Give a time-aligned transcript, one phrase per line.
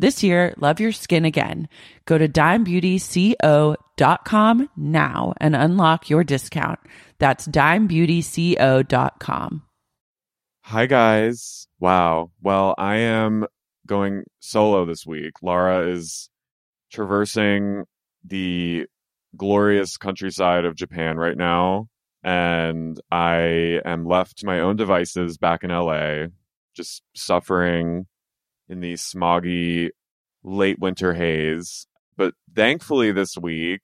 [0.00, 1.68] This year, love your skin again.
[2.04, 6.78] Go to dimebeautyco.com now and unlock your discount.
[7.18, 9.62] That's dimebeautyco.com.
[10.62, 11.66] Hi, guys.
[11.80, 12.30] Wow.
[12.40, 13.46] Well, I am
[13.86, 15.32] going solo this week.
[15.42, 16.30] Laura is
[16.92, 17.82] traversing
[18.24, 18.86] the
[19.36, 21.88] glorious countryside of Japan right now.
[22.22, 26.26] And I am left to my own devices back in LA,
[26.76, 28.06] just suffering
[28.68, 29.90] in the smoggy
[30.42, 31.86] late winter haze.
[32.16, 33.82] But thankfully, this week,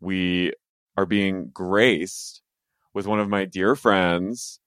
[0.00, 0.52] we
[0.96, 2.42] are being graced
[2.92, 4.60] with one of my dear friends.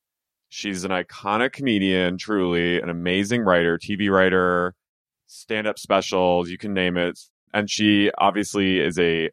[0.50, 4.76] She's an iconic comedian, truly, an amazing writer, TV writer,
[5.28, 7.20] stand up specials, you can name it.
[7.54, 9.30] And she obviously is a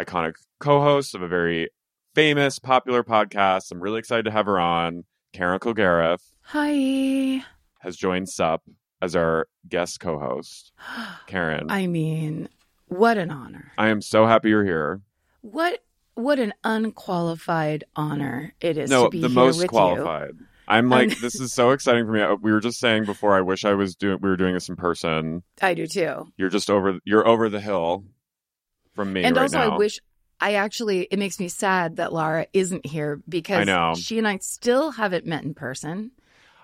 [0.00, 1.70] iconic co-host of a very
[2.14, 3.70] famous, popular podcast.
[3.70, 5.04] I'm really excited to have her on.
[5.32, 7.44] Karen Kilgariff Hi.
[7.80, 8.62] has joined SUP
[9.00, 10.72] as our guest co-host.
[11.26, 12.48] Karen, I, mean,
[12.86, 13.72] what an honor.
[13.78, 15.00] I am so happy you're here.
[15.42, 15.82] What
[16.14, 20.32] what an unqualified honor it is no, to be the here most with qualified.
[20.66, 22.20] I'm like, this is so exciting for me.
[22.20, 23.36] Uh, We were just saying before.
[23.36, 24.18] I wish I was doing.
[24.20, 25.42] We were doing this in person.
[25.62, 26.32] I do too.
[26.36, 26.98] You're just over.
[27.04, 28.04] You're over the hill
[28.94, 29.74] from me and right also now.
[29.74, 30.00] I wish
[30.40, 33.94] I actually it makes me sad that Laura isn't here because I know.
[33.96, 36.10] she and I still haven't met in person.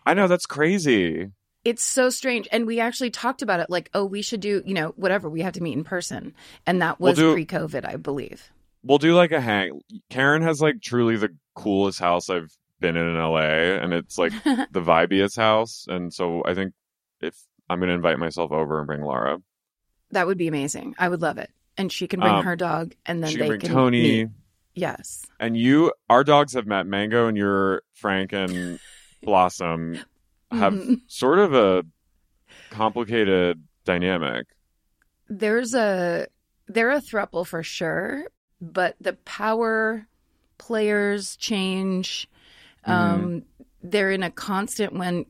[0.05, 1.31] I know that's crazy.
[1.65, 2.47] It's so strange.
[2.53, 5.29] And we actually talked about it like, oh, we should do, you know, whatever.
[5.31, 6.35] We have to meet in person.
[6.67, 8.51] And that We'll was do- pre COVID, I believe.
[8.83, 9.81] We'll do like a hang.
[10.11, 13.39] Karen has like truly the coolest house I've been in in LA,
[13.83, 15.87] and it's like the vibiest house.
[15.89, 16.75] And so I think
[17.23, 17.35] if
[17.71, 19.39] I'm going to invite myself over and bring Laura,
[20.11, 20.95] That would be amazing.
[20.99, 21.51] I would love it.
[21.79, 24.03] And she can bring Um, her dog and then she they can bring can Tony.
[24.03, 24.29] meet.
[24.75, 25.25] Yes.
[25.41, 26.87] And you, our dogs have met.
[26.87, 28.79] Mango and your Frank and
[29.23, 29.99] Blossom
[30.55, 31.01] have Mhm.
[31.07, 31.85] sort of a
[32.71, 34.47] complicated dynamic.
[35.29, 36.27] There's a
[36.67, 38.27] they're a thruple for sure.
[38.61, 40.07] but the power
[40.57, 42.29] players change.
[42.87, 43.43] Um,
[43.83, 45.27] they're in a constant when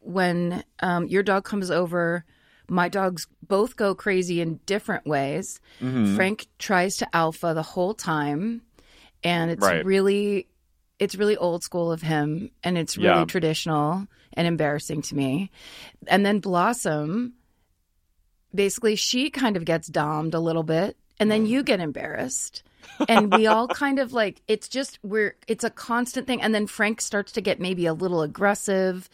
[0.00, 2.24] when um, your dog comes over.
[2.68, 5.60] My dogs both go crazy in different ways.
[5.82, 6.14] Mhm.
[6.16, 8.62] Frank tries to alpha the whole time,
[9.22, 9.84] and it's Right.
[9.84, 10.46] really
[10.98, 13.24] it's really old school of him, and it's really Yeah.
[13.26, 15.50] traditional and embarrassing to me.
[16.06, 17.34] And then Blossom,
[18.54, 22.62] basically, she kind of gets domed a little bit, and then you get embarrassed.
[23.08, 26.66] and we all kind of like it's just we're it's a constant thing and then
[26.66, 29.10] frank starts to get maybe a little aggressive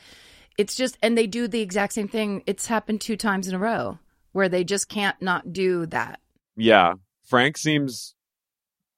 [0.59, 3.59] it's just and they do the exact same thing it's happened two times in a
[3.59, 3.99] row
[4.33, 6.21] where they just can't not do that
[6.57, 6.93] Yeah.
[7.25, 8.15] Frank seems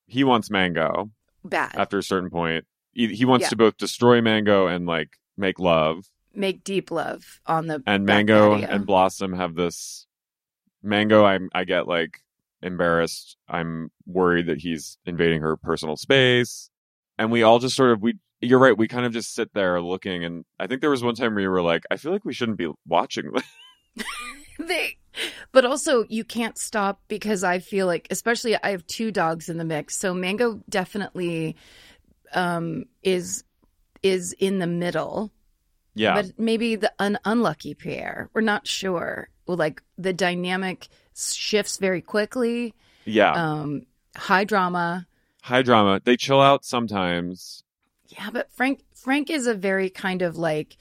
[0.07, 1.11] he wants Mango
[1.45, 2.65] bad after a certain point.
[2.93, 3.51] He, he wants Yeah.
[3.51, 6.05] to both destroy Mango and like make love.
[6.35, 8.69] make deep love on the And Mango patio.
[8.75, 10.07] and Blossom have this
[10.83, 12.21] Mango I'm I get like
[12.63, 13.37] embarrassed.
[13.49, 16.71] I'm worried that he's invading her personal space.
[17.19, 19.81] And we all just sort of we you're right, we kind of just sit there
[19.81, 22.25] looking and I think there was one time where you were like, I feel like
[22.25, 23.43] we shouldn't be watching this.
[24.59, 24.97] they
[25.53, 29.57] but also you can't stop because i feel like especially i have two dogs in
[29.57, 31.57] the mix so mango definitely
[32.35, 33.45] um is
[34.11, 35.31] is in the middle
[35.95, 36.15] Yeah.
[36.15, 42.03] but maybe the un- unlucky pair we're not sure well like the dynamic shifts very
[42.03, 42.75] quickly
[43.05, 43.33] yeah.
[43.33, 43.87] um
[44.17, 45.07] high drama
[45.43, 46.01] High drama.
[46.05, 47.63] They chill out sometimes.
[48.09, 50.77] yeah but frank frank is a very kind of like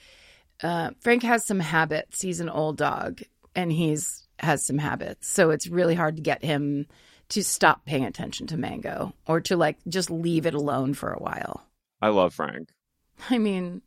[0.64, 3.22] uh frank has some habits he's an old dog
[3.56, 6.88] and he's has some habits so it's really hard to get him
[7.30, 11.20] to stop paying attention to mango or to like just leave it alone for a
[11.20, 11.62] while
[12.02, 12.70] I love Frank.
[13.30, 13.82] i mean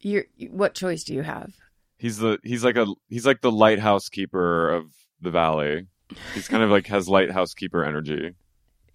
[0.00, 1.54] you're what choice do you have
[1.98, 5.86] He's the he's like a he's like the lighthouse keeper of the valley.
[6.34, 8.34] He's kind of like has lighthouse keeper energy.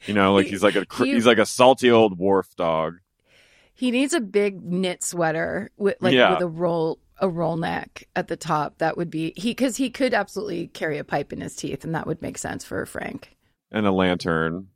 [0.05, 2.97] You know, like he's like a He- he's like a salty old wharf dog.
[3.73, 6.33] He needs a big knit sweater with like Yeah.
[6.33, 8.77] with a roll a roll neck at the top.
[8.77, 11.95] That would be he because he could absolutely carry a pipe in his teeth, and
[11.95, 13.35] that would make sense for Frank.
[13.71, 14.67] and a lantern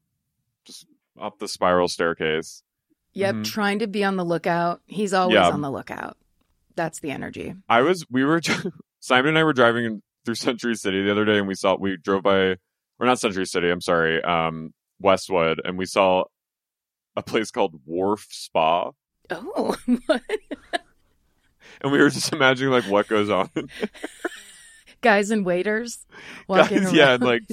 [0.65, 0.87] just
[1.21, 2.63] up the spiral staircase.
[3.15, 3.45] Yep, Mhm.
[3.45, 4.81] trying to be on the lookout.
[4.85, 5.49] He's always Yeah.
[5.49, 6.17] on the lookout.
[6.75, 7.55] That's the energy.
[7.69, 8.41] I was we were
[8.99, 11.97] Simon and I were driving through Century City the other day and we saw we
[11.97, 12.57] drove by
[12.99, 16.25] or not Century City, I'm sorry, um Westwood and we saw
[17.15, 18.91] a place called Wharf Spa
[19.29, 23.49] Oh, and we were just imagining like what goes on.
[25.01, 26.05] guys and waiters
[26.47, 26.95] walking Guys, around.
[26.95, 27.43] yeah, and like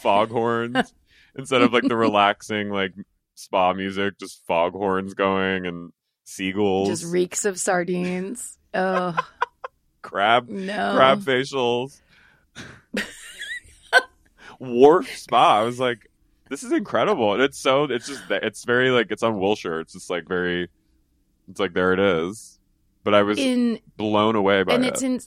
[0.00, 0.94] foghorns
[1.36, 2.92] instead of like the relaxing like
[3.38, 5.92] spa music, just foghorns going and
[6.24, 8.58] seagulls, just reeks of sardines.
[8.74, 9.16] Oh
[10.02, 12.00] crab no, crab facials.
[14.58, 15.60] Wharf Spa.
[15.60, 16.10] I was like,
[16.50, 17.34] this is incredible.
[17.34, 19.80] And it's so it's just it's very like it's on Wilshire.
[19.80, 20.68] It's just like very
[21.48, 22.58] it's like there it is.
[23.04, 24.88] But I was in blown away by and it.
[24.88, 25.20] it's in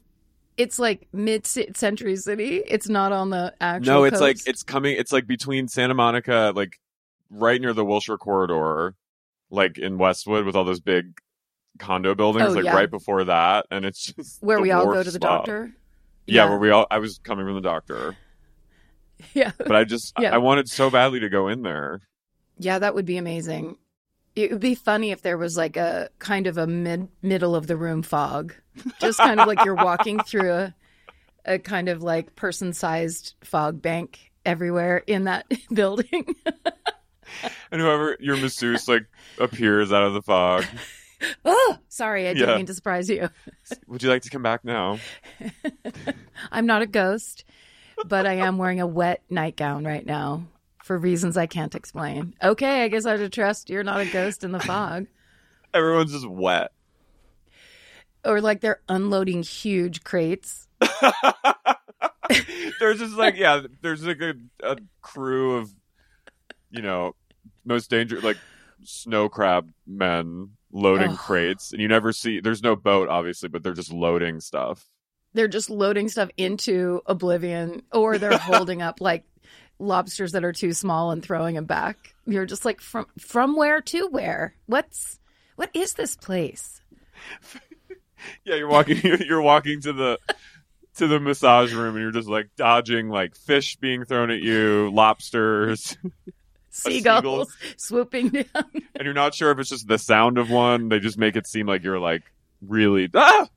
[0.57, 2.57] it's like mid century city.
[2.57, 3.93] It's not on the actual.
[3.93, 6.79] no, it's like it's coming it's like between Santa Monica, like
[7.31, 8.95] right near the Wilshire corridor,
[9.49, 11.17] like in Westwood with all those big
[11.79, 12.75] condo buildings, Oh, like yeah.
[12.75, 13.65] right before that.
[13.71, 15.37] And it's just where we all go to the Spa.
[15.37, 15.71] doctor.
[16.27, 18.15] Yeah, where we all I was coming from the doctor.
[19.33, 19.51] Yeah.
[19.57, 20.33] But I just Yeah.
[20.33, 22.01] I wanted so badly to go in there.
[22.57, 23.77] Yeah, that would be amazing.
[24.35, 27.67] It would be funny if there was like a kind of a mid middle of
[27.67, 28.55] the room fog,
[28.99, 30.75] just kind of like you're walking through a
[31.45, 36.35] a kind of like person sized fog bank everywhere in that building.
[37.71, 39.05] And whoever your masseuse like
[39.37, 40.65] appears out of the fog.
[41.45, 42.55] oh, sorry, I didn't Yeah.
[42.57, 43.29] mean to surprise you.
[43.87, 44.99] Would you like to come back now?
[46.51, 47.45] I'm not a ghost,
[48.05, 50.43] but I am wearing a wet nightgown right now
[50.83, 52.33] for reasons I can't explain.
[52.43, 55.07] Okay, I guess I have to trust you're not a ghost in the fog.
[55.73, 56.71] Everyone's just wet.
[58.25, 60.67] Or like they're unloading huge crates.
[62.79, 64.33] there's just like yeah, there's like a,
[64.63, 65.73] a crew of
[66.69, 67.15] you know
[67.65, 68.37] most dangerous like
[68.83, 71.17] snow crab men loading Ugh.
[71.17, 72.39] crates, and you never see.
[72.39, 74.87] There's no boat, obviously, but they're just loading stuff.
[75.33, 79.23] they're just loading stuff into oblivion or they're holding up like
[79.79, 83.81] lobsters that are too small and throwing them back you're just like from from where
[83.81, 85.19] to where what's
[85.55, 86.81] what is this place
[88.45, 88.97] Yeah, you're walking.
[89.03, 90.19] You're, you're walking to the
[90.97, 94.91] to the massage room, and you're just like dodging like fish being thrown at you,
[94.93, 95.97] lobsters,
[96.71, 97.73] seagulls seagull.
[97.77, 98.45] swooping down
[98.95, 100.89] and you're not sure if it's just the sound of one.
[100.89, 102.23] They just make it seem like you're like
[102.65, 103.47] really ah.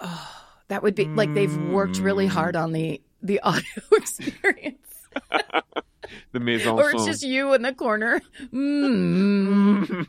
[0.68, 5.06] that would be like they've worked really hard on the the audio experience
[6.32, 6.78] the maison.
[6.78, 8.22] or it's just you in the corner.
[8.52, 10.06] Mm.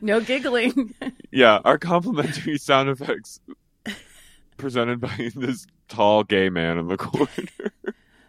[0.00, 0.94] no giggling.
[1.30, 3.40] yeah, our complimentary sound effects
[4.56, 7.28] presented by this tall gay man in the corner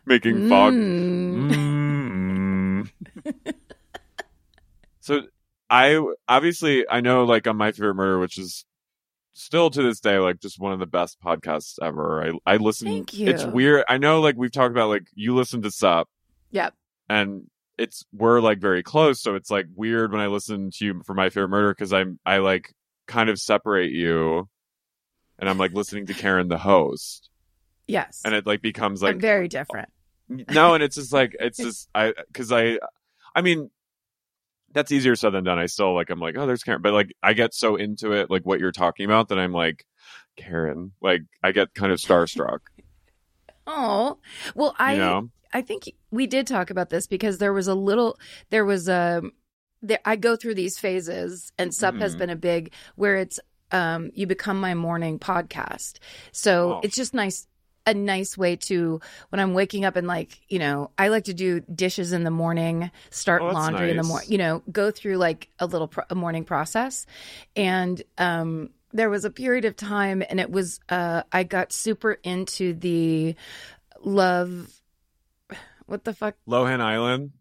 [0.05, 0.73] making fog.
[0.73, 1.52] Mm.
[5.00, 5.22] So
[5.70, 8.65] I obviously I know like on my favorite murder, which is
[9.34, 12.24] still to this day like just one of the best podcasts ever.
[12.46, 12.88] I I listen.
[12.88, 13.27] Thank you.
[13.27, 13.84] It's weird.
[13.89, 16.08] I know like we've talked about like you listen to Sup
[16.51, 16.74] Yep.
[17.10, 21.01] and it's we're like very close, so it's like weird when I listen to you
[21.06, 22.74] for my favorite murder because I'm I like
[23.08, 24.48] kind of separate you,
[25.39, 27.30] and I'm like listening to Karen the host,
[27.88, 28.22] Yes.
[28.24, 29.89] and it like becomes I'm like very different.
[30.30, 32.77] no, and it's just like it's just I because I
[33.36, 33.70] I mean
[34.72, 35.60] that's easier said than done.
[35.60, 38.30] I still like I'm like oh there's Karen, but like I get so into it
[38.30, 39.86] like what you're talking about that I'm like
[40.36, 42.60] Karen, like I get kind of starstruck,
[43.68, 44.18] Oh,
[44.56, 45.30] well, I you know.
[45.54, 48.18] I think we did talk about this because there was a little
[48.50, 49.22] there was a
[49.82, 52.20] there, I go through these phases and Sup has Mhm.
[52.20, 53.40] been a big where it's
[53.72, 56.00] um you become my morning podcast.
[56.32, 56.80] So Oh.
[56.84, 57.48] it's just nice
[57.86, 61.34] a nice way to when I'm waking up and like, you know, I like to
[61.34, 65.18] do dishes in the morning, start Oh, laundry in the morning, you know, go through
[65.18, 67.06] like a little pro- a morning process.
[67.56, 72.13] And um there was a period of time and it was uh I got super
[72.24, 73.36] into the
[74.00, 74.70] love
[75.86, 77.32] what the fuck Lohan Island.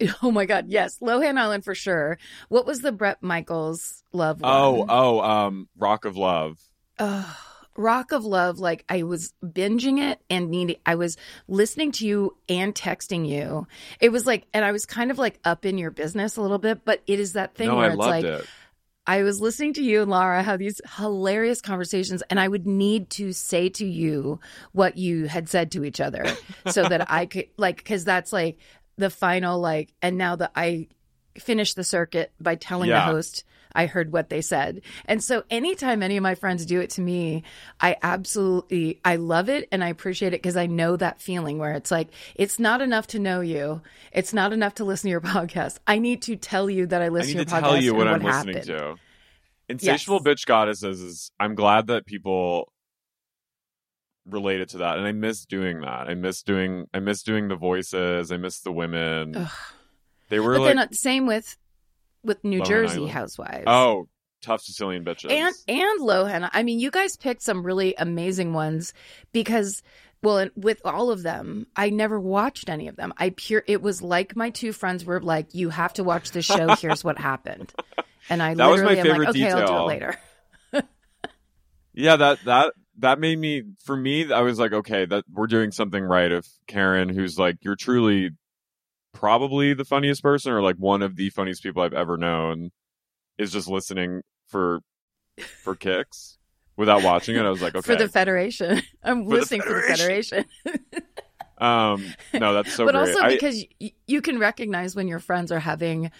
[0.22, 2.16] oh my god yes lohan island for sure
[2.48, 4.86] what was the brett michaels love Oh, one?
[4.90, 6.58] oh, um, Rock of Love.
[6.98, 7.36] Ugh.
[7.76, 11.16] Rock of love like i was binging it and needing i was
[11.48, 13.66] listening to you and texting you
[14.00, 16.58] it was like and i was kind of like up in your business a little
[16.58, 18.46] bit but it is that thing no, where I it's like it.
[19.06, 23.10] I was listening to you and Laura have these hilarious conversations, and I would need
[23.10, 24.38] to say to you
[24.70, 26.24] what you had said to each other
[26.68, 28.58] so that I could, like, because that's like
[28.98, 30.86] the final, like, and now that I
[31.38, 34.82] finished the circuit by telling the host I heard what they said.
[35.06, 37.44] And so anytime any of my friends do it to me,
[37.80, 41.72] I absolutely I love it and I appreciate it because I know that feeling where
[41.72, 43.82] it's like it's not enough to know you.
[44.12, 45.78] It's not enough to listen to your podcast.
[45.86, 47.82] I need to tell you that I I listen need to to your podcast tell
[47.82, 48.76] you what I'm what listening happened.
[48.78, 48.96] to.
[49.68, 52.72] Insatiable Bitch Goddesses is I'm glad that people
[54.26, 54.98] related to that.
[54.98, 56.08] And I miss doing that.
[56.08, 58.32] I miss doing I miss doing the voices.
[58.32, 59.36] I miss the women.
[59.36, 59.50] Ugh.
[60.28, 61.56] They were But like then uh, same with
[62.22, 63.10] with New Long Jersey Island.
[63.12, 63.64] housewives.
[63.66, 64.08] Oh,
[64.42, 65.30] tough Sicilian bitches.
[65.30, 66.48] and and Lohan.
[66.52, 68.92] I mean, you guys picked some really amazing ones
[69.32, 69.82] because,
[70.22, 73.12] well, and with all of them, I never watched any of them.
[73.18, 73.62] I pure.
[73.66, 76.74] It was like my two friends were like, "You have to watch the show.
[76.76, 77.72] Here's what happened,"
[78.30, 79.82] and I That was my literally am like, favorite "Okay, I'll do detail.
[79.82, 80.18] it later."
[81.92, 85.72] Yeah, that that that made me for me I was like, okay, that we're doing
[85.72, 88.30] something right if Karen, who's like you're truly
[89.12, 92.70] probably the funniest person or like one of the funniest people I've ever known
[93.38, 94.80] is just listening for
[95.62, 96.38] for kicks
[96.76, 97.42] without watching it.
[97.42, 97.94] I was like, okay.
[97.94, 100.44] For the Federation, I'm For the listening for the Federation.
[101.58, 103.08] um no, that's so but great.
[103.16, 106.10] also I- because y- you can recognize when your friends are having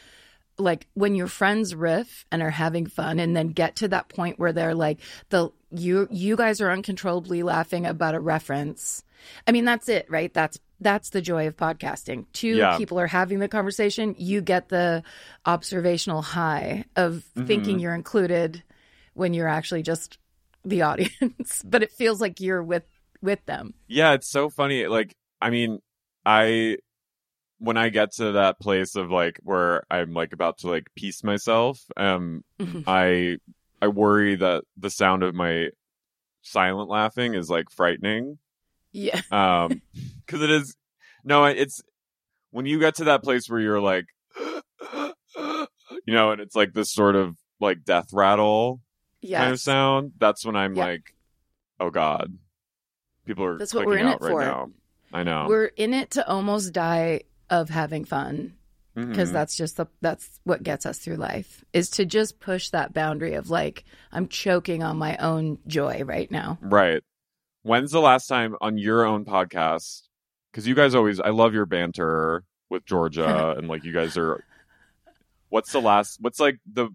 [0.58, 4.38] like when your friends riff and are having fun and then get to that point
[4.38, 9.02] where they're like the you you guys are uncontrollably laughing about a reference
[9.46, 12.76] i mean that's it right that's that's the joy of podcasting two Yeah.
[12.78, 15.02] people are having the conversation you get the
[15.46, 17.82] observational high of thinking Mhm.
[17.82, 18.62] you're included
[19.14, 20.18] when you're actually just
[20.64, 22.84] the audience but it feels like you're with
[23.22, 24.86] with them Yeah, it's so funny.
[24.86, 25.80] Like, I mean,
[26.24, 26.78] I
[27.58, 31.22] when I get to that place of like where I'm like about to like piece
[31.22, 32.84] myself, um, Mhm.
[32.86, 33.36] I
[33.82, 35.68] I worry that the sound of my
[36.42, 38.38] silent laughing is like frightening.
[38.92, 39.82] Yeah Um,
[40.26, 40.74] because it is.
[41.24, 41.82] No, it's
[42.50, 44.06] when you get to that place where you're like,
[45.36, 48.80] you know, and it's like this sort of like death rattle
[49.20, 50.12] yeah kind of sound.
[50.18, 50.84] That's when I'm Yeah.
[50.84, 51.14] like,
[51.78, 52.38] oh god,
[53.26, 54.40] people are That's what we're in it right for.
[54.40, 54.70] now.
[55.12, 55.46] I know.
[55.48, 58.54] We're in it to almost die of having fun
[58.94, 59.32] because Mhm.
[59.32, 63.34] that's just the that's what gets us through life is to just push that boundary
[63.34, 66.58] of like I'm choking on my own joy right now.
[66.62, 67.02] right.
[67.62, 70.02] When's the last time on your own podcast?
[70.50, 74.42] Because you guys always, I love your banter with Georgia, and like you guys are.
[75.48, 76.18] What's the last?
[76.20, 76.90] What's like the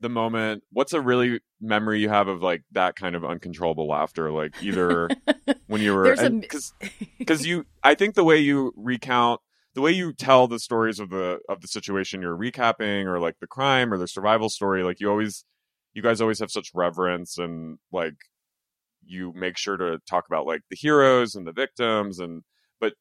[0.00, 0.64] the moment?
[0.70, 4.30] What's a really memory you have of like that kind of uncontrollable laughter?
[4.30, 5.08] Like either
[5.66, 6.72] when you were a- because
[7.18, 9.40] because you, I think the way you recount.
[9.74, 13.40] The way you tell the stories of the of the situation you're recapping, or like
[13.40, 15.44] the crime or the survival story, like you always,
[15.94, 18.14] you guys always have such reverence and like
[19.06, 22.42] you make sure to talk about like the heroes and the victims and
[22.80, 22.94] but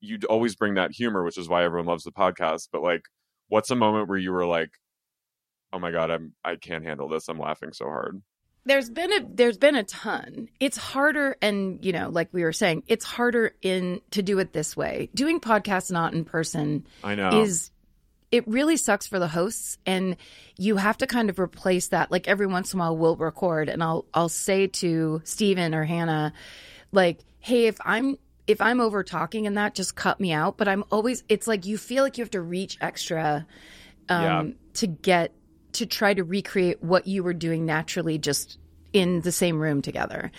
[0.00, 2.68] you always bring that humor, which is why everyone loves the podcast.
[2.72, 3.02] But like,
[3.48, 4.70] what's a moment where you were like,
[5.72, 7.28] "Oh my god, I'm I can't handle this.
[7.28, 8.22] I'm laughing so hard."
[8.64, 12.52] there's been a there's been a ton it's harder and you know like we were
[12.52, 17.14] saying it's harder in to do it this way doing podcasts not in person I
[17.14, 17.42] know.
[17.42, 17.71] is
[18.32, 20.16] it really sucks for the hosts and
[20.56, 22.10] you have to kind of replace that.
[22.10, 25.84] Like every once in a while we'll record and i'll i'll say to steven or
[25.84, 26.32] hannah
[26.92, 30.56] like hey if i'm if i'm over talking and that just cut me out.
[30.56, 33.46] But i'm always it's like you feel like you have to reach extra
[34.08, 34.44] um Yeah.
[34.74, 35.32] to get
[35.74, 38.58] to try to recreate what you were doing naturally just
[38.92, 40.30] in the same room together.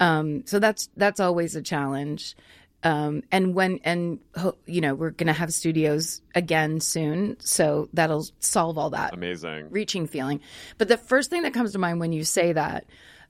[0.00, 2.36] Um so that's that's always a challenge
[2.84, 4.20] um and when and
[4.66, 9.68] you know we're gonna have studios again soon so that'll solve all that Amazing.
[9.70, 10.40] reaching feeling
[10.78, 12.84] but the first thing that comes to mind when you say that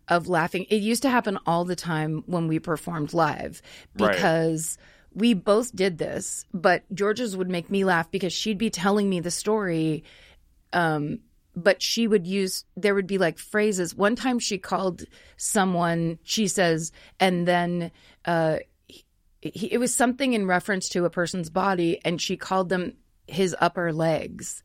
[0.08, 3.62] of laughing it used to happen all the time when we performed live
[3.98, 4.12] Right.
[4.12, 4.76] because
[5.14, 9.20] we both did this but george's would make me laugh because she'd be telling me
[9.20, 10.04] the story
[10.74, 11.20] um
[11.56, 15.04] but she would use there would be like phrases one time she called
[15.36, 17.90] someone she says and then
[18.26, 18.58] uh
[19.54, 22.94] he, it was something in reference to a person's body and she called them
[23.26, 24.62] his upper legs.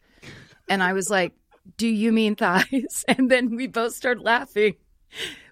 [0.69, 1.33] And i was like
[1.77, 3.05] do you mean thighs?
[3.07, 4.75] And then we both started laughing.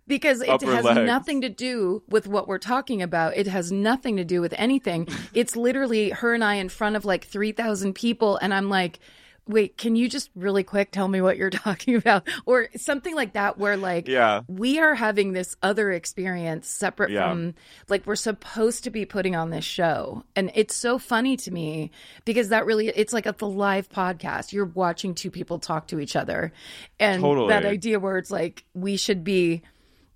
[0.08, 1.06] Because it Upper has legs.
[1.06, 3.38] nothing to do with what we're talking about.
[3.38, 5.08] It has nothing to do with anything.
[5.34, 9.00] It's literally her and i in front of like 3000 people and i'm like
[9.48, 12.28] wait can you just really quick tell me what you're talking about?
[12.46, 14.42] Or something like that where like Yeah.
[14.48, 17.30] we are having this other experience separate Yeah.
[17.30, 17.56] from
[17.90, 20.24] like we're supposed to be putting on this show.
[20.36, 21.92] And it's so funny to me
[22.24, 24.54] because that really it's like at the live podcast.
[24.54, 26.54] You're watching two people talk to each other.
[27.00, 27.50] And Totally.
[27.50, 29.64] that idea where it's like we should be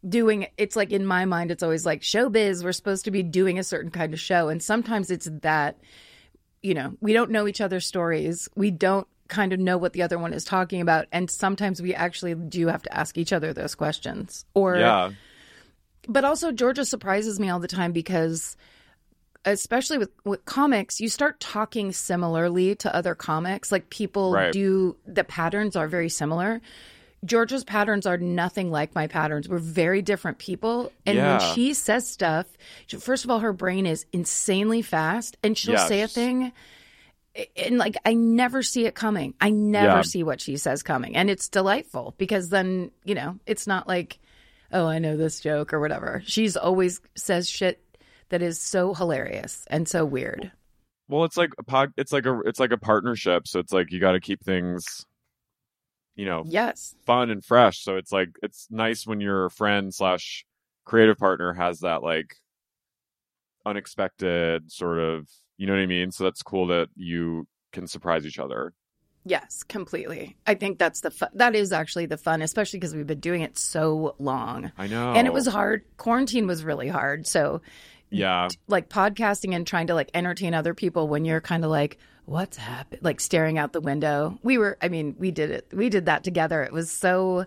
[0.07, 2.63] doing it's like in my mind it's always like showbiz.
[2.63, 4.49] We're supposed to be doing a certain kind of show.
[4.49, 5.77] And sometimes it's that
[6.61, 8.47] you know we don't know each other's stories.
[8.55, 11.93] We don't kind of know what the other one is talking about and sometimes we
[11.95, 15.11] actually do have to ask each other those questions or Yeah.
[16.07, 18.55] but also Georgia surprises me all the time because
[19.47, 23.71] especially with, with comics, you start talking similarly to other comics.
[23.71, 24.51] Like people Right.
[24.51, 26.61] do the patterns are very similar.
[27.23, 29.47] Georgia's patterns are nothing like my patterns.
[29.49, 30.91] We're very different people.
[31.05, 31.37] And Yeah.
[31.39, 32.45] when she says stuff,
[32.87, 36.51] she- first of all, her brain is insanely fast and she'll say a thing
[37.57, 39.33] and like I never see it coming.
[39.41, 40.01] I never Yeah.
[40.03, 41.15] see what she says coming.
[41.15, 44.19] And it's delightful because then, you know, it's not like,
[44.71, 46.21] oh, I know this joke or whatever.
[46.25, 47.81] She's always says shit
[48.29, 50.51] that is so hilarious and so weird.
[51.07, 51.93] Well, it's like a pod.
[51.97, 53.47] It's like a it's like a partnership.
[53.47, 55.05] So it's like you got to keep things,
[56.15, 56.95] you know, Yes.
[57.05, 57.83] fun and fresh.
[57.83, 60.45] So it's like it's nice when your friend slash
[60.85, 62.35] creative partner has that like
[63.65, 66.11] unexpected sort of, you know what I mean.
[66.11, 68.73] So that's cool that you can surprise each other.
[69.27, 70.37] Yes, completely.
[70.45, 71.29] I think that's the fun.
[71.33, 74.71] That is actually the fun, especially because we've been doing it so long.
[74.77, 75.83] I know, And it was hard.
[75.97, 77.25] Quarantine was really hard.
[77.25, 77.61] So,
[78.11, 81.97] yeah, like podcasting and trying to like entertain other people when you're kind of like,
[82.25, 83.01] what's happened?
[83.03, 84.37] Like staring out the window.
[84.43, 85.67] We were, I mean, we did it.
[85.73, 86.61] We did that together.
[86.61, 87.45] It was so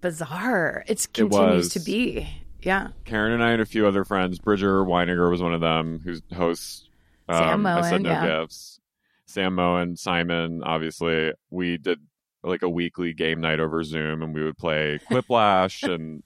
[0.00, 0.82] bizarre.
[0.86, 1.68] It continues was.
[1.74, 2.26] to be.
[2.62, 2.88] Yeah.
[3.04, 4.38] Karen and I and a few other friends.
[4.38, 6.85] Bridger Winegar was one of them who hosts.
[7.28, 8.40] Um, Sam I said no yeah.
[8.40, 8.80] gifts.
[9.26, 10.62] Sam Moen, Simon.
[10.62, 11.98] Obviously, we did
[12.42, 16.22] like a weekly game night over Zoom, and we would play Quiplash, and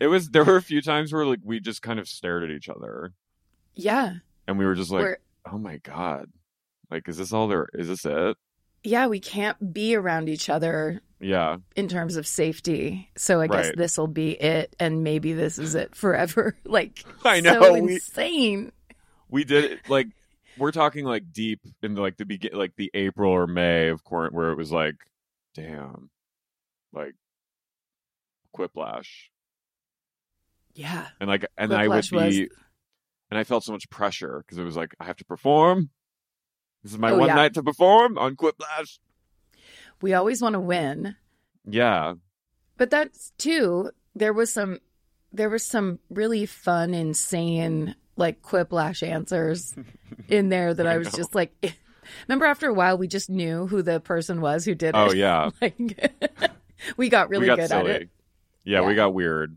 [0.00, 0.30] it was.
[0.30, 3.12] There were a few times where like we just kind of stared at each other,
[3.74, 4.14] Yeah.
[4.48, 5.16] and we were just like, We're-
[5.52, 6.30] "Oh my god,
[6.90, 7.68] like is this all there?
[7.74, 8.36] Is this it?"
[8.84, 13.10] yeah, we can't be around each other Yeah, in terms of safety.
[13.16, 13.76] So I guess Right.
[13.76, 16.56] this will be it, and maybe this is it forever.
[16.64, 18.72] like I know, so we- insane.
[19.32, 20.06] We did it like
[20.58, 24.32] we're talking like deep in like the begin like the April or May of quarant
[24.32, 24.96] where it was like,
[25.54, 26.10] damn,
[26.92, 27.14] like
[28.56, 29.08] Quiplash,
[30.74, 32.48] Yeah, and like and I would Quiplash was- be,
[33.30, 35.90] and I felt so much pressure because it was like I have to perform.
[36.82, 37.34] This is my Oh, one yeah.
[37.36, 38.98] night to perform on Quiplash.
[40.02, 41.16] we always want to win,
[41.64, 42.14] Yeah,
[42.76, 43.90] but that's too.
[44.14, 44.80] There was some,
[45.32, 49.74] there was some really fun, insane like quiplash answers
[50.28, 51.18] in there that I, I was know.
[51.18, 51.52] just like.
[52.28, 55.10] Remember, after a while, we just knew who the person was who did oh, it.
[55.10, 55.50] Oh, yeah.
[55.62, 55.78] like
[56.96, 57.90] we got really we got good silly.
[57.92, 58.08] at it.
[58.64, 59.56] Yeah, we got weird.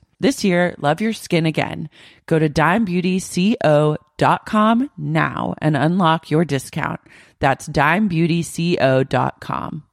[0.21, 1.89] This year, love your skin again.
[2.27, 6.99] Go to dimebeautyco.com now and unlock your discount.
[7.39, 9.83] That's dimebeautyco.com.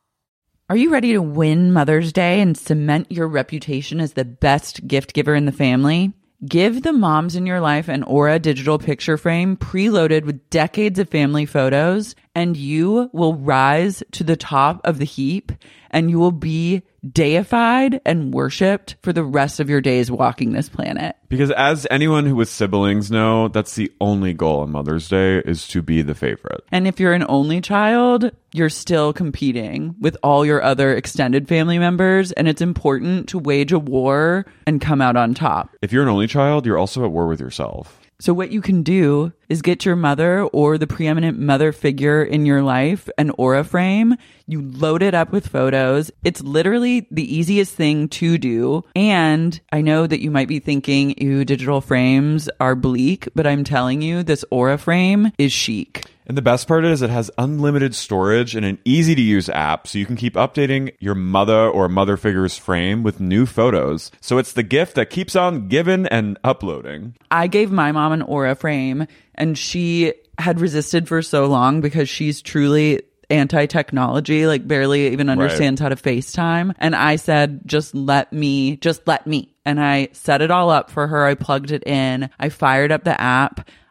[0.68, 5.14] Are you ready to win Mother's Day and cement your reputation as the best gift
[5.14, 6.12] giver in the family?
[6.46, 11.08] Give the moms in your life an Aura digital picture frame preloaded with decades of
[11.08, 15.52] family photos, and you will rise to the top of the heap
[15.90, 20.68] and you will be deified and worshiped for the rest of your days walking this
[20.68, 21.16] planet.
[21.28, 25.68] Because as anyone who with siblings know, that's the only goal on Mother's Day is
[25.68, 26.64] to be the favorite.
[26.72, 31.78] And if you're an only child, you're still competing with all your other extended family
[31.78, 35.70] members, and it's important to wage a war and come out on top.
[35.82, 38.00] If you're an only child, you're also at war with yourself.
[38.20, 42.46] So, what you can do is get your mother or the preeminent mother figure in
[42.46, 44.16] your life an aura frame.
[44.48, 46.10] You load it up with photos.
[46.24, 48.82] It's literally the easiest thing to do.
[48.96, 53.62] And I know that you might be thinking, ew, digital frames are bleak, but I'm
[53.62, 56.04] telling you, this aura frame is chic.
[56.28, 59.88] And the best part is it has unlimited storage and an easy to use app
[59.88, 64.10] so you can keep updating your mother or mother figure's frame with new photos.
[64.20, 67.16] So it's the gift that keeps on giving and uploading.
[67.30, 72.10] I gave my mom an aura frame and she had resisted for so long because
[72.10, 76.74] she's truly anti technology, like barely even understands how to FaceTime.
[76.78, 79.54] And I said, just let me, just let me.
[79.64, 81.24] And I set it all up for her.
[81.24, 82.30] I plugged it in.
[82.38, 83.68] I fired up the app.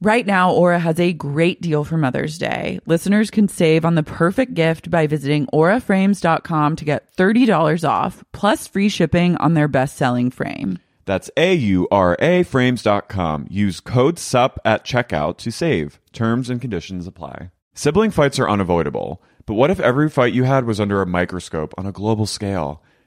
[0.00, 2.78] Right now, Aura has a great deal for Mother's Day.
[2.84, 8.66] Listeners can save on the perfect gift by visiting auraframes.com to get $30 off, plus
[8.66, 10.78] free shipping on their best selling frame.
[11.06, 13.46] That's A U R A frames.com.
[13.50, 16.00] Use code SUP at checkout to save.
[16.12, 17.50] Terms and conditions apply.
[17.74, 21.74] Sibling fights are unavoidable, but what if every fight you had was under a microscope
[21.76, 22.82] on a global scale?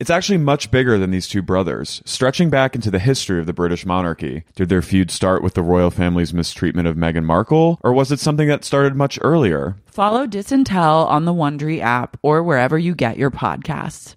[0.00, 3.52] It's actually much bigger than these two brothers, stretching back into the history of the
[3.52, 4.44] British monarchy.
[4.54, 8.18] Did their feud start with the royal family's mistreatment of Meghan Markle, or was it
[8.18, 9.76] something that started much earlier?
[9.84, 14.14] Follow Dis and Tell on the Wondery app or wherever you get your podcasts.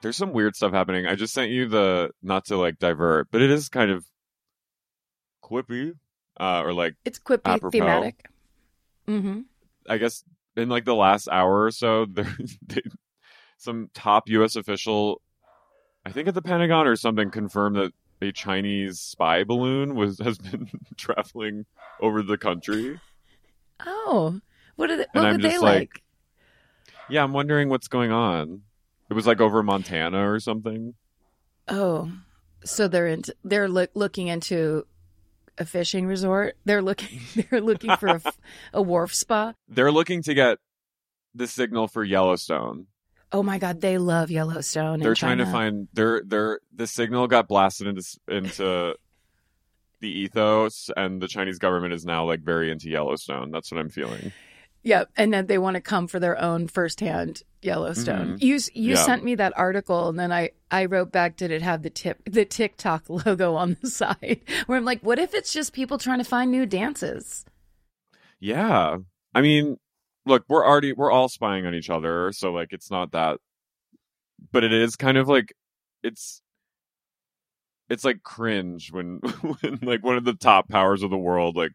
[0.00, 1.06] There's some weird stuff happening.
[1.06, 4.06] I just sent you the not to like divert, but it is kind of
[5.44, 5.92] quippy,
[6.40, 7.72] uh, or like It's quippy, Apropos.
[7.78, 8.24] thematic.
[9.06, 9.40] Mm-hmm.
[9.88, 10.22] I guess
[10.56, 12.82] in like the last hour or so, there they,
[13.58, 14.56] some top U.S.
[14.56, 15.20] official,
[16.04, 17.92] I think at the Pentagon or something, confirmed that
[18.22, 21.66] a Chinese spy balloon was has been traveling
[22.00, 23.00] over the country.
[23.84, 24.40] Oh,
[24.76, 26.02] what are they, what were they like- like?
[27.08, 28.62] Yeah, I'm wondering what's going on.
[29.08, 30.94] It was like over Montana or something.
[31.68, 32.10] Oh,
[32.64, 34.84] so they're into they're look, looking into
[35.58, 36.56] a fishing resort.
[36.64, 38.20] They're looking they're looking for
[38.72, 39.54] a wharf spa.
[39.68, 40.58] They're looking to get
[41.34, 42.86] the signal for Yellowstone.
[43.32, 45.00] Oh my God, they love Yellowstone.
[45.00, 48.94] They're in trying to find their their the signal got blasted into into
[50.00, 53.50] the ethos, and the Chinese government is now like very into Yellowstone.
[53.50, 54.32] That's what I'm feeling.
[54.86, 58.38] Yeah, and then they want to come for their own firsthand Yellowstone.
[58.38, 58.42] Mhm.
[58.42, 59.02] You you Yeah.
[59.04, 61.36] sent me that article, and then I I wrote back.
[61.36, 64.42] Did it have the tip the TikTok logo on the side?
[64.66, 67.44] Where I'm like, what if it's just people trying to find new dances?
[68.38, 68.98] Yeah,
[69.34, 69.78] I mean,
[70.24, 73.40] look, we're already we're all spying on each other, so like it's not that,
[74.52, 75.52] but it is kind of like
[76.04, 76.42] it's
[77.88, 79.16] it's like cringe when
[79.60, 81.72] when like one of the top powers of the world like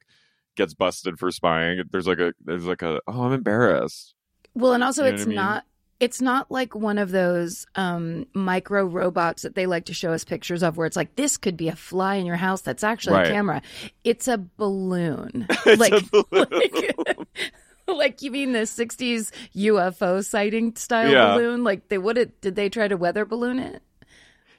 [0.55, 1.81] gets busted for spying.
[1.91, 4.13] There's like a there's like a oh I'm embarrassed.
[4.53, 5.35] Well, and also You know it's I mean?
[5.35, 5.65] not
[5.99, 10.23] it's not like one of those um, micro robots that they like to show us
[10.23, 13.17] pictures of, where it's like this could be a fly in your house that's actually
[13.17, 13.27] Right.
[13.27, 13.61] a camera.
[14.03, 15.45] It's a balloon.
[15.65, 16.47] It's like, a balloon.
[16.51, 17.27] like,
[17.87, 21.33] like you mean the '60s UFO sighting style Yeah.
[21.35, 21.63] balloon?
[21.63, 22.41] Like they would it?
[22.41, 23.83] Did they try to weather balloon it?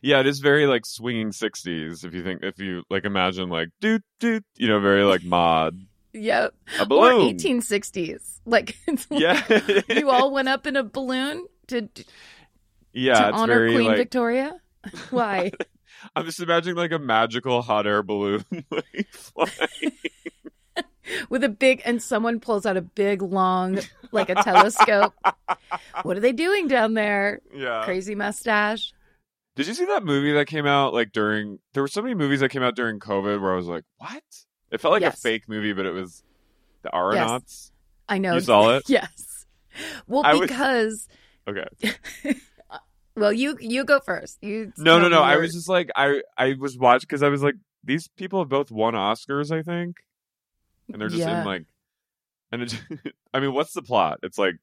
[0.03, 3.69] Yeah, it is very like swinging 60s if you think if you like imagine like
[3.81, 5.79] doot doot, you know, very like mod.
[6.13, 6.55] Yep.
[6.79, 7.37] A Or balloon.
[7.37, 8.29] 1860s.
[8.45, 8.77] Like
[9.09, 9.41] Yeah.
[9.89, 12.05] you all went up in a balloon to to
[12.93, 14.61] yeah, it's honor very Queen like Victoria.
[15.11, 15.53] Why?
[16.17, 19.93] I'm just imagining like a magical hot air balloon like flying.
[21.31, 23.79] with a big and someone pulls out a big long
[24.11, 25.15] like a telescope
[26.03, 27.83] what are they doing down there Yeah.
[27.85, 28.93] crazy mustache
[29.55, 32.41] Did you see that movie that came out like during there were so many movies
[32.41, 34.23] that came out during COVID where I was like, "What?"
[34.71, 36.23] It felt like a fake movie, but it was
[36.83, 37.71] the Aeronauts.
[38.09, 38.83] i know You saw it?
[38.89, 39.47] yes
[40.07, 41.09] well I was- because
[41.49, 41.67] Okay.
[43.17, 45.21] well you you go first you No, no, no.
[45.21, 48.39] me I was just like I I was watching cuz I was like these people
[48.41, 49.97] have both won Oscars, I think.
[50.93, 51.41] And they're just Yeah.
[51.41, 51.67] in like
[52.53, 52.81] and it,
[53.35, 54.19] I mean, what's the plot?
[54.23, 54.55] It's like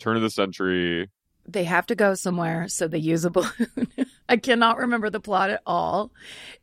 [0.00, 1.10] turn of the century.
[1.48, 3.88] They have to go somewhere so they use a balloon
[4.28, 6.12] i cannot remember the plot at all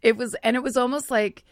[0.01, 1.43] it was and it was almost like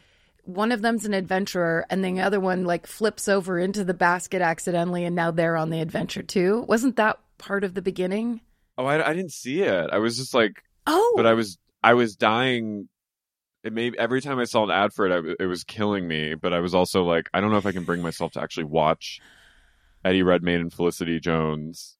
[0.45, 3.93] one of them's an adventurer and then the other one like flips over into the
[3.93, 8.39] basket accidentally and now they're on the adventure too wasn't that part of the beginning
[8.77, 9.89] Oh, I, I didn't see it.
[9.91, 12.87] I was just like oh but I was I was dying.
[13.63, 16.35] It made every time I saw an ad for it, I, it was killing me.
[16.35, 18.65] But I was also like, I don't know if I can bring myself to actually
[18.65, 19.19] watch
[20.03, 21.97] Eddie Redmayne and Felicity Jones.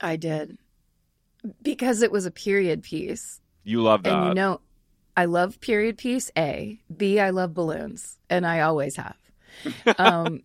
[0.00, 0.58] I did.
[1.62, 3.40] Because it was a period piece.
[3.64, 4.60] You love that, And you know,
[5.16, 6.80] I love period piece, A.
[6.94, 8.18] B, I love balloons.
[8.30, 9.16] And I always have.
[9.98, 10.42] um,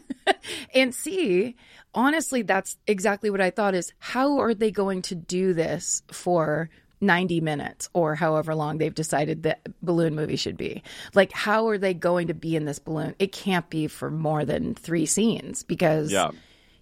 [0.74, 1.56] and C,
[1.94, 6.70] honestly, that's exactly what I thought is how are they going to do this for
[7.02, 10.82] 90 minutes or however long they've decided that balloon movie should be?
[11.14, 13.14] Like, how are they going to be in this balloon?
[13.18, 16.30] It can't be for more than three scenes because yeah,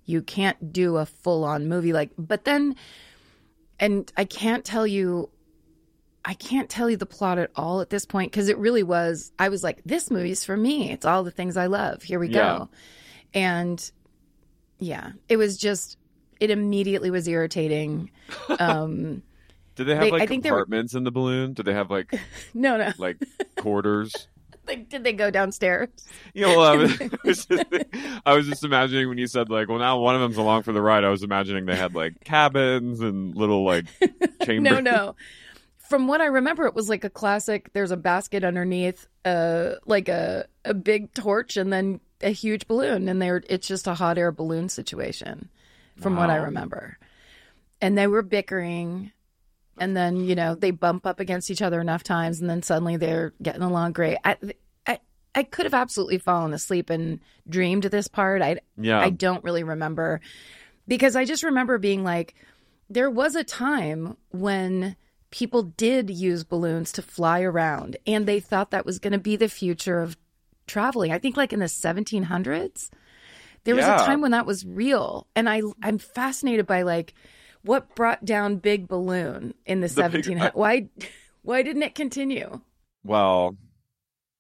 [0.05, 2.75] you can't do a full on movie like but then
[3.81, 5.31] and I can't tell you
[6.25, 9.33] I can't tell you the plot at all at this point because it really was
[9.39, 12.29] I was like this movie's for me it's all the things I love here we
[12.29, 12.59] Yeah.
[12.59, 12.69] go
[13.35, 13.91] and
[14.79, 15.97] yeah it was just
[16.41, 18.11] it immediately was irritating
[18.59, 19.23] um
[19.75, 21.53] did they have They- like I think they were- compartments in the balloon?
[21.55, 22.13] Did they have like
[22.55, 23.17] no no like
[23.57, 24.27] quarters?
[24.69, 25.89] Like, did they go downstairs?
[26.35, 27.75] You know, well, I, was, I was just,
[28.27, 30.73] I was just imagining when you said like, well, now one of them's along for
[30.73, 31.05] the ride.
[31.05, 33.87] I was imagining they had like cabins and little like
[34.43, 34.71] chambers.
[34.73, 35.17] No, no.
[35.79, 37.73] From what I remember, it was like a classic.
[37.73, 43.09] There's a basket underneath, uh, like a a big torch, and then a huge balloon,
[43.09, 45.49] and they're it's just a hot air balloon situation.
[45.99, 46.99] From what I remember,
[47.81, 49.13] and they were bickering,
[49.81, 52.97] and then you know they bump up against each other enough times, and then suddenly
[52.97, 54.19] they're getting along great.
[54.25, 54.37] I
[54.87, 54.99] I
[55.35, 58.43] I could have absolutely fallen asleep and dreamed this part.
[58.43, 59.01] I Yeah.
[59.01, 60.21] I don't really remember
[60.87, 62.35] because I just remember being like,
[62.91, 64.97] there was a time when
[65.31, 69.37] people did use balloons to fly around and they thought that was going to be
[69.37, 70.17] the future of
[70.67, 71.13] traveling.
[71.13, 72.89] I think like in the 1700s,
[73.65, 74.03] there was Yeah.
[74.03, 75.27] a time when that was real.
[75.37, 77.13] And I, I'm fascinated by like
[77.63, 80.55] what brought down Big Balloon in the, The big- 1700s.
[80.55, 80.89] Why,
[81.43, 82.61] why didn't it continue?
[83.05, 83.57] well,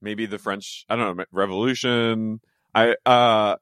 [0.00, 2.40] maybe the French, I don't know, Revolution.
[2.74, 3.56] I, uh,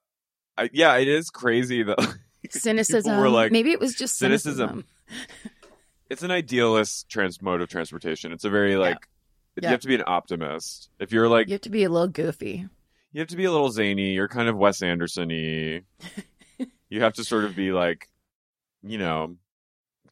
[0.56, 1.98] I, yeah, it is crazy that
[2.50, 3.18] Cynicism.
[3.18, 4.84] were like, Maybe it was just cynicism.
[5.08, 5.54] cynicism.
[6.10, 8.32] it's an idealist trans mode of transportation.
[8.32, 8.98] It's a very like,
[9.56, 9.70] you Yeah.
[9.70, 10.90] have to be an optimist.
[10.98, 12.66] If you're like, You have to be a little goofy.
[13.12, 14.12] you have to be a little zany.
[14.12, 15.82] You're kind of Wes Anderson-y.
[16.88, 18.08] you have to sort of be like,
[18.82, 19.36] you know,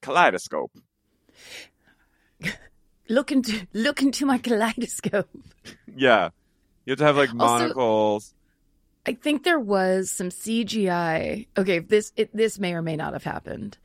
[0.05, 0.73] kaleidoscope.
[3.09, 5.29] Look into look into my kaleidoscope.
[5.95, 6.31] Yeah,
[6.87, 7.37] you have to have like Also-
[7.69, 8.35] monocles.
[9.07, 11.47] I think there was some CGI.
[11.59, 13.77] Okay, this it, this may or may not have happened.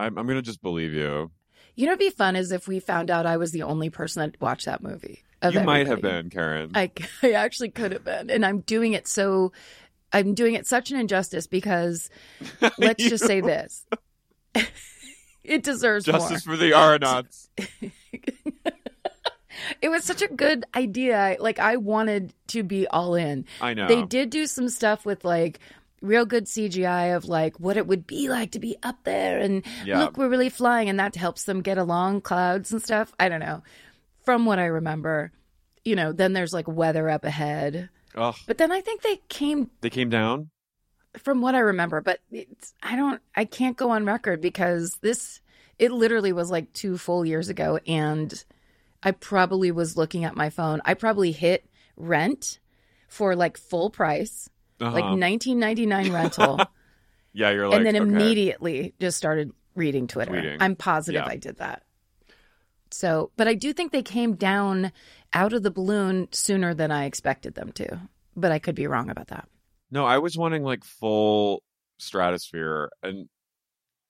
[0.00, 1.30] I'm, I'm gonna just believe you.
[1.76, 4.22] You know, what'd be fun is if we found out I was the only person
[4.22, 5.22] that watched that movie.
[5.52, 6.72] You might have been Karen.
[6.74, 6.90] I,
[7.22, 9.52] I actually could have been, and I'm doing it so.
[10.12, 12.10] I'm doing it such an injustice because
[12.78, 13.86] let's just say this:
[15.44, 16.56] it deserves Justice more.
[16.56, 17.48] for the aeronauts.
[19.82, 21.36] It was such a good idea.
[21.40, 23.44] Like I wanted to be all in.
[23.60, 23.88] I know.
[23.88, 25.58] They did do some stuff with like
[26.00, 29.64] real good CGI of like what it would be like to be up there and
[29.84, 29.98] Yeah.
[29.98, 33.12] look, we're really flying, and that helps them get along clouds and stuff.
[33.18, 33.62] I don't know.
[34.24, 35.32] From what I remember,
[35.84, 37.88] you know, then there's like weather up ahead.
[38.14, 40.50] Ugh, But then I think they came they came down.
[41.16, 45.40] From what I remember, but it's, I don't, I can't go on record because this,
[45.78, 47.78] it literally was like two full years ago.
[47.86, 48.44] And
[49.02, 50.80] I probably was looking at my phone.
[50.84, 51.64] I probably hit
[51.96, 52.58] rent
[53.08, 54.48] for like full price,
[54.80, 55.16] like Uh-huh.
[55.16, 56.60] 1999 rental.
[57.32, 58.04] yeah, you're like, and then okay.
[58.04, 60.32] immediately just started reading Twitter.
[60.32, 60.56] Tweeting.
[60.60, 61.32] I'm positive Yeah.
[61.32, 61.82] I did that.
[62.90, 64.92] So, but I do think they came down
[65.32, 68.00] out of the balloon sooner than I expected them to.
[68.36, 69.48] But I could be wrong about that.
[69.90, 71.62] No, I was wanting like full
[71.98, 73.28] stratosphere and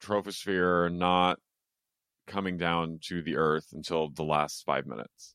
[0.02, 1.38] troposphere, not
[2.26, 5.34] coming down to the Earth until the last five minutes.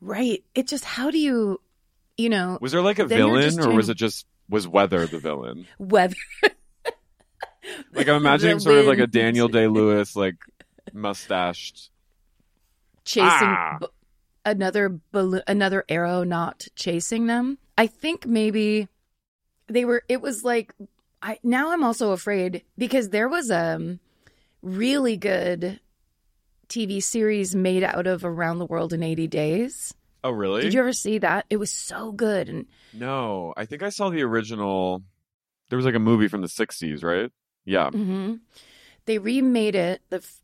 [0.00, 0.42] Right.
[0.54, 1.60] It just, how do you,
[2.16, 5.66] you know, Was there like a villain, or was it just was weather the villain?
[5.78, 6.16] weather.
[7.94, 9.06] Like I'm imagining sort of like a.
[9.06, 10.34] Daniel Day Lewis, like
[10.92, 11.90] mustached.
[13.04, 13.78] chasing Ah.
[13.80, 13.86] b-
[14.44, 17.58] another balloon, another aeronaut chasing them.
[17.78, 18.88] I think maybe
[19.68, 20.02] they were.
[20.08, 20.74] It was like
[21.22, 24.00] I now I'm also afraid because there was a um,
[24.62, 25.80] really good
[26.68, 29.94] TV series made out of Around the World in 80 Days.
[30.24, 30.62] Oh, really?
[30.62, 31.46] Did you ever see that?
[31.50, 35.02] It was so good and No, I think I saw the original.
[35.68, 37.30] There was like a movie from the '60s, right?
[37.64, 37.90] Yeah.
[37.90, 38.34] Mm-hmm.
[39.06, 40.40] They remade it, the f-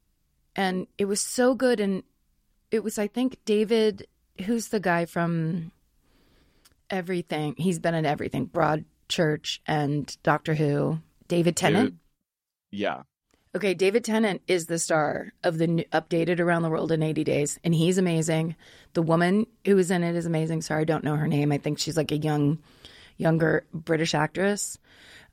[0.57, 1.81] and it was so good.
[1.81, 2.03] And
[2.71, 4.07] it was, I think, David,
[4.47, 5.71] who's the guy from
[6.91, 7.55] everything.
[7.57, 8.47] He's been in everything,
[9.18, 10.99] Broadchurch and Doctor Who.
[11.29, 11.90] David Tennant.
[11.90, 11.99] David-
[12.71, 13.03] Yeah.
[13.57, 17.25] Okay, David Tennant is the star of the new, updated Around the World in 80
[17.25, 18.55] Days, and he's amazing.
[18.92, 20.62] The woman who is in it is amazing.
[20.62, 21.51] Sorry, I don't know her name.
[21.51, 22.59] I think she's like a young,
[23.16, 24.79] younger British actress.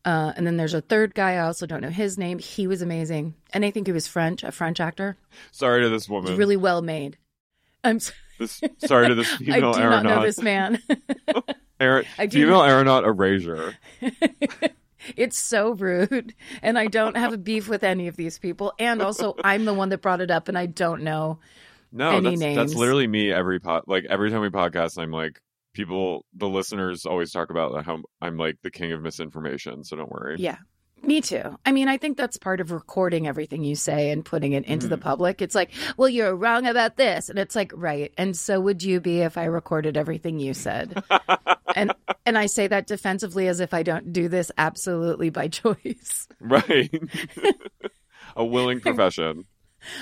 [0.06, 1.34] Uh, and then there's a third guy.
[1.34, 2.40] I also don't know his name.
[2.40, 5.18] He was amazing, and I think he was French, a French actor.
[5.52, 6.38] Sorry to this He's woman.
[6.38, 7.18] really well made.
[7.84, 7.98] I'm.
[7.98, 9.72] s- This, sorry to this female.
[9.72, 10.04] I do aeronaut.
[10.04, 10.80] not know this man.
[11.80, 13.76] Aer- I do female aeronaut erasure.
[15.16, 16.34] It's so rude.
[16.62, 18.74] And I don't have a beef with any of these people.
[18.80, 21.40] And also, I'm the one that brought it up, and I don't know.
[21.92, 23.84] No, Any that's that's literally me every pod.
[23.88, 25.40] Like every time we podcast, I'm like,
[25.74, 29.84] people, the listeners always talk about how I'm like the king of misinformation.
[29.84, 30.36] So don't worry.
[30.40, 30.58] Yeah.
[31.06, 31.58] Me too.
[31.66, 34.88] I mean, I think that's part of recording everything you say and putting it into
[34.88, 35.04] the mm-hmm.
[35.04, 35.42] public.
[35.42, 37.30] It's like, well, you're wrong about this.
[37.30, 38.12] And it's like, right.
[38.18, 41.04] And so would you be if I recorded everything you said.
[41.76, 41.94] and
[42.26, 46.28] and I say that defensively as if I don't do this absolutely by choice.
[46.40, 46.92] Right.
[48.36, 49.46] a willing profession.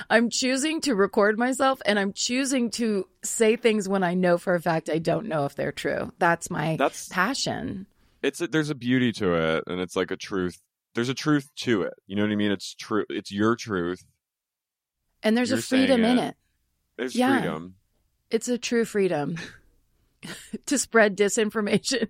[0.10, 4.56] I'm choosing to record myself and I'm choosing to say things when I know for
[4.56, 6.14] a fact I don't know if they're true.
[6.20, 7.88] That's my That's- passion.
[8.22, 10.58] It's a, there's a beauty to it, and it's like a truth.
[10.96, 11.94] There's a truth to it.
[12.08, 12.52] You know what I mean?
[12.52, 13.06] It's true.
[13.10, 14.04] It's your truth.
[15.24, 16.28] And there's You're a freedom in it.
[16.30, 16.36] it.
[16.98, 17.40] There's Yeah.
[17.40, 17.76] freedom.
[18.30, 19.38] It's a true freedom
[20.66, 22.08] to spread disinformation.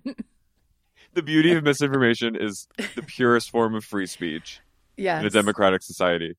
[1.14, 4.60] The beauty of misinformation is the purest form of free speech.
[4.96, 5.20] yes.
[5.20, 6.34] in a democratic society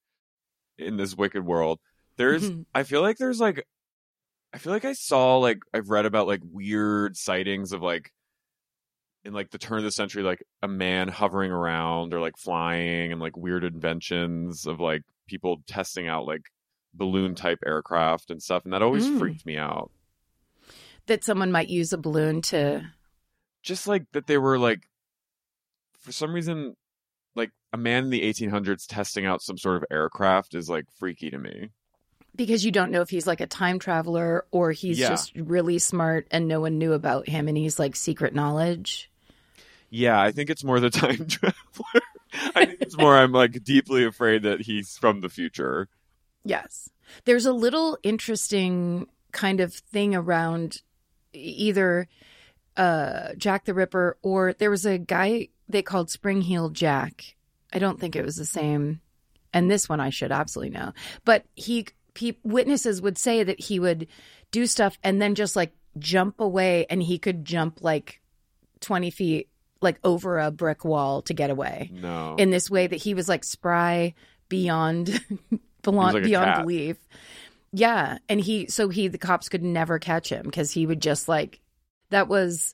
[0.77, 1.79] in this wicked world.
[2.17, 2.65] There's Mhm.
[2.73, 3.65] I feel like there's like
[4.53, 8.11] I feel like I saw like I've read about like weird sightings of like
[9.25, 13.11] in like the turn of the century like a man hovering around or like flying
[13.11, 16.43] and like weird inventions of like people testing out like
[16.93, 19.17] balloon type aircraft and stuff and that always Mm.
[19.19, 19.91] freaked me out.
[21.07, 22.81] that someone might use a balloon to
[23.63, 24.87] Just like that they were like
[25.99, 26.75] for some reason
[27.35, 31.29] like a man in the 1800s testing out some sort of aircraft is like freaky
[31.31, 31.69] to me.
[32.35, 35.09] because you don't know if he's like a time traveler or he's Yeah.
[35.09, 39.09] just really smart and no one knew about him and he's like secret knowledge.
[39.95, 42.01] Yeah, I think it's more the time traveler.
[42.53, 45.87] I think it's more I'm like deeply afraid that he's from the future.
[46.43, 46.89] Yes.
[47.23, 50.81] There's a little interesting kind of thing around
[51.33, 52.09] either
[52.75, 57.35] uh, Jack the Ripper or there was a guy they called Spring Heel Jack.
[57.71, 58.99] I don't think it was the same.
[59.53, 60.91] And this one I should absolutely know.
[61.23, 64.07] But he, pe- witnesses would say that he would
[64.51, 68.19] do stuff and then just like jump away and he could jump like
[68.81, 69.49] 20 feet
[69.81, 72.35] like over a brick wall to get away No.
[72.37, 74.13] in this way that he was like spry
[74.49, 75.07] beyond
[75.83, 76.97] beyond, like beyond belief.
[77.71, 81.27] Yeah, and he so he the cops could never catch him because he would just
[81.27, 81.59] like
[82.09, 82.73] that was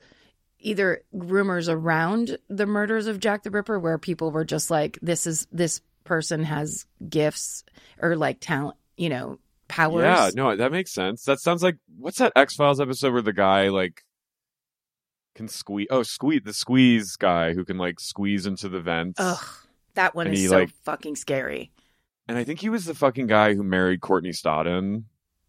[0.59, 5.25] either rumors around the murders of Jack the Ripper where people were just like this
[5.25, 7.63] is this person has gifts
[7.99, 10.03] or like talent, you know, powers.
[10.03, 11.23] yeah, no, that makes sense.
[11.25, 14.03] That sounds like what's that X Files episode where the guy like
[15.35, 15.87] can squeeze?
[15.89, 19.19] Oh, squeeze the squeeze guy who can like squeeze into the vents.
[19.19, 19.43] Ugh,
[19.95, 21.71] that one And is he, so like- fucking scary.
[22.27, 25.03] And I think he was the fucking guy who married Courtney Stodden.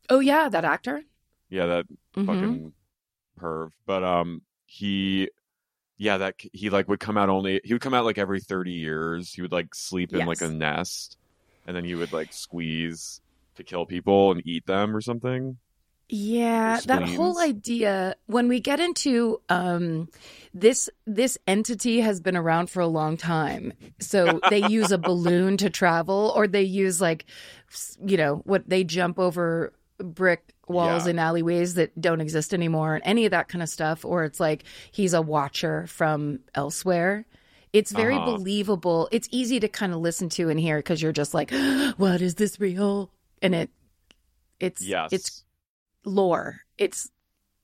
[0.08, 1.02] Oh yeah, that actor.
[1.48, 2.26] Yeah, that Mhm.
[2.26, 2.72] fucking
[3.38, 3.70] perv.
[3.86, 5.28] But um, he,
[5.98, 7.60] yeah, that he like would come out only.
[7.62, 9.32] He would come out like every thirty years.
[9.32, 11.18] He would like sleep in like a nest,
[11.66, 13.20] and then he would like squeeze
[13.54, 15.58] to kill people and eat them or something.
[16.14, 20.10] Yeah, that whole idea when we get into um
[20.52, 23.72] this this entity has been around for a long time.
[23.98, 27.24] So they use a balloon to travel or they use like
[28.04, 31.10] you know, what they jump over brick walls Yeah.
[31.12, 34.38] in alleyways that don't exist anymore and any of that kind of stuff or it's
[34.38, 37.24] like he's a watcher from elsewhere.
[37.72, 38.36] It's very Uh-huh.
[38.36, 39.08] believable.
[39.12, 41.50] It's easy to kind of listen to and hear because you're just like,
[41.96, 43.10] "What is this real?"
[43.40, 43.70] And it,
[44.60, 45.44] it's Yes, it's
[46.04, 46.60] lore.
[46.78, 47.10] It's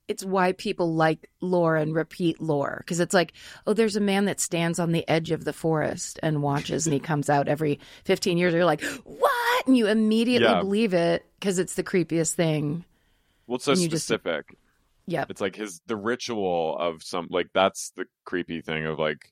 [0.07, 3.33] it's why people like lore and repeat lore because it's like,
[3.67, 6.93] oh, there's a man that stands on the edge of the forest and watches, and
[6.95, 8.53] he comes out every 15 years.
[8.53, 9.67] You're like, what?
[9.67, 10.61] And you immediately Yeah.
[10.61, 12.85] believe it because it's the creepiest thing.
[13.45, 14.55] well, it's so you just- specific.
[15.07, 15.31] Yep.
[15.31, 19.31] It's like his the ritual of some like that's the creepy thing of like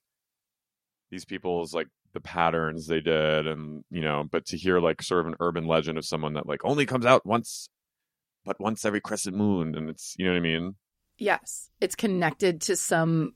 [1.12, 5.22] these people's like the patterns they did and you know but to hear like sort
[5.22, 7.70] of an urban legend of someone that like only comes out once
[8.48, 10.76] but once every crescent moon and it's you know what I mean
[11.20, 13.34] Yes, it's connected to some.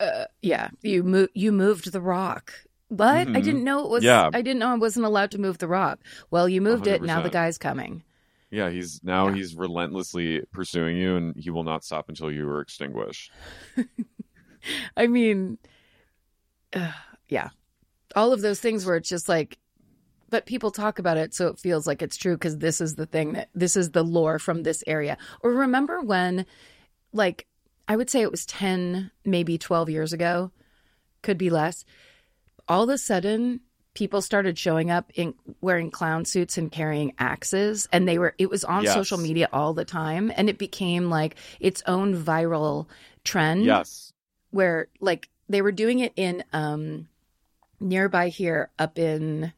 [0.00, 1.28] Uh, yeah, you move.
[1.32, 2.52] You moved the rock,
[2.90, 3.44] but I Mhm.
[3.44, 4.02] didn't know it was.
[4.02, 4.28] Yeah.
[4.32, 6.00] I didn't know I wasn't allowed to move the rock.
[6.32, 7.02] Well, you moved it.
[7.02, 8.02] Now the guy's coming.
[8.50, 9.34] yeah he's now Yeah.
[9.36, 13.30] he's relentlessly pursuing you and he will not stop until you are extinguished
[14.96, 15.58] I mean,
[16.72, 16.92] uh,
[17.28, 17.48] yeah,
[18.16, 19.58] all of those things where it's just like,
[20.34, 23.06] but people talk about it, so it feels like it's true because this is the
[23.06, 25.16] thing that this is the lore from this area.
[25.42, 26.44] Or remember when,
[27.12, 27.46] like,
[27.86, 30.50] I would say it was 10, maybe 12 years ago,
[31.22, 31.84] could be less.
[32.66, 33.60] All of a sudden,
[33.94, 38.50] people started showing up in wearing clown suits and carrying axes and they were it
[38.50, 38.92] was on Yes.
[38.92, 42.88] social media all the time and it became like its own viral
[43.22, 44.12] trend yes
[44.50, 47.06] where like they were doing it in um
[47.78, 49.52] nearby here up in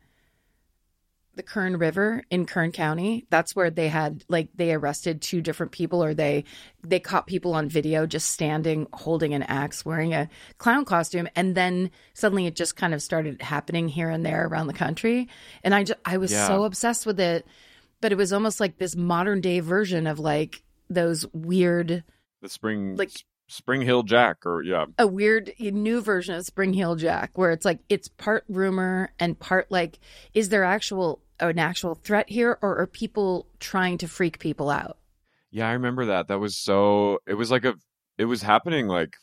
[1.37, 3.27] the Kern River in Kern County.
[3.31, 6.45] That's where they had like they arrested two different people or they
[6.83, 10.29] they caught people on video just standing holding an axe wearing a
[10.59, 14.67] clown costume and then suddenly it just kind of started happening here and there around
[14.67, 15.29] the country
[15.63, 16.47] and I just I was Yeah.
[16.47, 17.47] so obsessed with it
[18.01, 22.03] but it was almost like this modern day version of like those weird
[22.43, 23.11] the spring Like-
[23.49, 27.65] spring hill jack or yeah a weird new version of Spring Hill Jack where it's
[27.65, 30.01] like it's part rumor and part like
[30.35, 34.99] is there actual an actual threat here, or are people trying to freak people out?
[35.51, 36.29] Yeah, I remember that.
[36.29, 37.19] That was so.
[37.27, 37.75] It was like a.
[38.19, 39.15] It was happening like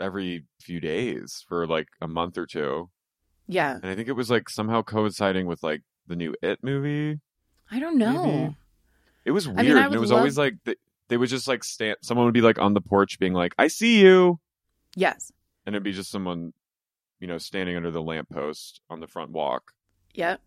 [0.00, 2.90] every few days for like a month or two,
[3.46, 7.20] Yeah, and I think it was like somehow coinciding with like the new It movie.
[7.70, 8.24] I don't know.
[8.24, 8.56] Maybe.
[9.24, 9.60] It was weird.
[9.60, 10.76] I mean, I and it was love- always like they,
[11.08, 11.96] they would just like stand.
[12.02, 14.38] Someone would be like on the porch, being like, "I see you,"
[14.94, 15.32] Yes.
[15.66, 16.52] and it'd be just someone,
[17.20, 19.72] you know, standing under the lamppost on the front walk.
[20.14, 20.40] Yep.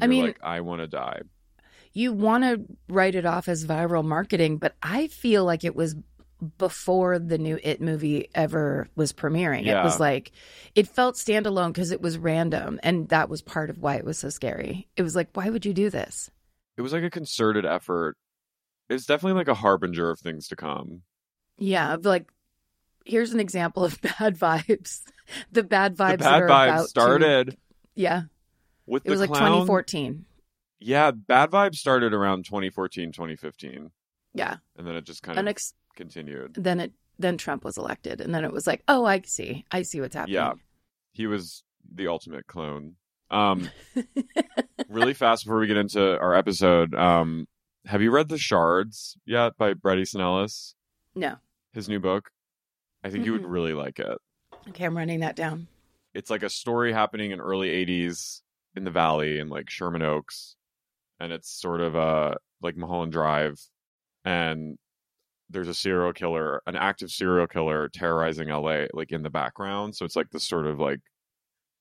[0.00, 1.20] I mean- like, "I want to die."
[1.92, 5.96] You want to write it off as viral marketing, but I feel like it was
[6.58, 9.64] before the new It movie ever was premiering.
[9.66, 10.32] It was like,
[10.74, 12.78] it felt standalone because it was random.
[12.82, 14.88] And that was part of why it was so scary.
[14.96, 16.30] It was like, why would you do this?
[16.76, 18.18] It was like a concerted effort.
[18.90, 21.00] It's definitely like a harbinger of things to come.
[21.56, 21.96] Yeah.
[21.98, 22.28] Like,
[23.06, 25.00] here's an example of bad vibes.
[25.50, 27.56] The bad vibes the bad vibes about to- started
[27.94, 28.24] yeah.
[28.86, 30.24] With It was like 2014.
[30.78, 33.90] Yeah, bad vibes started around 2014, 2015,
[34.34, 34.56] Yeah.
[34.76, 36.54] and then it just kind of Unex- continued.
[36.54, 38.20] then it, then Trump was elected.
[38.20, 39.64] And then it was like, oh, I see.
[39.72, 40.34] I see what's happening.
[40.34, 40.52] Yeah.
[41.12, 41.64] He was
[41.94, 42.96] the ultimate clone.
[43.30, 43.70] Um,
[44.88, 47.48] really fast before we get into our episode, um,
[47.86, 50.74] have you read The Shards yet by Bret Easton Ellis?
[51.14, 51.36] No.
[51.72, 52.30] His new book.
[53.02, 54.18] I think you would really like it.
[54.68, 54.84] Okay.
[54.84, 55.68] I'm running that down.
[56.12, 58.42] It's like a story happening in early 80s
[58.76, 60.56] in the valley in like Sherman Oaks.
[61.20, 63.60] And it's sort of uh like Mulholland Drive.
[64.24, 64.78] And
[65.50, 69.96] there's a serial killer, an active serial killer terrorizing LA like in the background.
[69.96, 71.00] So it's like this sort of like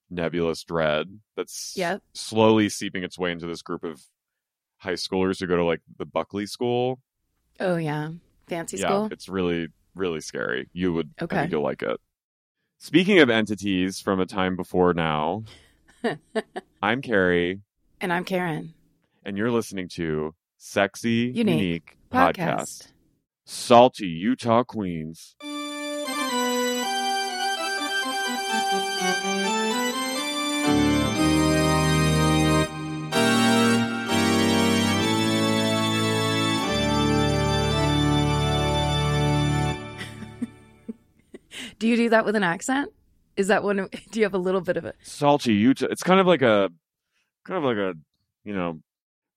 [0.09, 2.01] nebulous dread that's Yep.
[2.13, 4.01] slowly seeping its way into this group of
[4.77, 6.99] high schoolers who go to like the Buckley School.
[7.59, 8.11] Oh, yeah.
[8.47, 9.07] Fancy yeah, school.
[9.11, 10.69] it's really, really scary.
[10.73, 11.37] You would, I Okay.
[11.37, 11.99] think you'll like it.
[12.77, 15.43] Speaking of entities from a time before now,
[16.81, 17.61] I'm Carrie,
[18.01, 18.73] And I'm Karen.
[19.23, 22.35] and you're listening to Sexy Unique Unique, Podcast.
[22.35, 22.87] Podcast.
[23.45, 25.35] Salty Utah Queens.
[41.79, 42.91] Do you do that with an accent?
[43.37, 43.89] Is that one?
[44.11, 44.95] Do you have a little bit of it?
[45.03, 45.87] Salty Utah.
[45.89, 46.69] It's kind of like a,
[47.45, 47.93] kind of like a,
[48.43, 48.79] you know,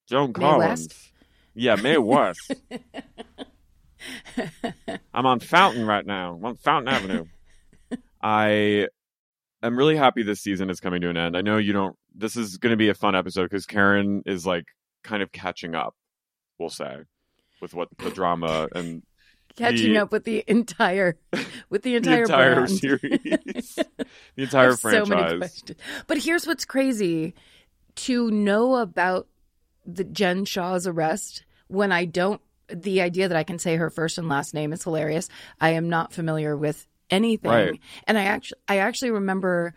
[0.09, 0.89] Joan Mae Collins.
[0.89, 1.13] West?
[1.55, 2.55] Yeah, Mae West.
[5.13, 6.35] I'm on Fountain right now.
[6.35, 7.25] I'm on Fountain Avenue.
[8.23, 8.89] I
[9.63, 11.37] am really happy this season is coming to an end.
[11.37, 11.97] I know you don't.
[12.15, 14.67] This is going to be a fun episode because Karen is like
[15.05, 15.95] kind of catching up.
[16.59, 16.99] We'll say
[17.61, 19.03] with what the drama and
[19.59, 21.19] Catching The- up with the entire,
[21.69, 22.71] with the the entire, entire brand.
[22.71, 23.75] series,
[24.37, 25.63] the entire have So franchise.
[26.07, 27.35] But here's what's crazy:
[27.97, 29.27] to know about
[29.85, 32.41] the Jen Shah's arrest when I don't.
[32.71, 35.29] The idea that I can say her first and last name is hilarious.
[35.61, 37.81] I am not familiar with anything, Right.
[38.07, 39.75] and I actually, I actually remember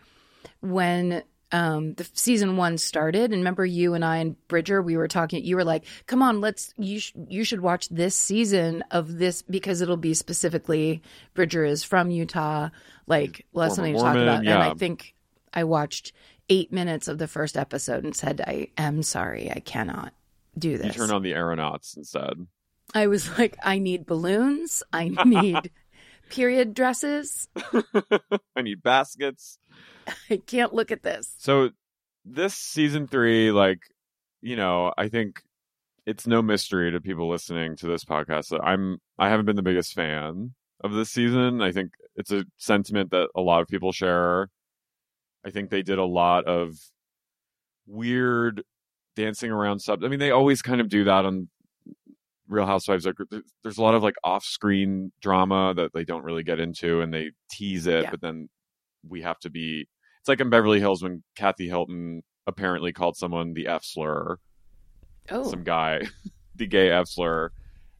[0.60, 1.22] when
[1.52, 5.44] um the season one started and remember you and I and Bridger we were talking
[5.44, 9.42] you were like come on let's you sh- you should watch this season of this
[9.42, 11.02] because it'll be specifically
[11.34, 12.70] Bridger is from Utah
[13.06, 15.14] like we'll have something to talk about and I think
[15.54, 16.12] I watched
[16.48, 20.12] 8 minutes of the first episode and said I am sorry I cannot
[20.58, 22.46] do this." You turn on the aeronauts instead.
[22.94, 25.70] I was like I need balloons I need
[26.32, 27.48] period dresses
[28.56, 29.58] I need baskets.
[30.30, 31.70] I can't look at this So
[32.24, 33.80] this season three, like,
[34.40, 35.42] you know, I think
[36.06, 39.62] it's no mystery to people listening to this podcast that I'm I haven't been the
[39.62, 41.62] biggest fan of this season.
[41.62, 44.48] I think it's a sentiment that a lot of people share.
[45.44, 46.76] I think they did a lot of
[47.86, 48.62] weird
[49.16, 50.02] dancing around sub.
[50.04, 51.48] I mean, they always kind of do that on
[52.48, 53.06] Real Housewives.
[53.06, 53.14] Like,
[53.62, 57.30] there's a lot of like off-screen drama that they don't really get into, and they
[57.50, 58.10] tease it, Yeah.
[58.10, 58.48] but then
[59.08, 59.88] we have to be.
[60.20, 64.36] It's like in Beverly Hills when Kathy Hilton apparently called someone the F slur,
[65.30, 66.02] oh some guy,
[66.56, 67.50] the gay F slur,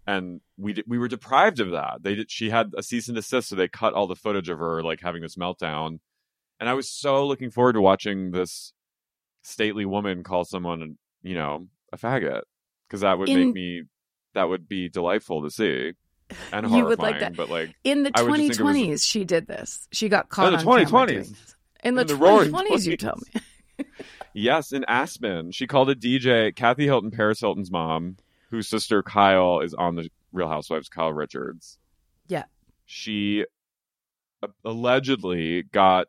[0.07, 2.03] and we d- we were deprived of that.
[2.03, 2.31] They did.
[2.31, 5.01] She had a cease and desist, so they cut all the footage of her like
[5.01, 5.99] having this meltdown.
[6.61, 8.73] And I was so looking forward to watching this
[9.43, 12.43] stately woman call someone, you know, a faggot,
[12.87, 13.83] because that would In- make me.
[14.35, 15.93] That would be delightful to see,
[16.53, 17.37] and You would like that.
[17.37, 19.89] But like, In the I would just think it 2020s, was- she did this.
[19.93, 21.55] She got caught in the 2020s.
[21.85, 23.85] In the, In the 2020s, you tell me.
[24.35, 25.53] Yes, in Aspen.
[25.53, 28.17] She called a DJ, Kathy Hilton, Paris Hilton's mom,
[28.51, 31.79] whose sister Kyle is on the Real Housewives, Kyle Richards.
[32.29, 32.45] Yeah.
[32.87, 33.45] She
[34.43, 36.07] a- allegedly got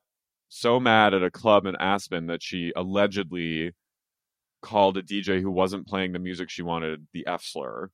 [0.48, 3.74] so mad at a club in Aspen that she allegedly
[4.62, 7.90] called a DJ who wasn't playing the music she wanted the F slur.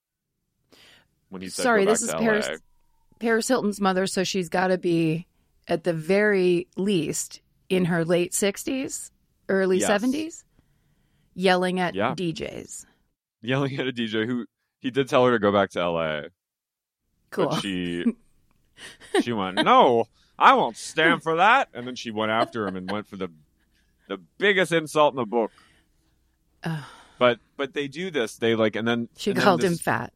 [1.29, 2.55] When he said, Sorry, "Go this is Paris LA."
[3.19, 5.27] Paris Hilton's mother, so she's got to be
[5.67, 9.11] at the very least in her late 60s,
[9.49, 9.89] early Yes.
[9.89, 10.43] 70s,
[11.35, 12.15] yelling at Yeah.
[12.15, 12.85] DJs.
[13.41, 14.45] yelling at a DJ who
[14.79, 16.21] he did tell her to go back to LA.
[17.29, 17.55] Cool.
[17.57, 18.05] She
[19.21, 20.05] she went, No,
[20.37, 21.69] I won't stand for that.
[21.73, 23.29] And then she went after him and went for the
[24.07, 25.51] the biggest insult in the book.
[27.19, 28.37] But but they do this.
[28.37, 30.13] They like and then She and then called him fat.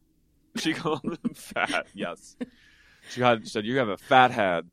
[0.57, 1.87] She called him fat.
[1.93, 2.35] Yes.
[3.09, 4.69] She had said you have a fat head.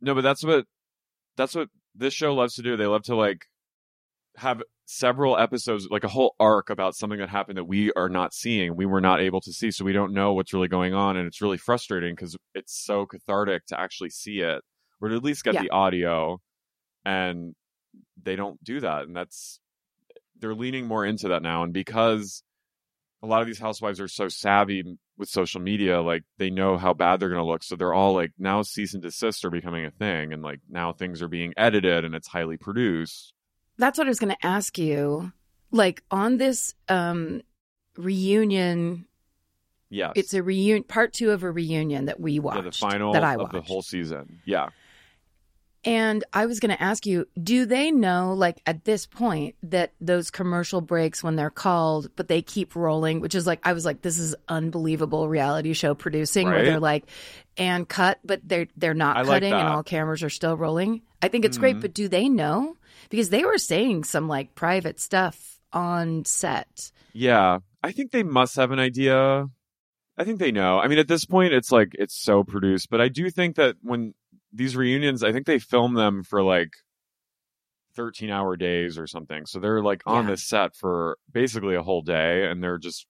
[0.00, 0.66] No, but that's what
[1.36, 2.76] that's what this show loves to do.
[2.76, 3.46] They love to like
[4.36, 8.34] have several episodes, like a whole arc about something that happened that we are not
[8.34, 11.16] seeing, we were not able to see, so we don't know what's really going on,
[11.16, 14.60] and it's really frustrating because it's so cathartic to actually see it,
[15.00, 15.62] or to at least get Yeah.
[15.62, 16.40] the audio,
[17.04, 17.54] and
[18.22, 19.58] they don't do that, and that's
[20.38, 22.42] they're leaning more into that now, and because
[23.24, 24.84] a lot of these housewives are so savvy
[25.16, 27.62] with social media, like they know how bad they're going to look.
[27.62, 30.32] So they're all like now cease and desist are becoming a thing.
[30.32, 33.32] And like now things are being edited and it's highly produced.
[33.78, 35.32] That's what I was going to ask you.
[35.70, 37.40] Like on this um,
[37.96, 39.06] reunion,
[39.90, 40.12] Yes.
[40.16, 42.56] it's a reunion, part two of a reunion that we watched.
[42.56, 43.52] yeah, the final that I of watched.
[43.52, 44.40] the whole season.
[44.44, 44.68] Yeah.
[45.84, 49.92] And I was going to ask you, do they know, like at this point, that
[50.00, 53.84] those commercial breaks when they're called, but they keep rolling, which is like, I was
[53.84, 57.04] like, this is unbelievable reality show producing where they're like,
[57.56, 61.02] and cut, but they're they're not I like cutting and all cameras are still rolling.
[61.22, 61.80] I think it's great, Mhm.
[61.82, 62.76] but do they know?
[63.10, 66.90] Because they were saying some like private stuff on set.
[67.12, 67.58] Yeah.
[67.82, 69.46] I think they must have an idea.
[70.16, 70.78] I think they know.
[70.78, 73.76] I mean, at this point, it's like it's so produced, but I do think that
[73.82, 74.14] when
[74.54, 76.70] these reunions, I think they film them for like
[77.96, 79.46] 13 hour days or something.
[79.46, 80.32] So they're like on Yeah.
[80.32, 83.06] the set for basically a whole day and they're just,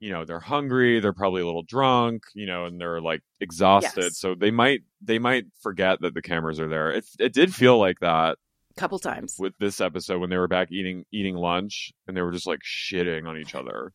[0.00, 1.00] you know, they're hungry.
[1.00, 4.04] They're probably a little drunk, you know, and they're like exhausted.
[4.04, 4.18] Yes.
[4.18, 6.90] So they might, they might forget that the cameras are there.
[6.92, 8.36] It, it did feel like that
[8.76, 9.36] couple times.
[9.38, 12.60] with this episode when they were back eating, eating lunch and they were just like
[12.60, 13.92] shitting on each other.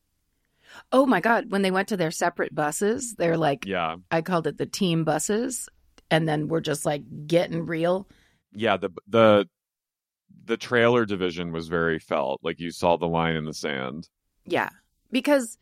[0.91, 1.51] Oh my God.
[1.51, 3.97] When they went to their separate buses, they're like, Yeah.
[4.09, 5.69] I called it the team buses.
[6.11, 8.07] And then we're just like getting real.
[8.53, 9.47] yeah the the
[10.45, 14.09] the trailer division was very felt like you saw the line in the sand
[14.45, 14.69] Yeah.
[15.11, 15.57] Because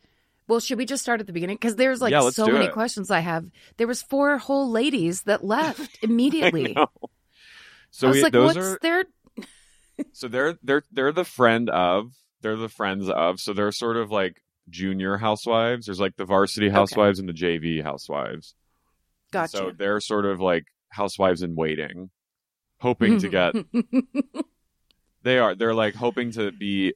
[0.48, 1.54] well, should we just start at the beginning?
[1.56, 2.72] Because there's like Yeah, so many it.
[2.72, 3.48] questions I have.
[3.76, 6.74] There was four whole ladies that left immediately.
[7.92, 9.04] so I was we, like, those what's are their
[10.12, 14.10] so they're they're they're the friend of they're the friends of so they're sort of
[14.10, 18.54] like junior housewives there's like the varsity housewives and the jv housewives
[19.30, 19.48] gotcha?
[19.56, 22.10] so they're sort of like housewives in waiting
[22.80, 23.54] hoping to get
[25.22, 26.94] they are they're like hoping to be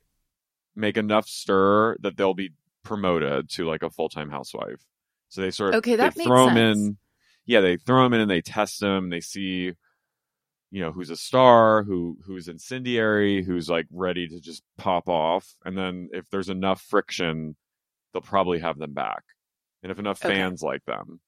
[0.75, 2.51] make enough stir that they'll be
[2.83, 4.83] promoted to like a full-time housewife
[5.29, 6.59] so they sort of Okay, that makes throw sense.
[6.59, 6.97] in
[7.47, 9.73] yeah they throw them in and they test them they see
[10.71, 15.55] you know who's a star who who's incendiary who's like ready to just pop off
[15.65, 17.55] and then if there's enough friction
[18.13, 19.23] they'll probably have them back
[19.83, 20.35] and if enough Okay.
[20.35, 21.21] fans like them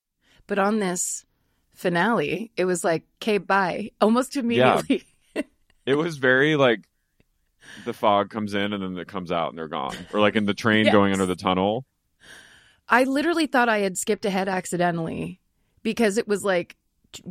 [0.46, 1.24] but on this
[1.74, 3.90] finale, it was like, okay, bye.
[4.00, 5.04] Almost immediately.
[5.86, 6.80] it was very like
[7.84, 10.46] the fog comes in and then it comes out and they're gone or like in
[10.46, 10.92] the train Yes.
[10.92, 11.84] going under the tunnel
[12.88, 15.40] I literally thought I had skipped ahead accidentally
[15.82, 16.76] because it was like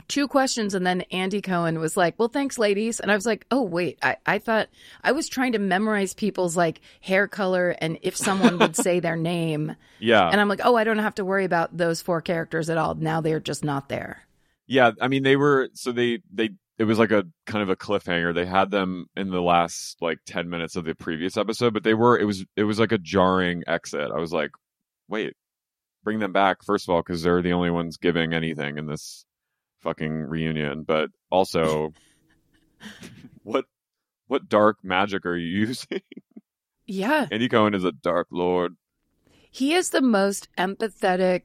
[0.08, 3.46] two questions and then Andy Cohen was like, "Well, thanks, ladies," and I was like,
[3.52, 4.70] "Oh wait, I, I thought
[5.04, 9.16] I was trying to memorize people's like hair color and if someone would say their
[9.16, 12.70] name, yeah and I'm like, oh, I don't have to worry about those four characters
[12.70, 12.96] at all.
[12.96, 14.22] Now they're just not there.
[14.68, 17.76] Yeah, I mean they were so they they it was like a kind of a
[17.76, 18.34] cliffhanger.
[18.34, 21.94] They had them in the last like 10 minutes of the previous episode, but they
[21.94, 24.12] were it was it was like a jarring exit.
[24.12, 24.52] I was like,
[25.08, 25.34] "Wait,
[26.04, 29.26] bring them back first of all cuz they're the only ones giving anything in this
[29.86, 31.94] fucking reunion, but also
[33.44, 33.66] what
[34.28, 36.02] what dark magic are you using?
[36.88, 38.76] Yeah, Andy Cohen is a dark lord.
[39.52, 41.42] he is the most empathetic,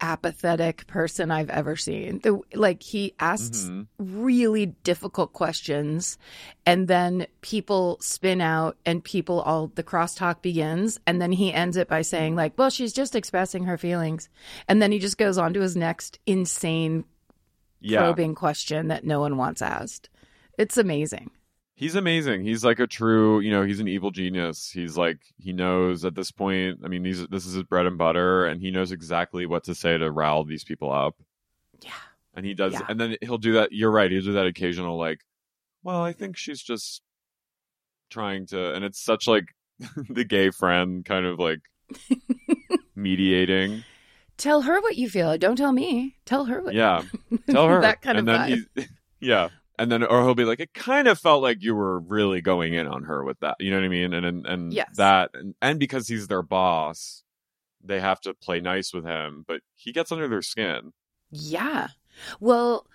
[0.00, 2.18] apathetic person I've ever seen.
[2.20, 3.86] The, like he asks Mhm.
[3.98, 6.18] really difficult questions
[6.66, 11.76] and then people spin out and people all the crosstalk begins and then he ends
[11.76, 14.28] it by saying like well she's just expressing her feelings
[14.66, 17.04] and then he just goes on to his next insane
[17.84, 18.00] Yeah.
[18.00, 20.08] probing question that no one wants asked
[20.58, 21.30] it's amazing
[21.76, 22.44] He's amazing.
[22.44, 24.70] He's like a true, you know, he's an evil genius.
[24.70, 26.78] He's like he knows at this point.
[26.84, 29.74] I mean, these this is his bread and butter, and he knows exactly what to
[29.74, 31.16] say to rile these people up.
[31.82, 31.90] yeah
[32.36, 32.82] And he does, Yeah.
[32.88, 33.72] and then he'll do that.
[33.72, 34.08] You're right.
[34.08, 35.22] He'll do that occasional, like,
[35.82, 37.02] well, I think she's just
[38.08, 39.46] trying to, and it's such like
[40.08, 41.58] the gay friend kind of like
[42.94, 43.82] mediating.
[44.36, 45.36] Tell her what you feel.
[45.38, 46.16] Don't tell me.
[46.24, 46.74] Tell her what.
[46.74, 47.02] Yeah,
[47.50, 48.88] tell her that kind and of then vibe.
[49.20, 52.40] yeah, and then or he'll be like, it kind of felt like you were really
[52.40, 53.56] going in on her with that.
[53.60, 54.12] You know what I mean?
[54.12, 54.90] And and, and Yes.
[54.96, 57.22] that and, and because he's their boss,
[57.82, 60.92] they have to play nice with him, but he gets under their skin.
[61.30, 61.88] Yeah.
[62.40, 62.86] Well,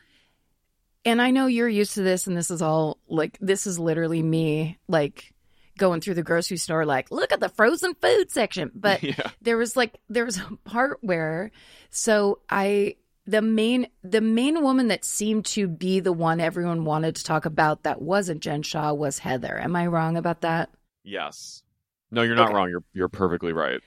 [1.06, 4.22] and I know you're used to this, and this is all like, this is literally
[4.22, 5.34] me, like,
[5.80, 8.70] going through the grocery store, like, look at the frozen food section.
[8.76, 11.50] But yeah, there was like, there was a part where,
[11.90, 17.16] so I, the main, the main woman that seemed to be the one everyone wanted
[17.16, 19.58] to talk about that wasn't Jen Shah was Heather.
[19.60, 20.70] Am I wrong about that?
[21.04, 21.64] yes.
[22.12, 22.56] No, you're not Okay.
[22.56, 22.70] wrong.
[22.72, 23.82] You're you're perfectly right.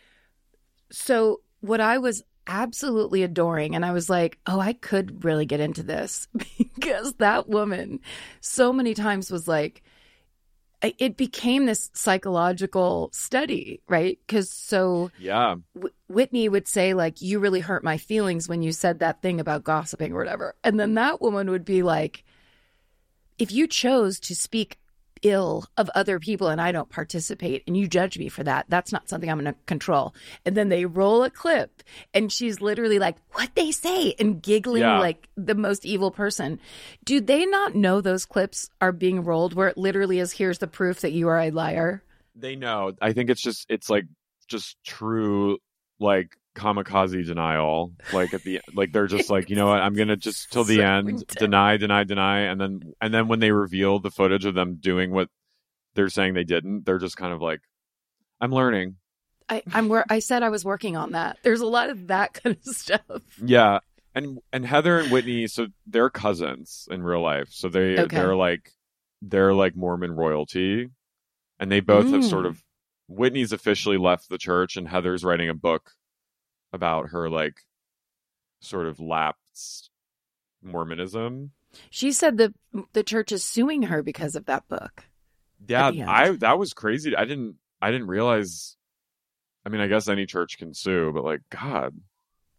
[0.93, 5.59] So what I was absolutely adoring, and I was like, oh, I could really get
[5.59, 6.29] into this
[6.59, 7.99] because that woman
[8.41, 9.83] so many times was like,
[10.83, 14.19] it became this psychological study, right?
[14.27, 18.73] Because so Yeah, Wh- Whitney would say like, you really hurt my feelings when you
[18.73, 22.25] said that thing about gossiping or whatever, and then that woman would be like,
[23.39, 24.79] if you chose to speak
[25.23, 28.93] ill of other people and I don't participate and you judge me for that, that's
[28.93, 30.15] not something I'm going to control.
[30.45, 34.83] And then they roll a clip and she's literally like, what they say and giggling
[34.83, 34.99] Yeah.
[34.99, 36.59] like the most evil person.
[37.05, 40.67] Do they not know those clips are being rolled where it literally is, here's the
[40.67, 42.03] proof that you are a liar?
[42.35, 42.93] they know.
[43.03, 44.05] I think it's just it's like
[44.49, 45.59] just true
[46.01, 47.93] like kamikaze denial.
[48.13, 50.77] Like at the like they're just like you know what I'm gonna just till the
[50.77, 54.55] So end deny, deny, deny, and then and then when they reveal the footage of
[54.55, 55.29] them doing what
[55.95, 57.61] they're saying they didn't, they're just kind of like,
[58.41, 58.97] I'm learning.
[59.49, 61.37] I, I'm where I said I was working on that.
[61.43, 63.01] There's a lot of that kind of stuff.
[63.45, 63.81] Yeah.
[64.15, 67.49] And and Heather and Whitney, so they're cousins in real life.
[67.51, 68.17] So they Okay.
[68.17, 68.71] they're like
[69.21, 70.89] they're like Mormon royalty.
[71.61, 72.49] And they both have sort Mm.
[72.49, 72.63] of
[73.09, 75.93] Whitney's officially left the church and Heather's writing a book
[76.73, 77.55] about her like
[78.61, 79.91] sort of lapsed
[80.63, 81.51] Mormonism.
[81.91, 82.55] She said the
[82.93, 85.05] the church is suing her because of that book.
[85.67, 85.91] Yeah.
[86.07, 87.17] I that was crazy.
[87.17, 88.77] I didn't I didn't realize
[89.65, 91.95] I mean, I guess any church can sue, but like god.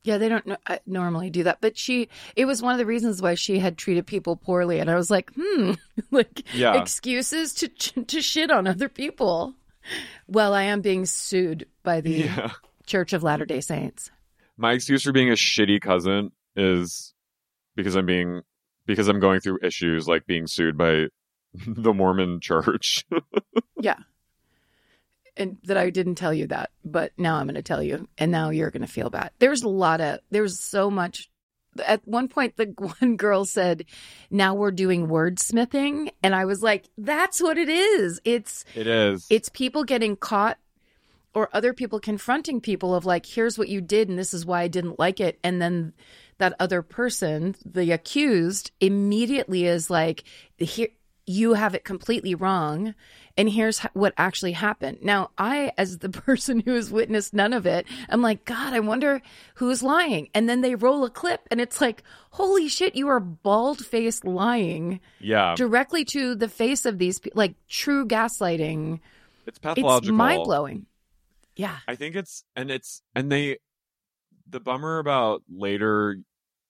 [0.05, 3.21] Yeah, they don't uh, normally do that, but she it was one of the reasons
[3.21, 5.73] why she had treated people poorly, and I was like, hmm,
[6.11, 6.81] like Yeah.
[6.81, 9.53] excuses to to shit on other people.
[10.27, 12.51] Well, I am being sued by the Yeah.
[12.85, 14.11] Church of Latter Day Saints.
[14.57, 17.13] my excuse for being a shitty cousin is
[17.75, 18.41] because I'm being
[18.85, 21.07] because I'm going through issues like being sued by
[21.67, 23.05] the Mormon church.
[23.81, 23.97] Yeah.
[25.35, 28.31] And that I didn't tell you that, but now I'm going to tell you, and
[28.31, 29.31] now you're going to feel bad.
[29.39, 31.29] There's a lot of, there's so much.
[31.85, 32.67] At one point, the
[32.99, 33.85] one girl said,
[34.29, 36.11] Now we're doing wordsmithing.
[36.21, 38.21] And I was like, That's what it is.
[38.23, 39.25] It's, it is.
[39.29, 40.59] it's people getting caught
[41.33, 44.61] or other people confronting people of like, Here's what you did, and this is why
[44.61, 45.39] I didn't like it.
[45.43, 45.93] And then
[46.37, 50.23] that other person, the accused, immediately is like,
[50.57, 50.89] Here,
[51.25, 52.93] you have it completely wrong
[53.37, 57.65] and here's what actually happened now i as the person who has witnessed none of
[57.65, 59.21] it i'm like god i wonder
[59.55, 63.19] who's lying and then they roll a clip and it's like holy shit you are
[63.19, 65.55] bald faced lying yeah.
[65.55, 68.99] directly to the face of these like true gaslighting
[69.47, 70.85] It's pathological it's mind-blowing
[71.55, 73.57] yeah I think it's and it's and they
[74.49, 76.17] the bummer about later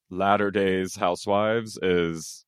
[0.09, 2.45] latter days housewives is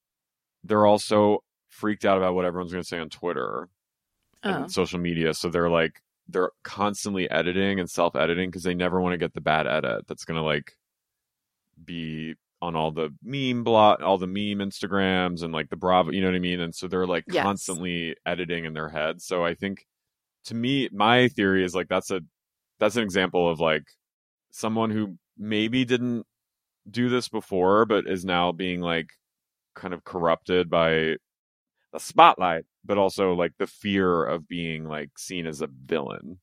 [0.64, 3.70] they're also freaked out about what everyone's going to say on Twitter
[4.44, 4.68] and Oh.
[4.68, 5.34] social media.
[5.34, 9.34] So they're like they're constantly editing and self editing because they never want to get
[9.34, 10.74] the bad edit that's going to like
[11.84, 16.22] be on all the meme blot, all the meme Instagrams and like the Bravo, you
[16.22, 16.60] know what I mean?
[16.62, 17.44] And so they're like Yes.
[17.44, 19.22] constantly editing in their head.
[19.22, 19.86] So I think
[20.46, 22.22] to me, my theory is like that's a
[22.80, 23.84] that's an example of like
[24.52, 26.26] someone who maybe didn't
[26.90, 29.10] do this before, but is now being like
[29.76, 31.16] kind of corrupted by
[31.92, 36.40] the spotlight, but also like the fear of being like seen as a villain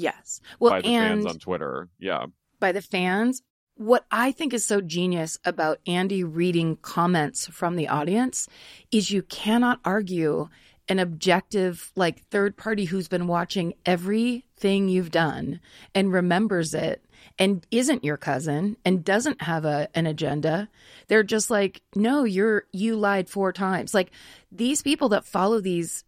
[0.00, 1.88] yes well by the and fans on Twitter.
[1.98, 2.26] Yeah.
[2.58, 3.42] by the fans.
[3.76, 8.46] What I think is so genius about Andy reading comments from the audience
[8.90, 10.48] is you cannot argue
[10.90, 15.60] an objective, like third party who's been watching everything you've done
[15.94, 17.04] and remembers it
[17.38, 20.68] and isn't your cousin and doesn't have a, an agenda.
[21.06, 23.94] They're just like, no, you're, you lied four times.
[23.94, 24.10] Like
[24.50, 26.04] these people that follow these,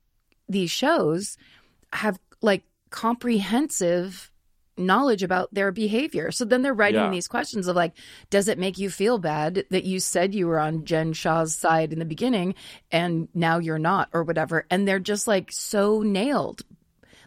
[0.48, 1.38] these shows
[1.92, 4.31] have like comprehensive
[4.76, 6.30] knowledge about their behavior.
[6.30, 7.10] So then they're writing Yeah.
[7.10, 7.92] these questions of like,
[8.30, 11.92] does it make you feel bad that you said you were on Jen Shah's side
[11.92, 12.54] in the beginning
[12.90, 14.66] and now you're not or whatever?
[14.70, 16.62] And they're just like so nailed.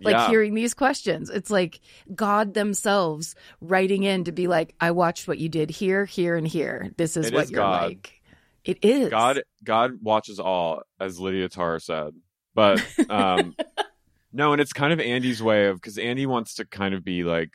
[0.02, 0.28] Like Yeah.
[0.28, 1.80] hearing these questions, it's like
[2.14, 6.46] God themselves writing in to be like, I watched what you did here, here, and
[6.46, 6.92] here.
[6.98, 7.84] This is It what is you're God.
[7.84, 8.22] like.
[8.66, 9.10] It is.
[9.10, 12.14] God God watches all, as Lydia Tár said.
[12.54, 13.56] But um
[14.36, 17.24] no, and it's kind of Andy's way of because Andy wants to kind of be
[17.24, 17.52] like,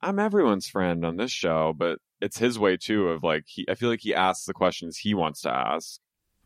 [0.00, 3.74] I'm everyone's friend on this show, but it's his way too of like he I
[3.74, 5.98] feel like he asks the questions he wants to ask.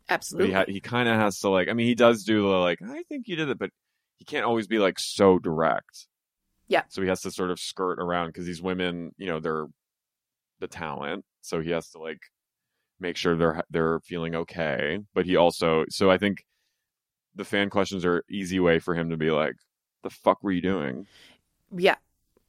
[0.07, 0.47] But Absolutely.
[0.47, 2.79] he ha- he kind of has to like I mean he does do the like
[2.81, 3.69] I think you did it, but
[4.17, 6.07] he can't always be like so direct.
[6.67, 6.83] Yeah.
[6.89, 9.67] So he has to sort of skirt around because these women, you know, they're
[10.59, 12.21] the talent, so he has to like
[12.99, 14.97] make sure they're they're feeling okay.
[15.13, 16.43] But he also so I think
[17.35, 19.55] the fan questions are an easy way for him to be like,
[20.03, 21.07] "The fuck were you doing?"
[21.75, 21.95] yeah.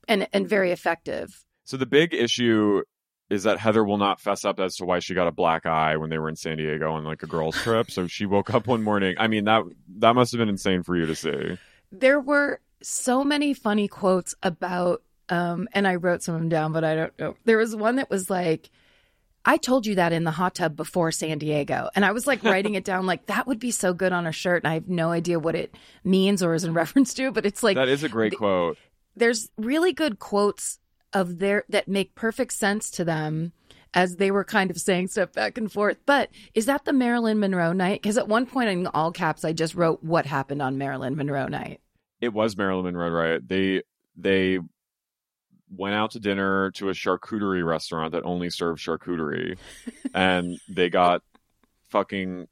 [0.08, 1.44] And and very effective.
[1.64, 2.82] So the big issue
[3.28, 5.96] is that Heather will not fess up as to why she got a black eye
[5.96, 7.90] when they were in San Diego on like a girls trip.
[7.90, 9.14] so she woke up one morning.
[9.18, 9.62] I mean that
[9.98, 11.58] that must have been insane for you to see.
[11.92, 16.72] there were so many funny quotes about um and I wrote some of them down
[16.72, 17.36] but I don't know.
[17.44, 18.70] There was one that was like
[19.44, 21.88] I told you that in the hot tub before San Diego.
[21.94, 24.32] And I was like writing it down like that would be so good on a
[24.32, 25.74] shirt and I have no idea what it
[26.04, 28.76] means or is in reference to, but it's like that is a great quote.
[29.16, 30.78] there's really good quotes
[31.12, 33.52] of their that make perfect sense to them
[33.92, 35.96] as they were kind of saying stuff back and forth.
[36.06, 38.00] But is that the Marilyn Monroe night?
[38.02, 41.48] Because at one point in all caps, I just wrote what happened on Marilyn Monroe
[41.48, 41.80] night.
[42.20, 43.46] It was Marilyn Monroe, right?
[43.46, 43.82] They
[44.16, 44.58] they
[45.74, 49.56] went out to dinner to a charcuterie restaurant that only served charcuterie,
[50.14, 51.22] and they got
[51.90, 52.46] fucking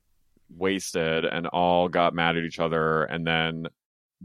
[0.57, 3.05] wasted and all got mad at each other.
[3.05, 3.67] And then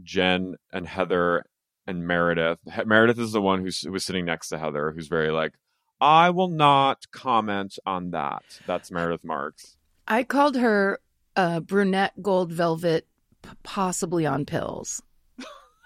[0.02, 1.44] Jen and Heather
[1.86, 2.58] and Meredith.
[2.72, 5.52] He- Meredith is the one who's, who was sitting next to Heather, who's very like,
[6.00, 8.42] I will not comment on that.
[8.66, 9.76] That's Meredith Marks.
[10.08, 10.98] I called her
[11.36, 13.06] uh, brunette gold velvet,
[13.42, 15.02] p- possibly on pills.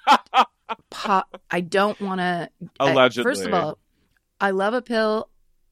[0.91, 2.51] Po- I don't want to.
[2.81, 3.31] Allegedly.
[3.31, 3.79] First of all,
[4.41, 5.29] I love a pill.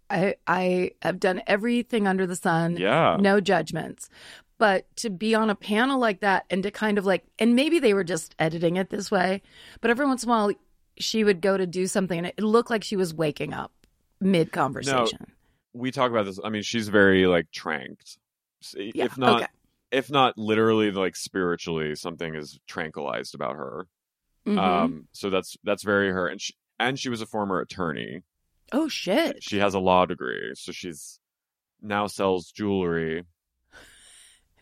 [0.08, 2.76] I I have done everything under the sun.
[2.76, 3.16] Yeah.
[3.20, 4.08] No judgments.
[4.58, 7.78] But to be on a panel like that and to kind of like, and maybe
[7.78, 9.42] they were just editing it this way,
[9.82, 10.50] but every once in a while
[10.98, 13.70] she would go to do something and it looked like she was waking up
[14.18, 15.26] mid conversation.
[15.74, 16.40] we talk about this.
[16.42, 18.16] I mean, she's very like tranked.
[18.74, 19.50] Yeah, If not, okay.
[19.90, 23.86] if not literally, like spiritually, something is tranquilized about her.
[24.46, 24.58] Mhm.
[24.58, 28.22] Um, so that's that's very her, and she and she was a former attorney.
[28.72, 29.42] oh shit.
[29.42, 31.18] She has a law degree, so she's
[31.82, 33.24] now sells jewelry.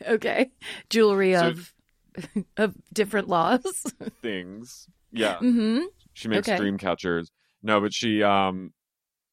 [0.07, 0.51] Okay.
[0.91, 1.73] Jewelry So- of
[2.57, 3.63] of different laws.
[4.23, 4.89] things.
[5.13, 5.83] Yeah, mm-hmm.
[6.13, 6.59] she makes okay.
[6.59, 7.31] dream catchers.
[7.63, 8.73] No, but she um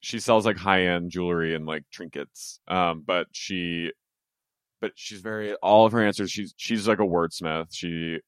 [0.02, 2.60] she sells like high end jewelry and like trinkets.
[2.68, 3.92] Um, but she
[4.80, 6.32] but she's very all of her answers.
[6.32, 7.68] She's she's like a wordsmith.
[7.72, 8.20] She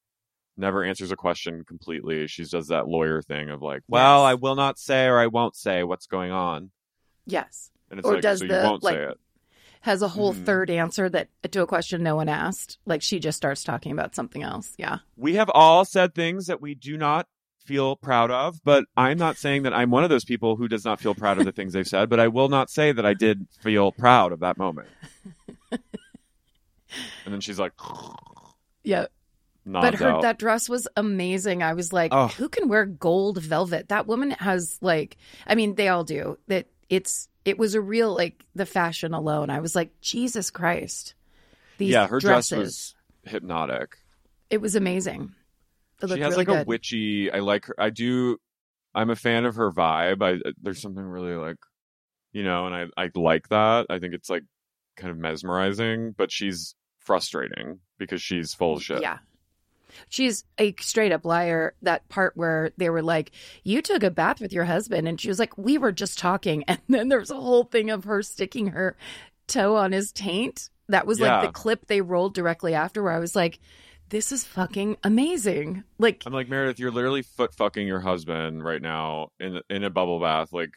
[0.58, 2.28] never answers a question completely.
[2.28, 4.32] She does that lawyer thing of like, well, Yes.
[4.32, 6.72] I will not say or I won't say what's going on,
[7.26, 7.72] Yes.
[7.90, 9.20] and it's Or like does so the, you won't like, say it.
[9.82, 10.46] Has a whole Mhm.
[10.46, 12.78] third answer that to a question no one asked.
[12.86, 14.74] Like she just starts talking about something else.
[14.78, 15.00] Yeah.
[15.18, 17.28] We have all said things that we do not
[17.66, 20.84] feel proud of, but I'm not saying that I'm one of those people who does
[20.86, 23.14] not feel proud of the things they've said, but I will not say that I
[23.14, 24.88] did feel proud of that moment.
[25.72, 25.82] and
[27.26, 27.74] then she's like,
[28.84, 29.06] Yeah.
[29.66, 30.22] But her out.
[30.24, 31.64] that dress was amazing.
[31.64, 32.28] I was like, Oh.
[32.28, 33.90] who can wear gold velvet?
[33.90, 36.38] That woman has like I mean, they all do.
[36.48, 39.50] That it's it was a real like the fashion alone.
[39.50, 41.16] I was like, Jesus Christ.
[41.78, 42.50] These yeah, her dresses.
[42.50, 43.98] dress was hypnotic.
[44.50, 45.34] It was amazing.
[46.02, 47.32] It She has really like a witchy.
[47.32, 47.76] I like her.
[47.78, 48.38] I do.
[48.94, 50.22] I'm a fan of her vibe.
[50.22, 51.58] I uh, there's something really like,
[52.32, 53.88] you know, and I I like that.
[53.90, 54.44] I think it's like
[54.98, 59.02] kind of mesmerizing, but she's frustrating because she's full of shit.
[59.02, 59.18] Yeah.
[60.10, 61.74] She's a straight up liar.
[61.82, 63.32] That part where they were like,
[63.64, 65.08] You took a bath with your husband.
[65.08, 66.64] And she was like, We were just talking.
[66.68, 68.96] And then there's a whole thing of her sticking her
[69.48, 70.70] toe on his taint.
[70.90, 71.38] That was Yeah.
[71.38, 73.60] like the clip they rolled directly after where I was like,
[74.10, 75.84] This is fucking amazing.
[75.98, 79.90] Like, I'm like Meredith, you're literally foot fucking your husband right now in in a
[79.90, 80.72] bubble bath, like.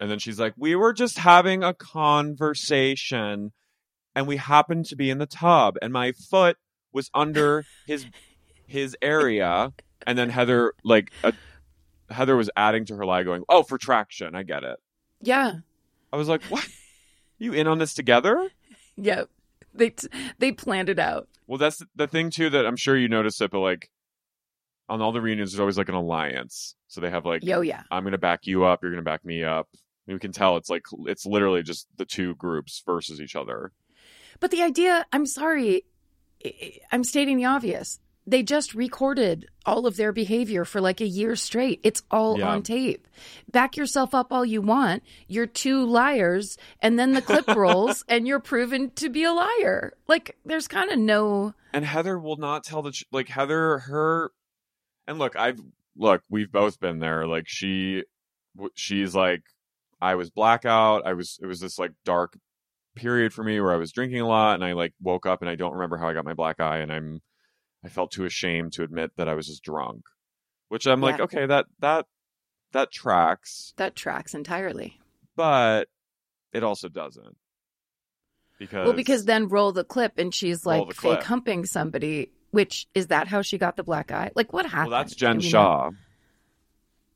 [0.00, 3.52] And then she's like, "We were just having a conversation,
[4.14, 6.56] and we happened to be in the tub, and my foot
[6.92, 8.06] was under his
[8.68, 9.72] his area."
[10.06, 11.32] And then Heather, like, uh,
[12.08, 14.78] Heather was adding to her lie, going, "Oh, for traction, I get it."
[15.20, 15.54] yeah.
[16.12, 16.66] I was like, "What?
[17.38, 18.50] You in on this together?"
[18.96, 19.28] Yep,
[19.74, 20.08] They, t-
[20.38, 21.28] they planned it out.
[21.46, 23.90] Well, that's the thing too that I'm sure you noticed it, but like
[24.88, 26.74] on all the reunions, there's always like an alliance.
[26.88, 27.82] So they have like, Yo, yeah.
[27.90, 28.82] I'm going to back you up.
[28.82, 29.68] You're going to back me up.
[30.06, 33.72] And we can tell it's like, it's literally just the two groups versus each other.
[34.40, 35.84] But the idea, I'm sorry,
[36.90, 38.00] I'm stating the obvious.
[38.28, 41.80] They just recorded all of their behavior for like a year straight.
[41.82, 42.50] It's all Yeah.
[42.50, 43.08] on tape.
[43.50, 45.02] Back yourself up all you want.
[45.28, 49.94] You're two liars, and then the clip rolls, and you're proven to be a liar.
[50.06, 51.54] Like, there's kind of no.
[51.72, 54.30] And Heather will not tell the, like, Heather, her,
[55.06, 55.60] and look, I've,
[55.96, 57.26] look, we've both been there.
[57.26, 58.04] Like, she,
[58.74, 59.42] she's like,
[60.02, 61.06] I was blackout.
[61.06, 62.38] I was, it was this like dark
[62.94, 65.48] period for me where I was drinking a lot and I like woke up and
[65.50, 67.20] I don't remember how I got my black eye and I'm
[67.84, 70.04] I felt too ashamed to admit that I was just drunk.
[70.68, 72.06] Which I'm like, okay, that that
[72.72, 74.98] that tracks, That tracks entirely.
[75.36, 75.88] but
[76.52, 77.36] it also doesn't.
[78.58, 82.32] Because Well, because then roll the clip, and she's like fake humping somebody.
[82.50, 84.30] Which is that how she got the black eye?
[84.34, 84.90] Like, what happened?
[84.90, 85.48] well, that's Jen we know?
[85.48, 85.90] Shah.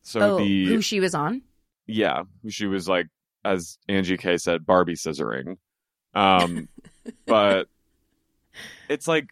[0.02, 1.42] So oh, the who she was on?
[1.86, 3.08] yeah, who she was like
[3.44, 5.56] as Angie K said, Barbie scissoring.
[6.14, 6.68] Um,
[7.26, 7.68] but
[8.88, 9.28] it's like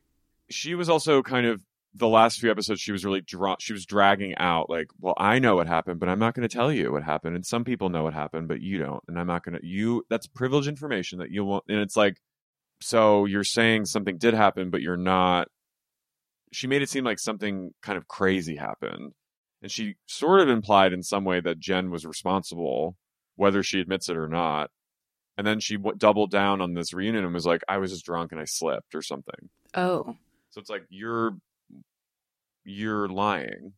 [0.51, 1.63] she was also kind of
[1.95, 2.81] the last few episodes.
[2.81, 3.57] She was really drawn.
[3.61, 6.55] She was dragging out like, well, I know what happened, but I'm not going to
[6.55, 9.27] tell you what happened, and some people know what happened, but you don't, and I'm
[9.27, 9.67] not going to.
[9.67, 11.65] You that's privileged information that you won't.
[11.69, 12.19] And it's like,
[12.81, 15.49] so you're saying something did happen, but you're not.
[16.53, 19.13] She made it seem like something kind of crazy happened.
[19.63, 22.97] And she sort of implied in some way that Jen was responsible,
[23.37, 24.71] whether she admits it or not.
[25.37, 28.05] And then she w- doubled down on this reunion and was like, I was just
[28.05, 29.49] drunk and I slipped or something.
[29.75, 30.17] Oh,
[30.51, 31.37] So it's like, you're,
[32.65, 33.73] you're lying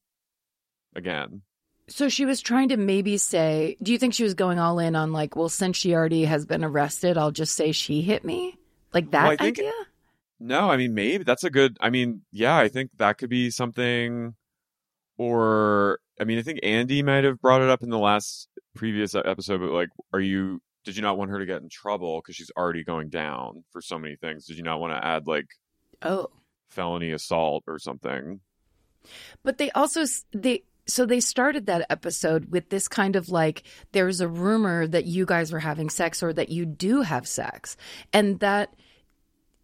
[0.94, 1.42] again.
[1.88, 3.76] so she was trying to maybe say.
[3.82, 6.46] Do you think she was going all in on like, well, since she already has
[6.46, 8.58] been arrested, I'll just say she hit me,
[8.92, 9.72] like that Well, think- idea?
[10.40, 13.48] No, I mean, maybe that's a good, I mean, yeah, I think that could be
[13.50, 14.34] something.
[15.16, 19.14] Or, I mean, I think Andy might have brought it up in the last previous
[19.14, 22.34] episode, but like, are you, did you not want her to get in trouble because
[22.34, 24.46] she's already going down for so many things?
[24.46, 25.46] Did you not want to add like
[26.02, 26.26] Oh,
[26.72, 28.40] felony assault or something?
[29.42, 30.62] but they also they.
[30.86, 33.62] So they started that episode with this kind of like
[33.92, 37.76] there's a rumor that you guys were having sex or that you do have sex,
[38.12, 38.74] and that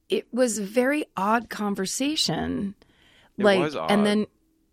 [0.08, 2.74] it was a very odd conversation.
[3.36, 3.90] It like was odd.
[3.90, 4.26] and then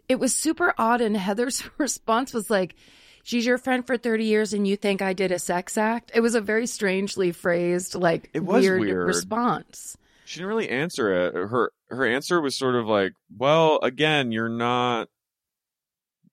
[0.08, 2.76] it was super odd and heather's response was like
[3.24, 6.20] she's your friend for 30 years and you think i did a sex act it
[6.22, 9.08] was a very strangely phrased like It was weird, weird.
[9.08, 11.34] response She didn't really answer it.
[11.34, 15.08] Her her answer was sort of like, "Well, again, you're not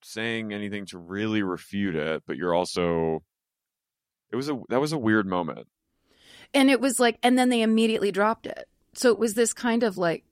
[0.02, 3.22] saying anything to really refute it, but you're also."
[4.30, 5.68] It was a that was a weird moment.
[6.54, 9.82] and it was like and then they immediately dropped it so it was this kind
[9.82, 10.24] of like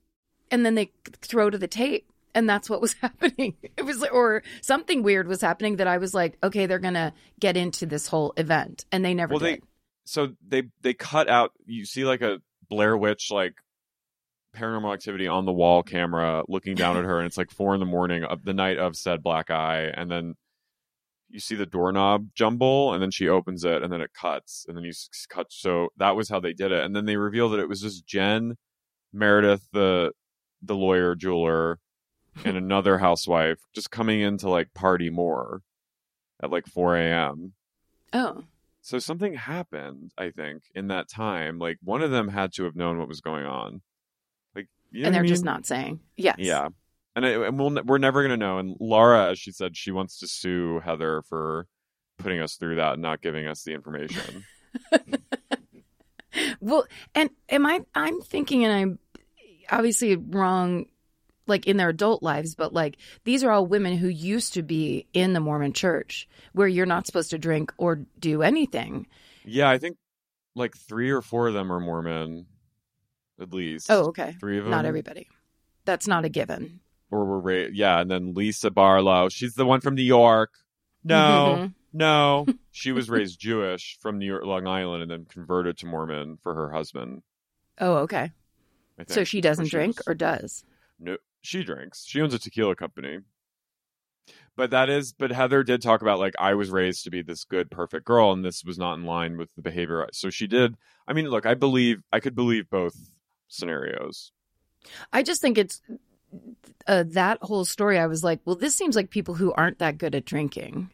[0.51, 0.91] and then they
[1.21, 5.27] throw to the tape and that's what was happening it was like or something weird
[5.27, 9.03] was happening that i was like okay they're gonna get into this whole event and
[9.05, 9.61] they never Well, did they
[10.05, 11.51] so they they cut out.
[11.65, 12.41] You see like a
[12.71, 13.55] Blair Witch like
[14.55, 17.81] paranormal activity on the wall camera looking down at her, and it's like four in
[17.81, 20.35] the morning of the night of said black eye, and then
[21.29, 24.75] you see the doorknob jumble, and then she opens it, and then it cuts, and
[24.75, 24.93] then you
[25.29, 25.47] cut.
[25.49, 28.07] So that was how they did it, and then they reveal that it was just
[28.07, 28.55] Jen
[29.13, 30.13] Meredith, the
[30.61, 31.77] the lawyer jeweler,
[32.45, 35.61] and another housewife just coming in to like party more
[36.41, 37.53] at like 4 a.m.
[38.13, 38.43] oh
[38.81, 41.59] So something happened, I think, in that time.
[41.59, 43.81] Like one of them had to have known what was going on.
[44.55, 45.53] Like, you know and they're just mean?
[45.53, 46.69] not saying yes Yeah,
[47.15, 48.57] and, I, and we'll we're never gonna know.
[48.57, 51.67] And Laura, as she said, she wants to sue Heather for
[52.17, 54.45] putting us through that and not giving us the information.
[56.61, 57.81] Well, and am I?
[57.95, 58.99] I'm thinking, and I'm
[59.69, 60.85] obviously wrong,
[61.47, 65.07] like in their adult lives, but like these are all women who used to be
[65.13, 69.07] in the Mormon Church, where you're not supposed to drink or do anything.
[69.45, 69.97] yeah, I think
[70.55, 72.45] like three or four of them are Mormon,
[73.39, 73.89] at least.
[73.89, 74.71] Oh, okay, three of them.
[74.71, 75.27] not everybody.
[75.85, 76.79] That's not a given.
[77.09, 79.29] Or were ra- yeah, and then Lisa Barlow.
[79.29, 80.51] She's the one from New York.
[81.03, 81.73] No, Mhm.
[81.93, 86.37] no, she was raised Jewish from New York, Long Island, and then converted to Mormon
[86.37, 87.23] for her husband.
[87.79, 88.31] Oh, okay.
[89.07, 90.63] So she doesn't she drink was- or does?
[90.99, 92.05] No, she drinks.
[92.05, 93.19] She owns a tequila company.
[94.55, 97.45] But that is, but Heather did talk about like I was raised to be this
[97.45, 100.07] good, perfect girl, and this was not in line with the behavior.
[100.13, 100.75] So she did.
[101.07, 102.95] I mean, look, I believe I could believe both
[103.47, 104.31] scenarios.
[105.13, 105.81] I just think it's
[106.87, 107.97] uh, that whole story.
[107.97, 110.89] I was like, well, this seems like people who aren't that good at drinking.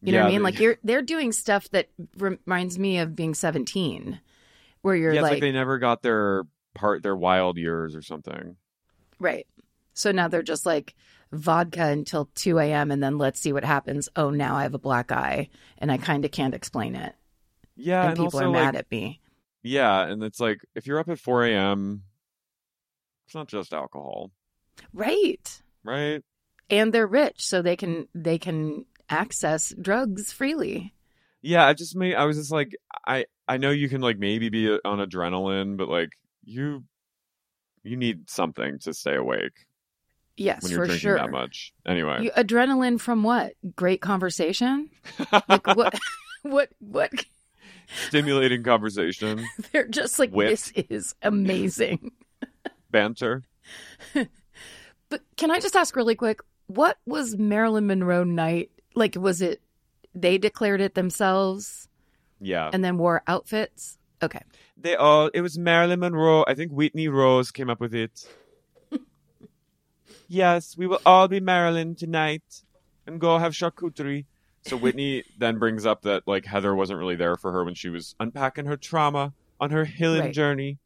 [0.00, 0.42] You know what I mean?
[0.42, 4.20] Like you're they're doing stuff that reminds me of being 17,
[4.82, 8.02] where you're yeah, it's like, like, they never got their part, their wild years or
[8.02, 8.56] something.
[9.20, 9.46] right.
[9.94, 10.94] So now they're just like
[11.32, 12.90] vodka until 2 a.m.
[12.90, 14.08] and then let's see what happens.
[14.16, 17.14] Oh, now I have a black eye and I kind of can't explain it.
[17.76, 19.20] Yeah, and, and, people also, are mad like, at me.
[19.62, 22.02] Yeah, and it's like if you're up at 4 a.m.,
[23.26, 24.30] it's not just alcohol,
[24.92, 25.62] Right.
[25.84, 26.22] right?
[26.68, 30.94] And they're rich, so they can they can access drugs freely.
[31.40, 32.14] Yeah, I just made.
[32.14, 32.76] I was just like,
[33.06, 36.10] I I know you can like maybe be on adrenaline, but like
[36.44, 36.84] you
[37.82, 39.66] you need something to stay awake
[40.36, 41.16] Yes, when you're for drinking sure.
[41.16, 41.72] that much.
[41.86, 43.52] Anyway, You, adrenaline from what?
[43.76, 44.88] Great conversation?
[45.48, 45.98] Like what
[46.42, 47.12] what what
[48.08, 52.12] stimulating conversation, they're just like this is amazing.
[52.90, 53.42] banter.
[55.08, 58.70] But can I just ask really quick, what was Marilyn Monroe night?
[58.94, 59.60] Like was it
[60.14, 61.88] they declared it themselves
[62.40, 63.98] Yeah, and then wore outfits?
[64.22, 64.40] Okay.
[64.78, 65.28] they all.
[65.34, 66.44] It was Marilyn Monroe.
[66.46, 68.26] I think Whitney Rose came up with it.
[70.32, 72.42] Yes, we will all be Marilyn tonight
[73.06, 74.24] and go have charcuterie.
[74.62, 77.88] So Whitney then brings up that like Heather wasn't really there for her when she
[77.90, 80.34] was unpacking her trauma on her healing Right.
[80.34, 80.78] journey.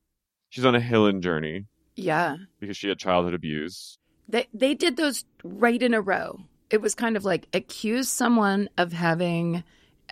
[0.51, 2.37] She's on a healing journey Yeah.
[2.61, 3.99] because she had childhood abuse.
[4.29, 6.41] They they did those right in a row.
[6.71, 9.63] It was kind of like accuse someone of having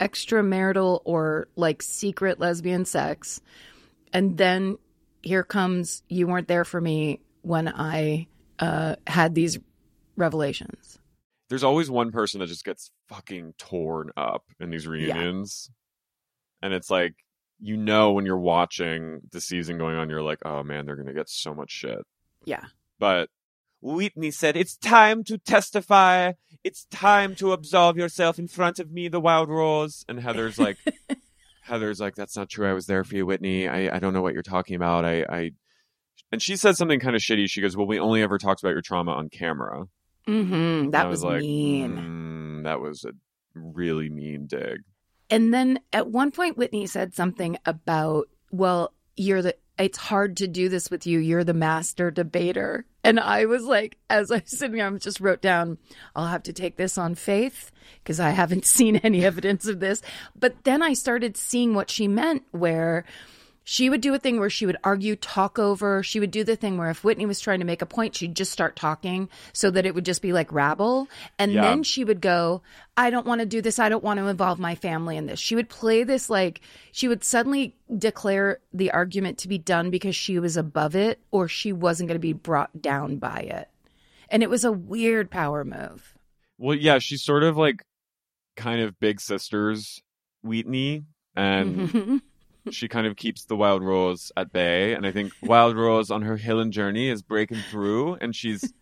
[0.01, 3.41] extramarital or like secret lesbian sex,
[4.13, 4.79] and then
[5.23, 8.27] here comes you weren't there for me when I
[8.59, 9.59] uh, had these
[10.17, 10.99] revelations.
[11.49, 15.71] There's always one person that just gets fucking torn up in these reunions.
[16.63, 17.15] And it's like
[17.61, 21.13] you know when you're watching the season going on, you're like, oh man, they're gonna
[21.13, 22.01] get so much shit.
[22.45, 22.65] Yeah.
[22.99, 23.29] But
[23.85, 26.33] Whitney said, It's time to testify.
[26.65, 30.05] It's time to absolve yourself in front of me, the wild rose.
[30.09, 30.79] And Heather's like,
[31.63, 32.69] Heather's like, That's not true.
[32.69, 33.69] I was there for you, Whitney.
[33.69, 35.05] I, I don't know what you're talking about.
[35.05, 35.51] I, I,
[36.35, 37.49] and she said something kind of shitty.
[37.49, 39.87] She goes, Well, we only ever talked about your trauma on camera.
[40.29, 40.91] Mm-hmm.
[40.91, 41.97] That I was, like, mean.
[41.97, 43.13] "Mm, that was a
[43.55, 44.83] really mean dig.
[45.31, 50.47] And then at one point, Whitney said something about, well, you're the, it's hard to
[50.47, 51.19] do this with you.
[51.19, 52.85] You're the master debater.
[53.03, 55.79] And I was like, as I was sitting there, I just wrote down,
[56.15, 57.71] I'll have to take this on faith
[58.03, 60.03] because I haven't seen any evidence of this.
[60.39, 63.05] But then I started seeing what she meant, where
[63.65, 66.03] she would do a thing where she would argue, talk over.
[66.03, 68.37] She would do the thing where if Whitney was trying to make a point, she'd
[68.37, 71.09] just start talking so that it would just be like rabble.
[71.39, 71.63] And Yeah.
[71.63, 72.61] then she would go,
[72.97, 73.79] I don't want to do this.
[73.79, 75.41] I don't want to involve my family in this.
[75.41, 76.61] She would play this like
[76.93, 81.49] she would suddenly declare the argument to be done because she was above it or
[81.49, 83.69] she wasn't going to be brought down by it.
[84.29, 86.13] And it was a weird power move.
[86.59, 87.83] Well, yeah, she's sort of like
[88.57, 90.03] kind of big sisters
[90.43, 91.05] Whitney.
[91.35, 92.23] And Mhm.
[92.71, 96.23] she kind of keeps the Wild Rose at bay, and I think Wild Rose on
[96.23, 98.73] her hill and journey is breaking through, and she's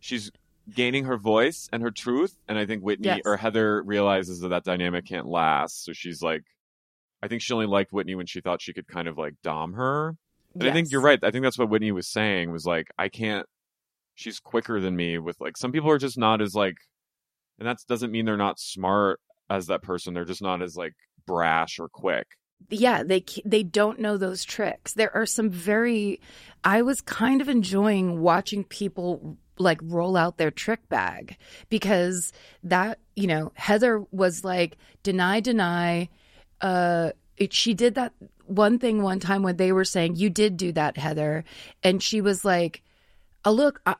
[0.00, 0.30] she's
[0.74, 2.36] gaining her voice and her truth.
[2.48, 3.20] And I think Whitney Yes.
[3.24, 6.42] or Heather realizes that that dynamic can't last, so she's like,
[7.22, 9.72] I think she only liked Whitney when she thought she could kind of like dom
[9.74, 10.16] her.
[10.54, 11.18] And I think you're right.
[11.22, 13.46] I think that's what Whitney was saying was like, I can't.
[14.14, 16.76] She's quicker than me with like some people are just not as like,
[17.58, 19.18] and that doesn't mean they're not smart
[19.50, 20.14] as that person.
[20.14, 20.92] They're just not as like
[21.26, 22.26] brash or quick.
[22.70, 24.92] Yeah they they don't know those tricks.
[24.94, 26.20] There are some very
[26.64, 31.36] i was kind of enjoying watching people like roll out their trick bag
[31.68, 32.32] because
[32.64, 36.08] that you know heather was like deny deny
[36.60, 38.12] uh it, she did that
[38.46, 41.44] one thing one time when they were saying you did do that heather
[41.82, 42.82] and she was like
[43.44, 43.94] oh look I,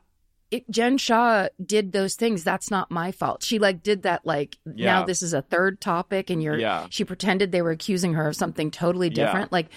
[0.55, 4.57] it, jen shah did those things that's not my fault she like did that like
[4.65, 6.87] now this is a third topic and you're Yeah.
[6.89, 9.45] she pretended they were accusing her of something totally different.
[9.51, 9.55] Yeah.
[9.57, 9.67] like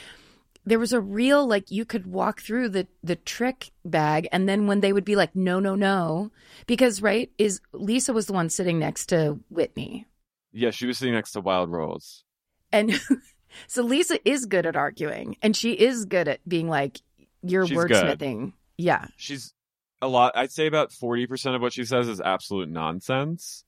[0.66, 4.66] there was a real like you could walk through the the trick bag and then
[4.66, 6.30] when they would be like no no no
[6.66, 10.06] because right is lisa was the one sitting next to whitney
[10.52, 12.24] Yeah, she was sitting next to Wild Rose.
[12.70, 13.00] and
[13.66, 17.00] so lisa is good at arguing and she is good at being like
[17.42, 17.90] you're She's good.
[18.18, 19.55] wordsmithing yeah She's
[20.00, 20.36] a lot.
[20.36, 23.64] I'd say about forty percent of what she says is absolute nonsense,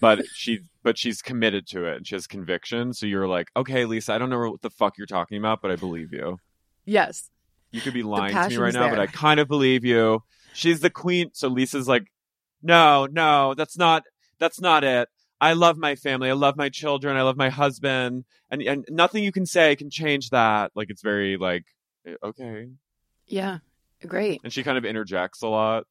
[0.00, 2.92] but she but she's committed to it and she has conviction.
[2.92, 5.70] So you're like, okay, Lisa, I don't know what the fuck you're talking about, but
[5.70, 6.38] I believe you.
[6.84, 7.30] yes
[7.72, 8.98] You could be lying to me right now, but.
[8.98, 10.22] I kind of believe you.
[10.52, 11.30] She's the queen.
[11.34, 12.06] So Lisa's like,
[12.62, 14.04] no, no, that's not
[14.38, 15.08] that's not it.
[15.40, 16.30] I love my family.
[16.30, 17.16] I love my children.
[17.16, 20.72] I love my husband, and and nothing you can say can change that.
[20.74, 21.64] Like it's very like
[22.06, 22.68] eh, okay,
[23.26, 23.58] yeah
[24.06, 25.84] great and she kind of interjects a lot.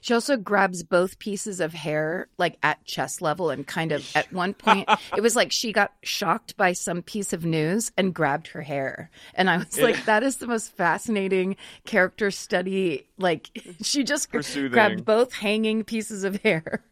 [0.00, 4.32] She also grabs both pieces of hair like at chest level and kind of at
[4.32, 8.46] one point it was like she got shocked by some piece of news and grabbed
[8.48, 9.10] her hair.
[9.34, 13.06] And I was like, that is the most fascinating character study.
[13.18, 13.50] Like
[13.82, 16.82] she just grabbed both hanging pieces of hair.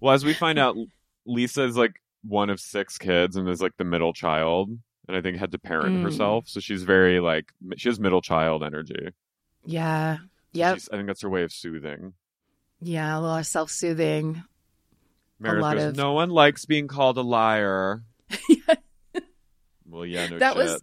[0.00, 0.76] Well, as we find out,
[1.26, 4.70] Lisa is like one of six kids and is like the middle child,
[5.06, 6.02] and I think had to parent Mm.
[6.02, 6.48] herself.
[6.48, 9.10] So she's very like she has middle child energy.
[9.66, 10.18] Yeah.
[10.52, 10.74] Yep.
[10.76, 12.14] she's- I think that's her way of soothing.
[12.80, 13.18] Yeah.
[13.18, 14.42] A lot of self soothing.
[15.38, 18.02] Meredith lot goes, of- "No one likes being called a liar."
[19.88, 20.64] Well, yeah, no that shit.
[20.64, 20.82] was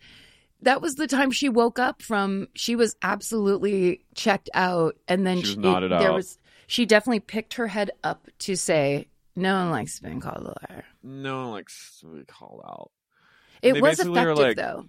[0.61, 5.41] that was the time she woke up from she was absolutely checked out and then
[5.41, 6.15] She was nodded there out.
[6.15, 6.37] was
[6.67, 10.85] she definitely picked her head up to say no one likes being called a liar
[11.03, 12.91] no one likes to be called out.
[13.61, 14.85] it They was effective like- though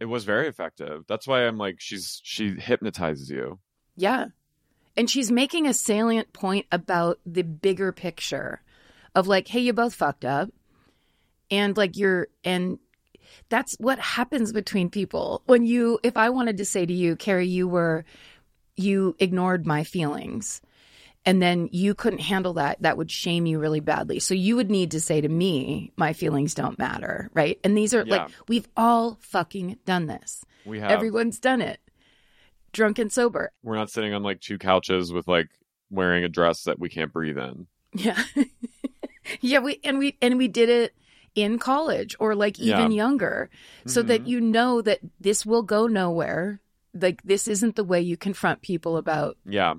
[0.00, 1.04] It was very effective.
[1.08, 3.58] That's why I'm like, she's she hypnotizes you.
[3.96, 4.26] yeah
[4.96, 8.60] and she's making a salient point about the bigger picture
[9.14, 10.50] of like hey you both fucked up
[11.50, 12.78] and like you're and
[13.48, 17.46] that's what happens between people when you if i wanted to say to you carrie
[17.46, 18.04] you were
[18.76, 20.60] you ignored my feelings
[21.28, 24.70] and then you couldn't handle that that would shame you really badly so you would
[24.70, 28.16] need to say to me my feelings don't matter right and these are Yeah.
[28.16, 30.90] like we've all fucking done this We have.
[30.90, 31.80] everyone's done it
[32.72, 35.48] drunk and sober We're not sitting on like two couches with like
[35.90, 37.66] wearing a dress that we can't breathe in.
[37.94, 38.22] Yeah.
[39.40, 40.94] yeah, we and we and we did it
[41.34, 42.96] in college or like even Yeah.
[43.04, 43.48] younger
[43.86, 44.28] so that Mhm.
[44.28, 46.60] you know that this will go nowhere.
[46.94, 49.74] Like this isn't the way you confront people about Yeah.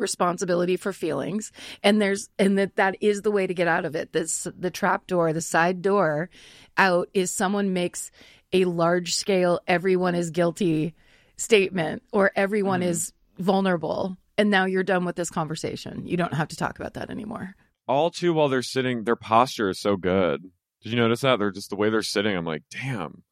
[0.00, 1.52] Responsibility for feelings
[1.82, 4.12] and there's and that that is the way to get out of it.
[4.12, 6.30] This the trap door, the side door
[6.76, 8.10] out is someone makes
[8.52, 10.94] a large scale everyone is guilty
[11.36, 12.86] statement or everyone Mhm.
[12.88, 16.06] is vulnerable and now you're done with this conversation.
[16.06, 17.54] You don't have to talk about that anymore.
[17.86, 20.42] All too while they're sitting, their posture is so good.
[20.82, 21.38] Did you notice that?
[21.38, 22.34] They're just the way they're sitting.
[22.36, 23.22] I'm like, damn,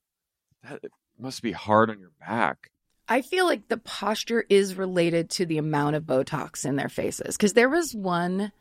[0.62, 0.80] that
[1.18, 2.70] must be hard on your back.
[3.08, 7.36] I feel like the posture is related to the amount of Botox in their faces.
[7.36, 8.52] Because there was one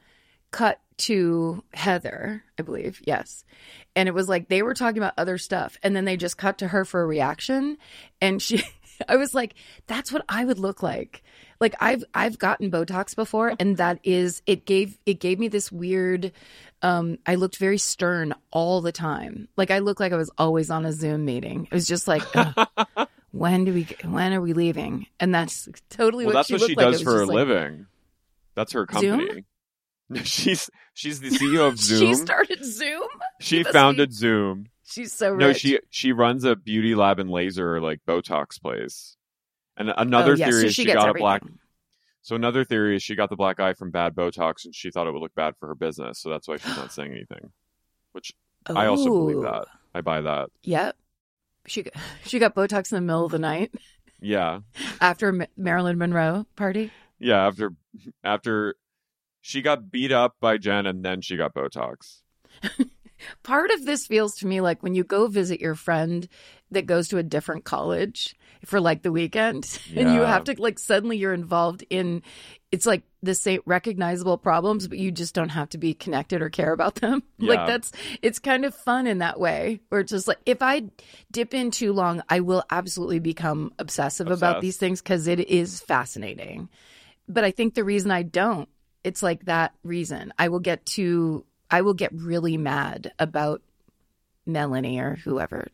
[0.51, 3.43] cut to Heather, I believe, yes.
[3.95, 5.77] And it was like they were talking about other stuff.
[5.83, 7.77] And then they just cut to her for a reaction.
[8.21, 8.63] And she,
[9.09, 9.55] I was like,
[9.85, 11.23] that's what I would look like.
[11.59, 15.71] Like I've I've gotten Botox before, and that is it gave it gave me this
[15.71, 16.31] weird
[16.83, 19.47] um I looked very stern all the time.
[19.57, 21.65] Like I looked like I was always on a Zoom meeting.
[21.65, 22.21] It was just like
[23.31, 26.61] when do we when are we leaving and that's totally well, what that's she what
[26.69, 26.85] she like.
[26.85, 27.87] Does was for a like- living.
[28.55, 29.27] That's her company.
[29.27, 30.23] Zoom?
[30.23, 31.99] she's she's the CEO of Zoom.
[31.99, 33.07] she started zoom
[33.39, 34.67] She founded be- Zoom.
[34.85, 39.15] she's so rich No, she she runs a beauty lab and laser like Botox place.
[39.75, 41.21] And another oh, yeah, theory so is she she, got everything.
[41.21, 41.43] a black.
[42.23, 45.07] So another theory is she got the black eye from bad Botox, and she thought
[45.07, 46.19] it would look bad for her business.
[46.19, 47.51] So that's why she's not saying anything.
[48.11, 48.33] Which
[48.65, 49.41] I also believe oh.
[49.43, 49.65] that.
[49.93, 50.49] I buy that.
[50.63, 50.95] yep
[51.67, 51.93] she got,
[52.25, 53.73] she got botox in the middle of the night
[54.19, 54.61] Yeah,
[55.01, 57.47] after marilyn monroe party yeah.
[57.47, 57.71] After
[58.23, 58.75] after
[59.41, 62.21] she got beat up by Jen, and then she got Botox.
[63.43, 66.27] part of this feels to me like when you go visit your friend
[66.69, 68.35] that goes to a different college
[68.67, 72.21] for like the weekend and you have to like suddenly you're involved in
[72.69, 76.49] it's like the same recognizable problems but you just don't have to be connected or
[76.49, 77.23] care about them.
[77.39, 77.91] Like that's
[78.21, 80.83] it's kind of fun in that way where it's just like if i
[81.31, 85.79] dip in too long i will absolutely become obsessive about these things because it is
[85.79, 86.67] fascinating.
[87.29, 88.67] But i think the reason i don't
[89.03, 90.33] it's like that reason.
[90.37, 93.61] I will get too i will get really mad about
[94.45, 95.67] melanie or whoever.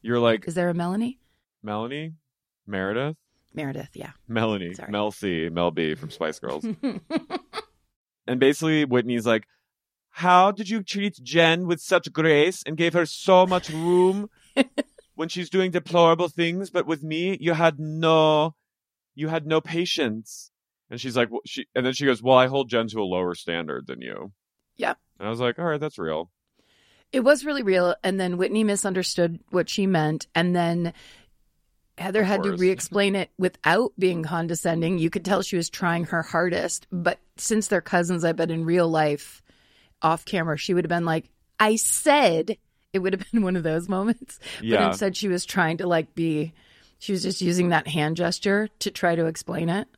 [0.00, 1.20] You're like is there a melanie?
[1.62, 2.14] Melanie,
[2.66, 3.16] Meredith,
[3.54, 4.90] meredith yeah Melanie, Sorry.
[4.90, 6.64] Mel C, Mel B from Spice Girls.
[8.26, 9.46] And basically, Whitney's like,
[10.10, 14.30] How did you treat Jen with such grace and gave her so much room
[15.14, 16.70] when she's doing deplorable things?
[16.70, 18.54] But with me, you had no,
[19.14, 20.50] you had no patience.
[20.90, 23.04] And she's like, well, she, and then she goes, Well, I hold Jen to a
[23.04, 24.32] lower standard than you.
[24.76, 24.98] Yep.
[25.18, 26.30] And I was like, All right, that's real.
[27.12, 27.94] It was really real.
[28.02, 30.26] And then Whitney misunderstood what she meant.
[30.34, 30.94] And then
[31.98, 34.26] Heather had to re explain it without being mm.
[34.26, 34.98] condescending.
[34.98, 36.86] You could tell she was trying her hardest.
[36.90, 39.42] But since they're cousins, I bet in real life,
[40.00, 41.28] off camera, she would have been like,
[41.60, 42.56] I said
[42.92, 44.38] it would have been one of those moments.
[44.60, 46.52] But instead, she was trying to like be,
[46.98, 49.88] she was just using that hand gesture to try to explain it.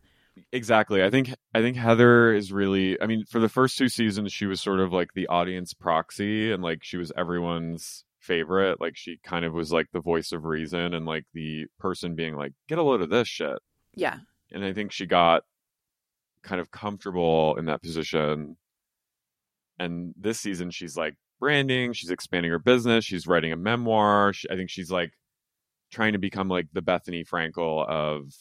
[0.53, 1.03] Exactly.
[1.03, 4.47] I think I think Heather is really I mean, for the first two seasons she
[4.47, 8.81] was sort of like the audience proxy and like she was everyone's favorite.
[8.81, 12.35] Like she kind of was like the voice of reason and like the person being
[12.35, 13.59] like, get a load of this shit.
[13.95, 14.19] Yeah.
[14.51, 15.43] And I think she got
[16.43, 18.57] kind of comfortable in that position.
[19.79, 24.33] And this season, she's like branding, she's expanding her business, she's writing a memoir.
[24.33, 25.13] She, I think she's like
[25.93, 28.33] trying to become like the Bethenny Frankel of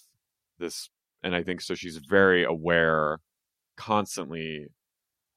[0.59, 0.89] this.
[1.23, 3.19] And I think so, she's very aware
[3.77, 4.67] constantly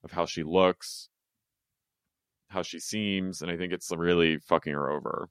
[0.05, 1.09] of how she looks,
[2.49, 3.43] how she seems.
[3.43, 5.29] And I think it's really fucking her over,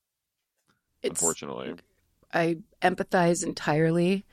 [1.02, 1.76] It's- unfortunately.
[2.34, 4.26] I empathize entirely.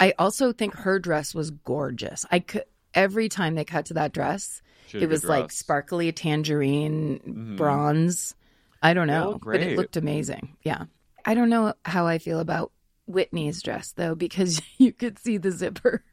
[0.00, 2.24] I also think her dress was gorgeous.
[2.30, 2.64] I could
[2.94, 7.18] every time they cut to that dress, She had a it was like sparkly tangerine
[7.26, 7.56] Mhm.
[7.56, 8.34] bronze.
[8.82, 10.56] I don't know, look but it looked amazing.
[10.62, 10.84] Yeah.
[11.24, 12.70] I don't know how I feel about
[13.06, 16.04] Whitney's dress though because you could see the zipper.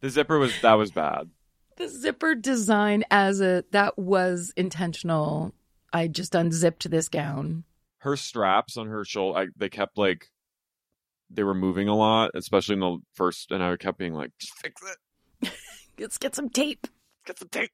[0.00, 1.30] The zipper was that was bad.
[1.76, 5.54] The zipper design as a that was intentional.
[5.92, 7.64] I just unzipped this gown.
[7.98, 10.30] her straps on her shoulder I, they kept like
[11.30, 14.54] they were moving a lot especially in the first and i kept being like "Just
[14.58, 14.82] fix
[15.42, 15.52] it
[15.98, 16.86] Let's get some tape.
[17.26, 17.70] get some tape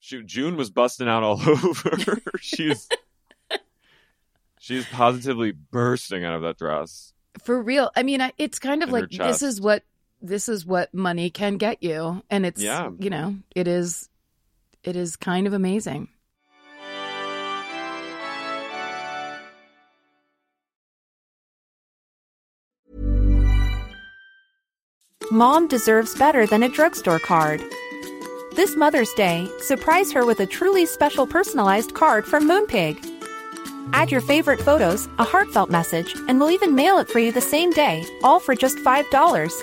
[0.00, 2.88] shoot june was busting out all over she's
[4.60, 7.12] she's positively bursting out of that dress
[7.42, 7.90] For real.
[7.96, 9.84] I mean, I, it's kind of In like this is what
[10.22, 12.90] this is what money can get you, and it's Yeah.
[12.98, 14.08] you know it is
[14.84, 16.08] it is kind of amazing.
[25.30, 27.62] Mom deserves better than a drugstore card.
[28.54, 32.98] This Mother's Day, surprise her with a truly special personalized card from Moonpig.
[33.94, 37.40] Add your favorite photos, a heartfelt message, and we'll even mail it for you the
[37.40, 39.62] same day, all for just $5.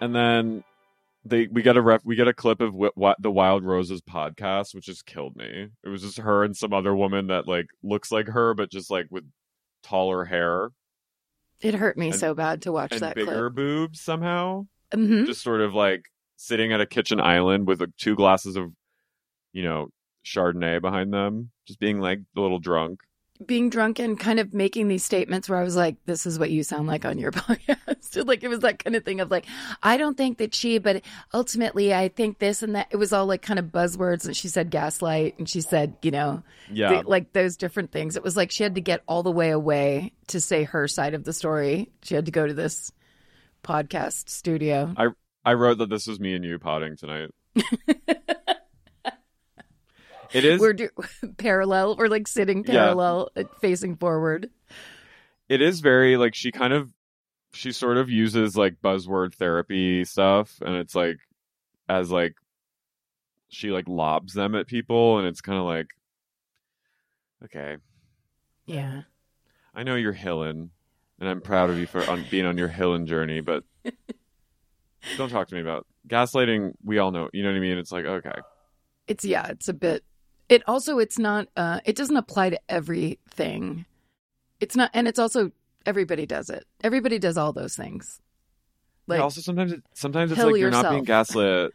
[0.00, 0.64] And then
[1.24, 4.00] they we get a ref we get a clip of what, what the wild roses
[4.00, 5.68] podcast which just killed me.
[5.84, 8.90] It was just her and some other woman that like looks like her but just
[8.90, 9.24] like with
[9.82, 10.70] taller hair.
[11.60, 13.54] It hurt me And- so bad to watch and that bigger clip.
[13.56, 14.66] boobs somehow.
[14.94, 16.04] Hmm just sort of like
[16.36, 18.72] sitting at a kitchen island with like, two glasses of
[19.52, 19.88] you know
[20.24, 23.00] chardonnay behind them just being like a little drunk
[23.44, 26.50] Being drunk and kind of making these statements where I was like, "This is what
[26.50, 29.46] you sound like on your podcast." like it was that kind of thing of like,
[29.82, 31.02] "I don't think that she," but
[31.32, 32.88] ultimately, I think this and that.
[32.90, 36.10] It was all like kind of buzzwords, and she said gaslight, and she said, you
[36.10, 36.42] know,
[36.72, 38.16] yeah the- like those different things.
[38.16, 41.14] It was like she had to get all the way away to say her side
[41.14, 41.90] of the story.
[42.02, 42.90] She had to go to this
[43.62, 44.92] podcast studio.
[44.96, 45.08] I
[45.44, 47.30] I wrote that this was me and you potting tonight.
[50.32, 50.90] it is We're do-
[51.38, 51.96] parallel.
[51.96, 54.50] We're like sitting parallel, uh, facing forward.
[55.48, 56.92] it is very like she kind of
[57.54, 61.16] she sort of uses like buzzword therapy stuff and it's like
[61.88, 62.34] as like
[63.48, 65.86] she like lobs them at people and it's kind of like
[67.44, 67.78] okay
[68.66, 69.02] Yeah.
[69.74, 70.70] i know you're hilling
[71.18, 73.64] and i'm proud of you for on, being on your hilling journey but
[75.16, 77.92] don't talk to me about gaslighting we all know you know what i mean it's
[77.92, 78.38] like okay
[79.06, 80.04] It's yeah, it's a bit
[80.48, 83.84] it also it's not uh it doesn't apply to everything.
[84.60, 85.52] It's not and it's also
[85.86, 86.64] everybody does it.
[86.82, 88.20] Everybody does all those things.
[89.06, 91.72] like also sometimes it, sometimes it's like you're not being gaslit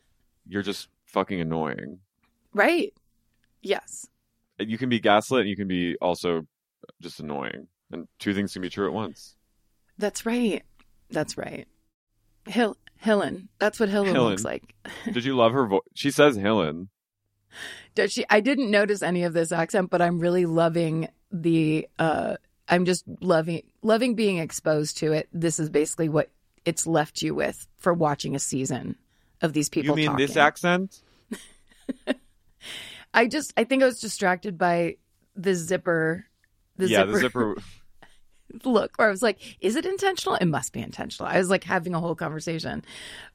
[0.47, 1.99] you're just fucking annoying
[2.53, 2.93] right?
[3.61, 4.07] Yes.
[4.59, 6.45] you can be gaslit and you can be also
[7.01, 9.35] just annoying and two things can be true at once
[9.97, 10.63] That's right.
[11.09, 11.67] That's right.
[12.47, 13.47] Hill Hillen.
[13.59, 14.29] That's what Hillen Hillen.
[14.29, 14.73] looks like.
[15.11, 16.87] did you love her voice she says hillen
[17.95, 22.37] Does she I didn't notice any of this accent, but I'm really loving the uh
[22.67, 25.29] I'm just loving loving being exposed to it.
[25.31, 26.29] This is basically what
[26.65, 28.95] it's left you with for watching a season
[29.41, 29.99] of these people.
[29.99, 31.01] you mean this accent?
[33.13, 34.97] I just I think I was distracted by
[35.35, 36.25] the zipper.
[36.77, 37.55] The yeah, zipper, the zipper.
[38.63, 40.35] look where I was like, is it intentional?
[40.35, 41.29] It must be intentional.
[41.29, 42.83] I was like having a whole conversation.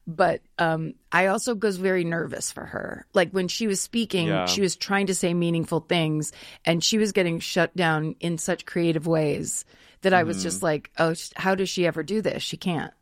[0.06, 3.06] But um I also was very nervous for her.
[3.14, 4.46] Like when she was speaking, Yeah.
[4.46, 6.32] she was trying to say meaningful things
[6.64, 9.64] and she was getting shut down in such creative ways
[10.02, 12.42] that I was just like, oh, how does she ever do this?
[12.42, 12.92] She can't.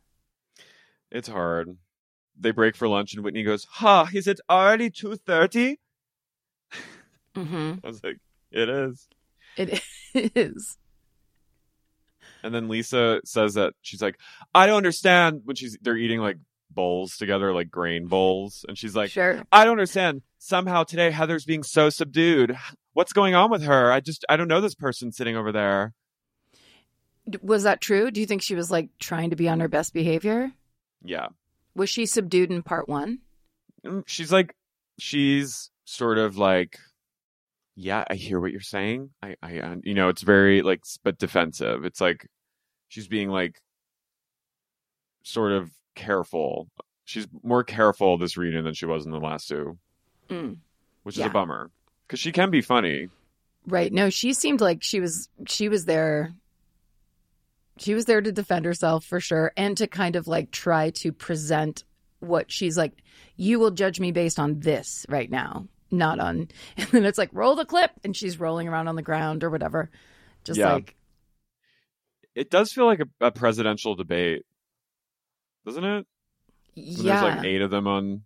[1.11, 1.77] It's hard.
[2.39, 4.09] They break for lunch, and Whitney goes, "Ha!
[4.13, 5.79] Is it already two 30?
[7.35, 8.17] hmm I was like,
[8.51, 9.07] "It is."
[9.55, 9.81] It
[10.35, 10.77] is.
[12.47, 14.17] And then Lisa says that she's like,
[14.55, 16.37] "I don't understand." When she's they're eating like
[16.69, 19.43] bowls together, like grain bowls, and she's like, Sure.
[19.51, 20.21] "I don't understand.
[20.39, 22.57] Somehow today Heather's being so subdued.
[22.93, 23.91] What's going on with her?
[23.91, 25.93] I just I don't know this person sitting over there."
[27.41, 28.09] Was that true?
[28.09, 30.51] Do you think she was like trying to be on her best behavior?
[31.03, 31.27] Yeah,
[31.75, 33.19] Was she subdued in part one?
[33.85, 34.55] Mm, she's like,
[34.97, 36.79] she's sort of like,
[37.75, 39.11] "Yeah, I hear what you're saying.
[39.21, 41.85] I, I, uh," you know, it's very like, but defensive.
[41.85, 42.27] It's like
[42.87, 43.61] she's being like,
[45.23, 46.69] sort of careful.
[47.05, 49.77] She's more careful this reading than she was in the last two,
[50.29, 50.57] Mm.
[51.03, 51.71] which is a bummer
[52.05, 53.07] because she can be funny.
[53.65, 53.91] Right.
[53.91, 56.33] No, she seemed like she was she was there
[57.79, 61.11] she was there to defend herself for sure and to kind of like try to
[61.11, 61.83] present
[62.19, 62.93] what she's like
[63.35, 66.47] you will judge me based on this right now, not on
[66.77, 69.49] and then it's like roll the clip and she's rolling around on the ground or
[69.49, 69.89] whatever.
[70.43, 70.73] Just Yeah.
[70.73, 70.95] like
[72.37, 74.43] It does feel like a, a presidential debate,
[75.65, 76.05] doesn't it?
[76.75, 77.21] When yeah.
[77.21, 78.21] There's like eight of them on.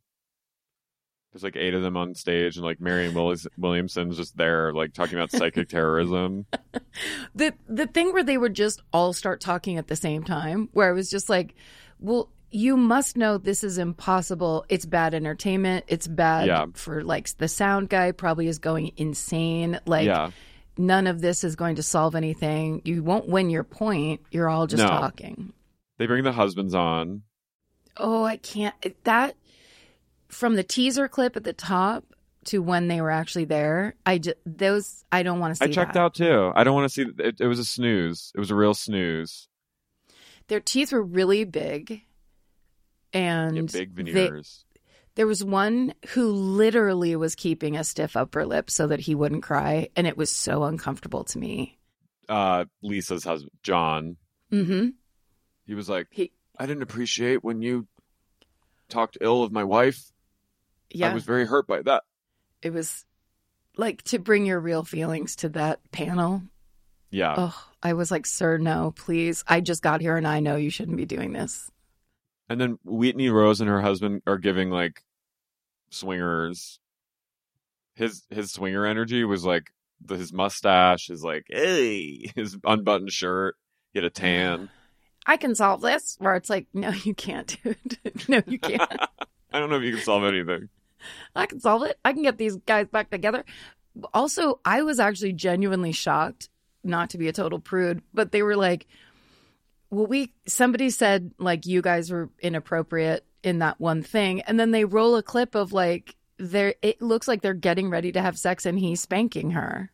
[1.32, 4.94] There's like eight of them on stage, and like Marianne Willis- Williamson's just there, like
[4.94, 6.46] talking about psychic terrorism.
[7.34, 10.90] the the thing where they would just all start talking at the same time where
[10.90, 11.56] i was just like
[12.00, 16.66] well you must know this is impossible it's bad entertainment it's bad Yeah.
[16.74, 20.32] for like the sound guy probably is going insane like yeah,
[20.78, 24.68] none of this is going to solve anything you won't win your point you're all
[24.68, 24.88] just No.
[24.90, 25.54] talking
[25.98, 27.24] they bring the husbands on.
[27.98, 29.36] oh i can't that
[30.30, 32.06] from the teaser clip at the top
[32.46, 35.74] to when they were actually there i just those i don't want to see I
[35.74, 36.00] checked that.
[36.00, 36.52] out too.
[36.56, 37.06] I don't want to see.
[37.20, 38.32] It, it was a snooze.
[38.34, 39.48] It was a real snooze.
[40.48, 42.02] their teeth were really big
[43.14, 44.66] and Yeah, big they- veneers.
[45.16, 49.44] There was one who literally was keeping a stiff upper lip so that he wouldn't
[49.44, 51.78] cry and it was so uncomfortable to me
[52.30, 54.16] uh, Lisa's husband, John.
[54.52, 54.90] mm-hmm
[55.66, 57.88] He was like, he I didn't appreciate when you
[58.90, 60.00] talked ill of my wife.
[60.90, 62.04] yeah I was very hurt by that.
[62.62, 63.06] it was
[63.78, 66.44] like to bring your real feelings to that panel
[67.10, 67.34] Yeah.
[67.38, 70.70] oh i was like sir no please i just got here and i know you
[70.70, 71.72] shouldn't be doing this
[72.52, 75.04] And then Whitney Rose and her husband are giving like
[75.90, 76.80] swingers.
[77.96, 79.72] His his swinger energy was like
[80.04, 83.56] the, his mustache, his like hey, his unbuttoned shirt.
[83.94, 84.70] He had a tan.
[85.28, 88.92] i can solve this where it's like no you can't dude no you can't
[89.54, 90.70] I don't know if you can solve anything.
[91.36, 92.00] I can solve it.
[92.04, 93.46] I can get these guys back together.
[94.14, 96.50] Also, I was actually genuinely shocked,
[96.84, 98.88] not to be a total prude, but they were like,
[99.92, 104.42] well, we, somebody said like you guys were inappropriate in that one thing.
[104.42, 108.12] And then they roll a clip of like, they're, it looks like they're getting ready
[108.14, 109.92] to have sex and he's spanking her.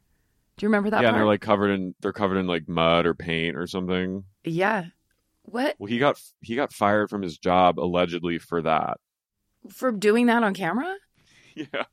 [0.57, 3.05] Do you remember that yeah, and they're like covered in they're covered in like mud
[3.05, 4.23] or paint or something.
[4.43, 4.85] yeah.
[5.43, 5.75] What?
[5.77, 8.97] Well, he got he got fired from his job allegedly for that.
[9.69, 10.95] For doing that on camera?
[11.55, 11.85] Yeah,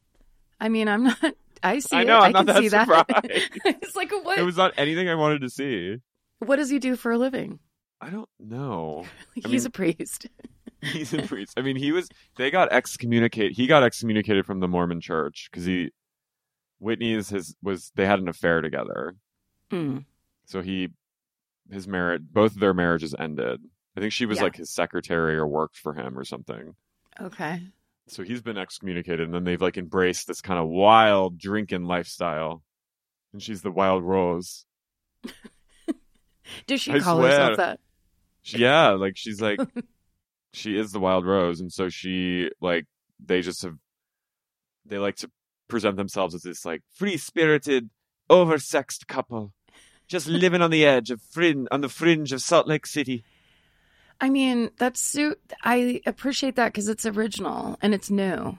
[0.61, 2.11] I mean, I'm not, I see I it.
[2.11, 2.87] I'm I not can that see that.
[3.07, 3.49] surprised.
[3.83, 4.39] it's like, what?
[4.39, 5.97] it was not anything I wanted to see.
[6.41, 7.59] what does he do for a living?
[8.05, 9.05] I don't know.
[9.45, 10.27] I He's mean- a priest.
[10.83, 11.55] He's a priest.
[11.57, 12.09] I mean, he was.
[12.37, 13.53] They got excommunicated.
[13.57, 15.91] He got excommunicated from the Mormon Church because he,
[16.79, 17.91] Whitney is his was.
[17.95, 19.17] They had an affair together,
[19.73, 20.05] Mm.
[20.45, 20.91] so he,
[21.71, 23.63] his marriage, both of their marriages ended.
[23.97, 24.45] I think she was Yeah.
[24.45, 26.75] like his secretary or worked for him or something.
[27.19, 27.63] Okay.
[28.09, 32.63] So he's been excommunicated, and then they've like embraced this kind of wild drinking lifestyle,
[33.33, 34.67] and she's the wild rose.
[36.67, 37.31] Does she I call swear.
[37.31, 37.81] herself that?
[38.45, 39.59] She- yeah, like she's like
[40.53, 42.85] she is the wild rose, and so she like
[43.25, 43.77] they just have
[44.87, 45.31] they like to
[45.67, 47.89] present themselves as this like free spirited,
[48.31, 49.53] oversexed couple,
[50.07, 53.25] just living on the edge of fringe on the fringe of Salt Lake City.
[54.21, 58.59] I mean, that's su- I appreciate that because it's original and it's new,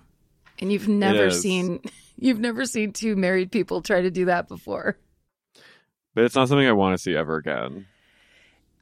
[0.60, 1.80] and you've never seen
[2.18, 4.98] you've never seen two married people try to do that before.
[6.16, 7.86] but it's not something I want to see ever again.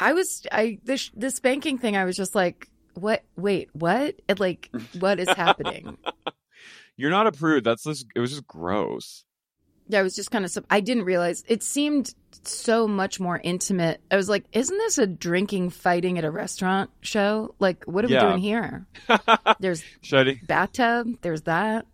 [0.09, 1.95] I was I this the spanking thing.
[1.97, 3.23] I was just like, what?
[3.35, 4.15] Wait, what?
[4.27, 4.69] And like,
[4.99, 5.97] what is happening?
[6.97, 7.63] You're not a prude.
[7.63, 9.25] That's just it was just gross.
[9.87, 10.57] Yeah, I was just kind of.
[10.69, 12.13] I didn't realize it seemed
[12.43, 13.99] so much more intimate.
[14.09, 17.53] I was like, isn't this a drinking, fighting at a restaurant show?
[17.59, 18.23] Like, what are Yeah.
[18.23, 18.87] we doing here?
[19.59, 21.07] There's Shady bathtub.
[21.21, 21.85] There's that.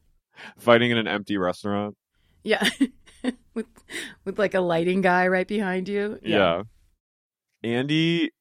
[0.60, 1.96] fighting in an empty restaurant.
[2.44, 2.68] Yeah,
[3.54, 3.66] with
[4.24, 6.20] with like a lighting guy right behind you.
[6.22, 6.64] Yeah.
[7.64, 8.32] Andy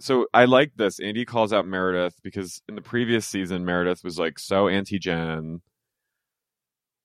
[0.00, 1.00] so I like this.
[1.00, 5.60] Andy calls out Meredith because in the previous season Meredith was like so anti Jen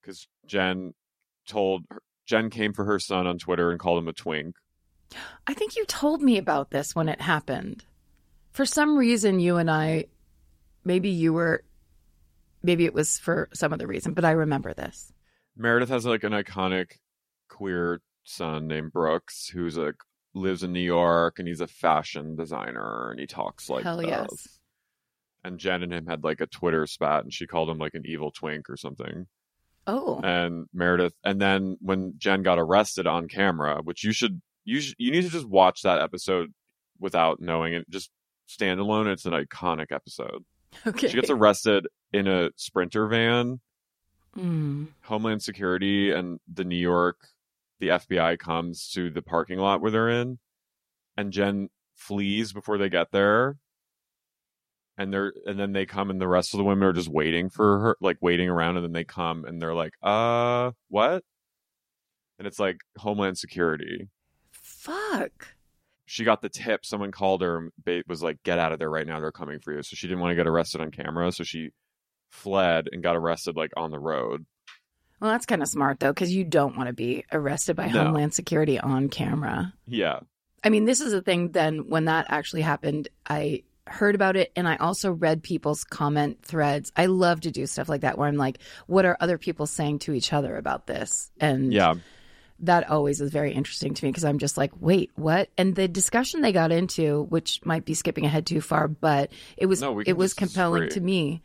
[0.04, 0.94] cuz Jen
[1.48, 4.56] told her, Jen came for her son on Twitter and called him a twink.
[5.48, 7.86] I think you told me about this when it happened.
[8.52, 10.06] For some reason, you and I,
[10.84, 11.64] maybe you were,
[12.62, 15.12] maybe it was for some other reason, but I remember this.
[15.56, 16.94] Meredith has like an iconic
[17.50, 19.96] queer son named Brooks who's like
[20.34, 24.08] lives in New York and he's a fashion designer and he talks like Hell this.
[24.08, 24.60] yes.
[25.44, 28.04] And Jen and him had like a Twitter spat and she called him like an
[28.06, 29.28] evil twink or something.
[29.86, 31.14] Oh, and Meredith.
[31.26, 35.24] And then when Jen got arrested on camera, which you should you sh- you need
[35.24, 36.54] to just watch that episode
[37.00, 37.90] without knowing it.
[37.90, 38.10] Just
[38.48, 39.12] standalone.
[39.12, 40.46] It's an iconic episode.
[40.88, 41.10] okay.
[41.10, 43.60] She gets arrested in a sprinter van.
[44.38, 44.88] Mm.
[45.04, 47.18] Homeland Security and the New York,
[47.84, 50.40] the FBI comes to the parking lot where they're in,
[51.18, 53.58] and Jen flees before they get there.
[54.98, 57.50] And they're and then they come and the rest of the women are just waiting
[57.50, 61.24] for her, like waiting around, and then they come and they're like, "Uh, what?"
[62.38, 64.08] And it's like Homeland Security.
[64.52, 65.56] Fuck.
[66.06, 66.86] She got the tip.
[66.86, 69.20] Someone called her and was like, "Get out of there right now!
[69.20, 71.72] They're coming for you." So she didn't want to get arrested on camera, so she
[72.30, 74.46] fled and got arrested like on the road.
[75.24, 78.04] Well, that's kind of smart though, because you don't want to be arrested by No.
[78.04, 79.74] Homeland Security on camera.
[79.88, 80.20] Yeah,
[80.66, 81.54] I mean, this is the thing.
[81.54, 86.44] Then when that actually happened, I heard about it and I also read people's comment
[86.44, 86.91] threads.
[86.98, 90.00] I love to do stuff like that where I'm like, what are other people saying
[90.00, 91.32] to each other about this?
[91.40, 91.94] And yeah.
[92.60, 95.50] that always is very interesting to me because I'm just like, wait, what?
[95.58, 99.68] And the discussion they got into, which might be skipping ahead too far, but it
[99.68, 101.41] was No, it was compelling to me.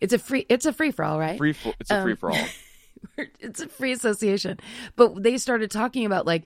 [0.00, 1.38] It's a free it's a free for all, right?
[1.38, 1.52] Free.
[1.52, 2.38] For, it's a Um, free for all.
[3.40, 4.58] it's a free association.
[4.96, 6.44] But they started talking about like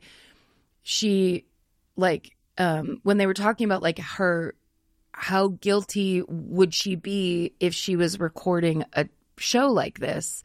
[0.83, 1.47] she
[1.97, 4.55] like um when they were talking about like her
[5.13, 9.09] how guilty would she be if she was recording a
[9.39, 10.43] show like this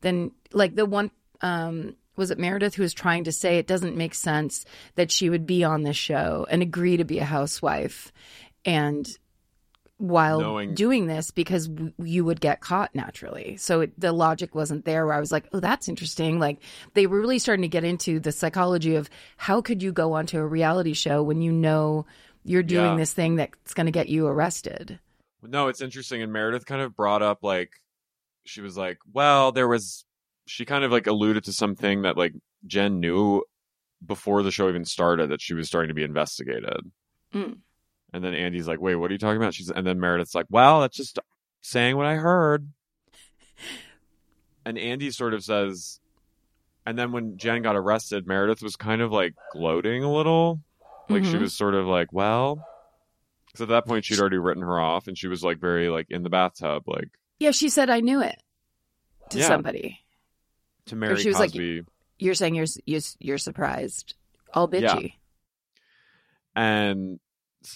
[0.00, 1.10] then like the one
[1.40, 4.64] um was it Meredith who was trying to say it doesn't make sense
[4.94, 8.12] that she would be on this show and agree to be a housewife
[8.64, 9.08] and
[10.02, 13.56] while Knowing- doing this because w- you would get caught naturally.
[13.56, 16.40] So it, the logic wasn't there where I was like, oh, that's interesting.
[16.40, 16.58] Like
[16.94, 20.38] they were really starting to get into the psychology of how could you go onto
[20.38, 22.04] a reality show when you know
[22.42, 22.96] you're doing Yeah.
[22.96, 24.98] this thing that's going to get you arrested.
[25.40, 26.20] No, it's interesting.
[26.20, 27.70] And Meredith kind of brought up like
[28.44, 30.04] she was like, well, there was
[30.46, 32.32] she kind of like alluded to something that like
[32.66, 33.44] Jen knew
[34.04, 36.90] before the show even started that she was starting to be investigated.
[37.32, 37.58] Mm.
[38.12, 39.54] And then Andy's like, wait, what are you talking about?
[39.54, 41.18] She's and then Meredith's like, well, that's just
[41.62, 42.68] saying what I heard.
[44.64, 45.98] And Andy sort of says,
[46.86, 50.60] and then when Jen got arrested, Meredith was kind of like gloating a little.
[51.08, 51.40] Like she Mhm.
[51.40, 52.64] was sort of like, well,
[53.46, 56.06] because at that point she'd already written her off and she was like very like
[56.10, 57.08] in the bathtub, like
[57.40, 58.40] Yeah, she said I knew it
[59.30, 59.48] to Yeah.
[59.48, 59.98] somebody.
[60.86, 61.54] to Mary she was like,
[62.18, 64.14] you're saying you're you're, you're surprised.
[64.54, 64.94] All Yeah.
[64.94, 65.14] bitchy.
[66.54, 67.18] and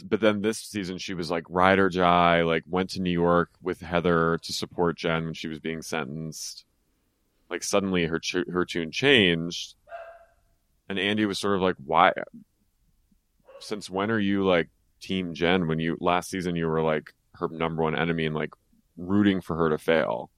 [0.04, 3.50] but then this season she was like ride or die like went to new york
[3.62, 6.64] with heather to support jen when she was being sentenced.
[7.48, 9.74] Like suddenly her tu- her tune changed.
[10.88, 12.12] And andy was sort of like why
[13.58, 14.68] since when are you like
[15.00, 18.54] team jen when you last season you were like her number one enemy and like
[18.96, 20.30] rooting for her to fail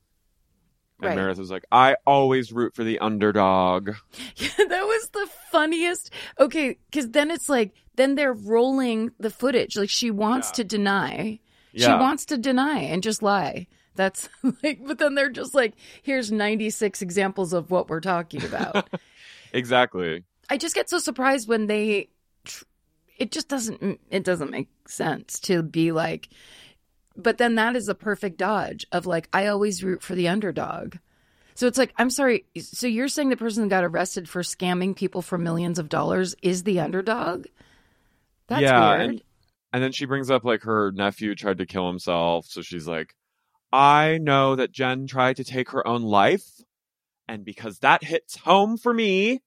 [1.00, 1.16] and Right.
[1.16, 3.90] meredith was like i always root for the underdog
[4.36, 6.10] Yeah, that was the funniest.
[6.38, 9.76] Okay, because then it's like, then they're rolling the footage.
[9.76, 10.52] Like she wants Yeah.
[10.54, 11.38] to deny.
[11.72, 11.86] Yeah.
[11.86, 13.66] She wants to deny and just lie.
[13.96, 14.28] That's
[14.62, 18.88] like, but then they're just like, here's 96 examples of what we're talking about.
[19.52, 22.08] exactly I just get so surprised when they,
[22.44, 22.64] tr-
[23.18, 26.28] it just doesn't, it doesn't make sense to be like,
[27.18, 30.96] but then that is a perfect dodge of like, I always root for the underdog.
[31.54, 32.44] So it's like, I'm sorry.
[32.60, 36.36] So you're saying the person who got arrested for scamming people for millions of dollars
[36.40, 37.46] is the underdog?
[38.46, 39.00] That's yeah, weird.
[39.00, 39.22] And,
[39.72, 42.46] and then she brings up like her nephew tried to kill himself.
[42.46, 43.16] So she's like,
[43.72, 46.46] I know that Jen tried to take her own life.
[47.26, 49.42] And because that hits home for me,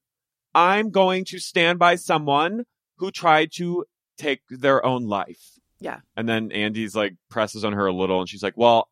[0.53, 2.65] I'm going to stand by someone
[2.97, 3.85] who tried to
[4.17, 5.57] take their own life.
[5.81, 5.99] Yeah.
[6.15, 8.87] And then Andy's like presses on her a little and she's like, Well,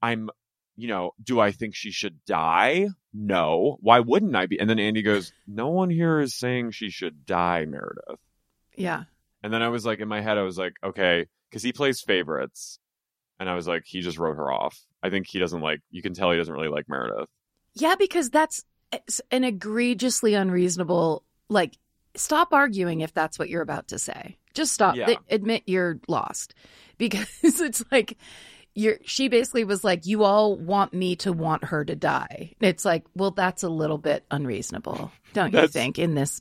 [0.00, 0.30] I'm,
[0.76, 2.88] you know, do I think she should die?
[3.12, 3.76] No.
[3.80, 4.58] Why wouldn't I be?
[4.58, 8.20] And then Andy goes, No one here is saying she should die, Meredith.
[8.76, 9.04] Yeah.
[9.42, 12.00] And then I was like, in my head, I was like, okay, because he plays
[12.00, 12.78] favorites.
[13.38, 14.80] And I was like, he just wrote her off.
[15.02, 17.28] I think he doesn't like, you can tell he doesn't really like Meredith.
[17.74, 18.64] Yeah, because that's
[19.30, 21.24] an egregiously unreasonable.
[21.48, 21.76] Like,
[22.14, 24.38] stop arguing if that's what you're about to say.
[24.56, 24.96] Just stop.
[24.96, 25.14] Yeah.
[25.30, 26.54] Admit you're lost,
[26.98, 28.16] because it's like
[28.74, 28.98] you're.
[29.04, 33.04] She basically was like, "You all want me to want her to die." It's like,
[33.14, 35.98] well, that's a little bit unreasonable, don't you think?
[35.98, 36.40] In this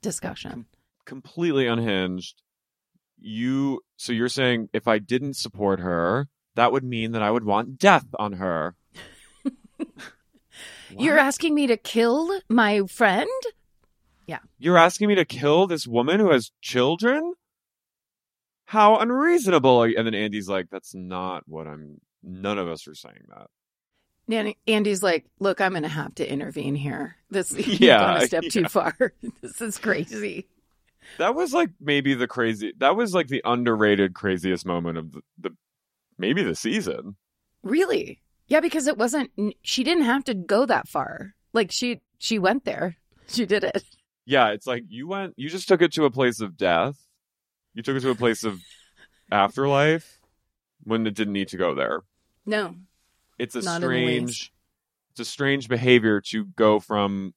[0.00, 0.66] discussion,
[1.06, 2.42] Completely unhinged.
[3.18, 7.44] You, so you're saying if I didn't support her, that would mean that I would
[7.44, 8.74] want death on her.
[10.98, 13.30] you're asking me to kill my friend.
[14.26, 14.40] Yeah.
[14.58, 17.34] You're asking me to kill this woman who has children?
[18.66, 19.82] How unreasonable?
[19.84, 23.48] And then Andy's like, that's not what I'm, none of us are saying that.
[24.66, 27.16] Andy's like, look, I'm going to have to intervene here.
[27.30, 28.94] This you've Yeah, gone a step too far.
[29.40, 30.48] this is crazy.
[31.18, 35.20] That was like maybe the crazy, that was like the underrated craziest moment of the,
[35.38, 35.50] the
[36.18, 37.16] maybe the season.
[37.62, 38.20] Really?
[38.48, 39.30] Yeah, because it wasn't.
[39.62, 41.34] She didn't have to go that far.
[41.52, 42.96] Like she, she went there.
[43.28, 43.84] She did it.
[44.24, 46.96] Yeah, it's like you went, you just took it to a place of death.
[47.76, 48.62] You took it to a place of
[49.30, 50.18] afterlife
[50.84, 52.00] when it didn't need to go there.
[52.46, 52.74] No.
[53.38, 54.34] It's a Not in the least.
[54.36, 54.52] strange,
[55.10, 57.34] it's a strange behavior to go from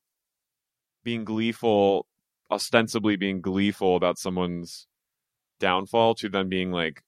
[1.03, 2.07] being gleeful,
[2.49, 4.87] ostensibly being gleeful about someone's
[5.59, 7.03] downfall, to then being like,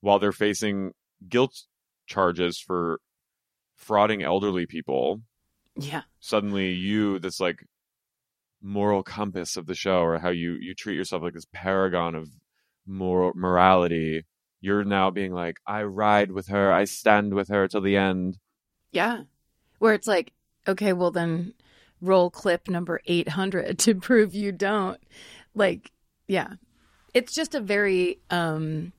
[0.00, 0.92] while they're facing
[1.28, 1.64] guilt
[2.06, 3.00] charges for
[3.78, 5.20] frauding elderly people,
[5.76, 6.02] Yeah.
[6.20, 7.66] suddenly you this like
[8.62, 12.28] moral compass of the show or how you you treat yourself like this paragon of
[12.86, 14.24] moral morality
[14.60, 18.38] you're now being like i ride with her i stand with her till the end
[18.92, 19.22] Yeah.
[19.78, 20.32] Where it's like,
[20.68, 21.54] okay, well then,
[22.00, 25.00] roll clip number eight hundred to prove you don't.
[25.54, 25.90] Like,
[26.28, 26.54] yeah.
[27.14, 28.20] It's just a very.
[28.30, 28.92] um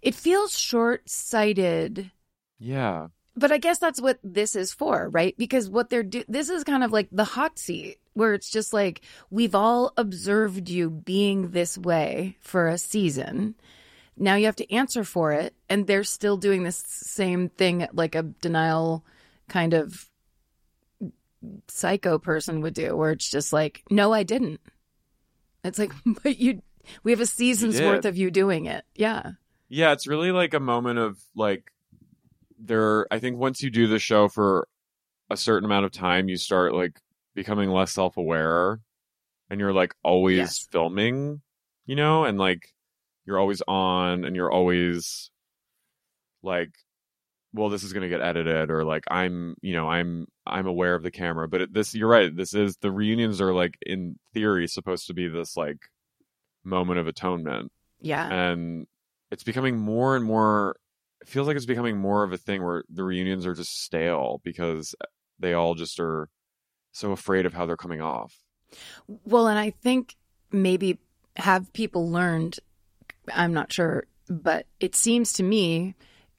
[0.00, 2.10] It feels short sighted.
[2.58, 5.34] yeah but I guess that's what this is for, right?
[5.36, 8.72] Because what they're do this is kind of like the hot seat where it's just
[8.72, 13.54] like we've all observed you being this way for a season.
[14.16, 18.14] Now you have to answer for it and they're still doing this same thing like
[18.14, 19.04] a denial
[19.48, 20.08] kind of
[21.68, 24.60] psycho person would do where it's just like no I didn't.
[25.64, 25.92] It's like
[26.22, 26.62] but you
[27.04, 28.84] we have a season's worth of you doing it.
[28.96, 29.32] Yeah.
[29.68, 31.72] yeah it's really like a moment of like
[32.62, 34.68] there i think once you do the show for
[35.30, 36.98] a certain amount of time you start like
[37.34, 38.80] becoming less self-aware
[39.48, 40.66] and you're like always Yes.
[40.70, 41.40] filming
[41.86, 42.68] you know and like
[43.26, 45.30] you're always on and you're always
[46.42, 46.70] like
[47.52, 50.94] well this is going to get edited or like i'm you know i'm i'm aware
[50.94, 54.18] of the camera but it, this you're right this is the reunions are like in
[54.34, 55.78] theory supposed to be this like
[56.64, 57.70] moment of atonement
[58.00, 58.28] Yeah.
[58.30, 58.86] and
[59.30, 60.76] it's becoming more and more
[61.20, 64.40] it feels like it's becoming more of a thing where the reunions are just stale
[64.44, 65.06] because uh,
[65.38, 66.28] they all just are
[66.92, 68.34] so afraid of how they're coming off
[69.24, 70.16] Well, and I think
[70.52, 70.98] maybe
[71.36, 72.58] have people learned,
[73.32, 75.94] I'm not sure, but it seems to me,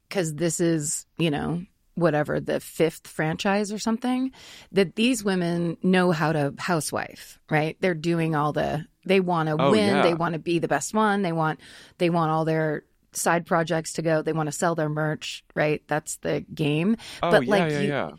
[0.07, 4.31] because this is, you know, whatever, the fifth franchise or something,
[4.71, 7.77] that these women know how to housewife, right?
[7.81, 10.01] They're doing all the, they want to Oh, win, yeah.
[10.01, 11.59] they want to be the best one, they want,
[11.97, 12.83] they want all their
[13.13, 15.81] side projects to go, they want to sell their merch, right?
[15.87, 16.97] That's the game.
[17.23, 18.11] oh but yeah like yeah you, yeah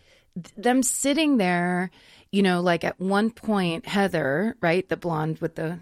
[0.56, 1.90] them sitting there,
[2.31, 5.78] you know, like at one point, Heather, right, the blonde with the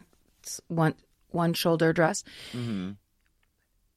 [0.69, 0.95] one
[1.31, 2.93] one shoulder dress, hmm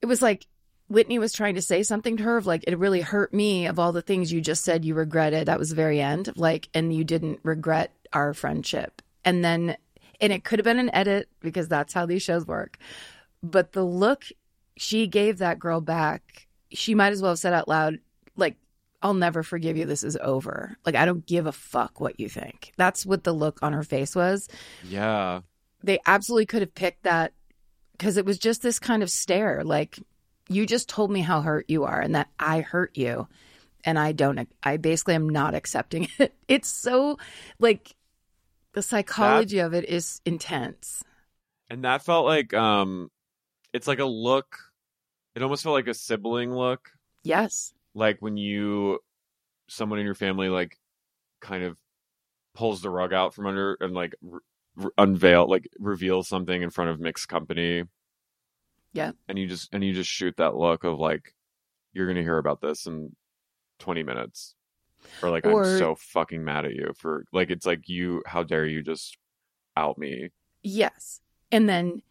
[0.02, 0.46] it was like
[0.90, 3.80] Whitney was trying to say something to her of like it really hurt me of
[3.80, 5.48] all the things you just said you regretted.
[5.48, 9.78] That was the very end, like, and you didn't regret our friendship, and then
[10.22, 12.78] and it could have been an edit because that's how these shows work,
[13.42, 14.26] but the look
[14.78, 18.00] she gave that girl back, she might as well have said out loud,
[18.36, 18.56] like,
[19.02, 19.86] I'll never forgive you.
[19.86, 20.78] This is over.
[20.86, 22.72] Like, I don't give a fuck what you think.
[22.78, 24.48] That's what the look on her face was.
[24.84, 25.42] yeah
[25.84, 27.34] They absolutely could have picked that
[27.92, 29.64] because it was just this kind of stare.
[29.64, 30.00] Like,
[30.50, 33.28] you just told me how hurt you are and that I hurt you.
[33.86, 36.34] And I don't, I basically am not accepting it.
[36.48, 37.18] It's so,
[37.60, 37.96] like,
[38.72, 41.04] the psychology of it is intense.
[41.70, 43.12] and that felt like um
[43.74, 44.58] it's like a look
[45.36, 46.92] it almost felt like a sibling look
[47.24, 47.74] Yes.
[47.94, 49.00] like when you
[49.68, 50.78] someone in your family like
[51.42, 51.78] kind of
[52.56, 54.40] pulls the rug out from under and like r-
[54.84, 57.84] r- unveil like reveal something in front of mixed company
[58.94, 59.12] Yeah.
[59.28, 61.34] and you just and you just shoot that look of like
[61.94, 63.16] you're gonna hear about this in
[63.80, 64.56] 20 minutes
[65.22, 68.44] or like Or- i'm so fucking mad at you for like it's like you how
[68.44, 69.18] dare you just
[69.76, 70.30] out me
[70.66, 71.20] Yes.
[71.52, 72.04] And then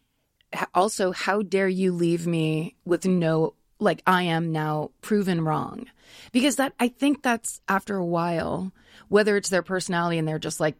[0.73, 5.87] also, how dare you leave me with no, like, I am now proven wrong?
[6.31, 8.71] Because that, I think that's after a while,
[9.09, 10.75] whether it's their personality and they're just like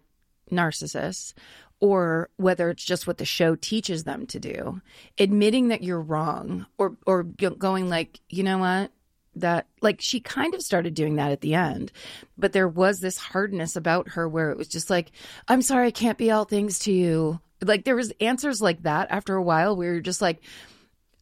[0.51, 1.33] narcissists,
[1.79, 4.81] or whether it's just what the show teaches them to do,
[5.17, 8.91] admitting that you're wrong or, or going like, you know what?
[9.35, 11.91] That, like, she kind of started doing that at the end,
[12.37, 15.11] but there was this hardness about her where it was just like,
[15.47, 17.39] I'm sorry, I can't be all things to you.
[17.67, 20.43] Like there was answers like that after a while where you're just like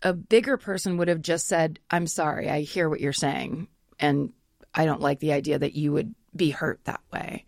[0.04, 3.68] a bigger person would have just said, I'm sorry, I hear what you're saying.
[4.00, 4.34] And
[4.74, 7.46] I don't like the idea that you would be hurt that way.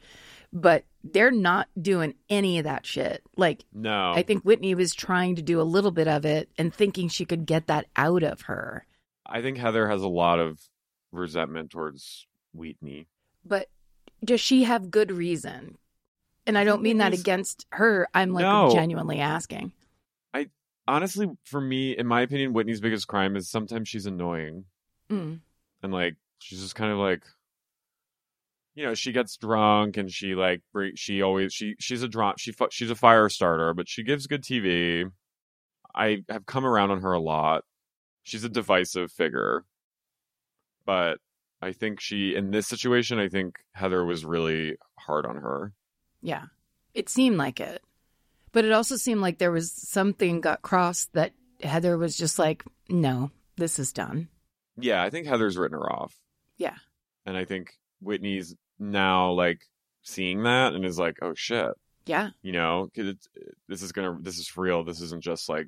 [0.51, 3.23] But they're not doing any of that shit.
[3.35, 6.73] Like no I think Whitney was trying to do a little bit of it and
[6.73, 8.85] thinking she could get that out of her.
[9.25, 10.59] i think heather has a lot of
[11.11, 13.07] resentment towards Whitney
[13.43, 13.69] But
[14.23, 15.77] does she have good reason?
[16.45, 18.07] And I don't mean that against her.
[18.13, 18.71] I'm like No.
[18.73, 19.71] genuinely asking.
[20.33, 20.47] I
[20.87, 24.65] honestly for me in my opinion whitney's biggest crime is sometimes she's annoying
[25.09, 25.39] Mm.
[25.81, 27.23] and like she's just kind of like
[28.75, 30.61] you know she gets drunk and she like
[30.95, 34.43] she always she she's a drunk she she's a fire starter but she gives good
[34.43, 35.09] tv
[35.95, 37.63] i have come around on her a lot
[38.23, 39.63] she's a divisive figure
[40.85, 41.19] but
[41.61, 45.71] i think she in this situation i think heather was really hard on her
[46.23, 46.45] Yeah.
[46.95, 47.83] It seemed like it.
[48.51, 52.63] But it also seemed like there was something got crossed that Heather was just like,
[52.89, 54.29] no, this is done.
[54.77, 56.15] yeah i think heather's written her off
[56.57, 56.75] Yeah.
[57.27, 59.61] and i think whitney's now like
[60.01, 61.69] seeing that and is like oh shit
[62.07, 62.31] Yeah.
[62.41, 62.89] you know
[63.69, 65.67] this is gonna this is real this isn't just like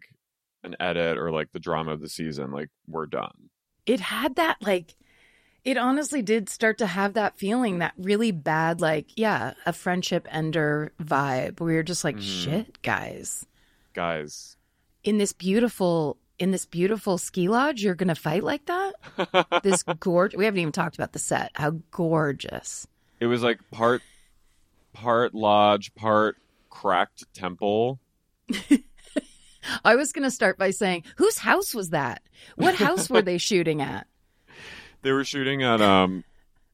[0.64, 3.50] an edit or like the drama of the season like we're done
[3.86, 4.96] It had that, like,
[5.66, 10.28] it honestly did start to have that feeling, that really bad, like, yeah, a friendship
[10.32, 12.44] ender vibe We you're just like, Mhm.
[12.44, 13.46] shit, guys.
[13.94, 14.56] guys
[15.04, 18.94] In this beautiful, in this beautiful ski lodge, you're going to fight like that?
[19.64, 20.36] This gorge.
[20.36, 21.52] We haven't even talked about the set.
[21.56, 22.88] How gorgeous.
[23.20, 24.02] it was like part
[24.94, 26.38] part lodge part
[26.70, 28.00] cracked temple
[29.84, 32.22] I was going to start by saying, whose house was that?
[32.56, 34.06] What house were they shooting at?
[35.06, 36.24] They were shooting at um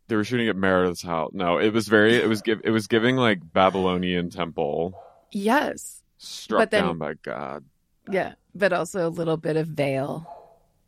[0.07, 2.87] they were shooting at meredith's house no it was very it was give it was
[2.87, 4.97] giving like babylonian temple
[5.31, 6.01] Yes.
[6.17, 7.65] struck then- down by god
[8.09, 8.33] Yeah.
[8.55, 10.27] But also a little bit of veil.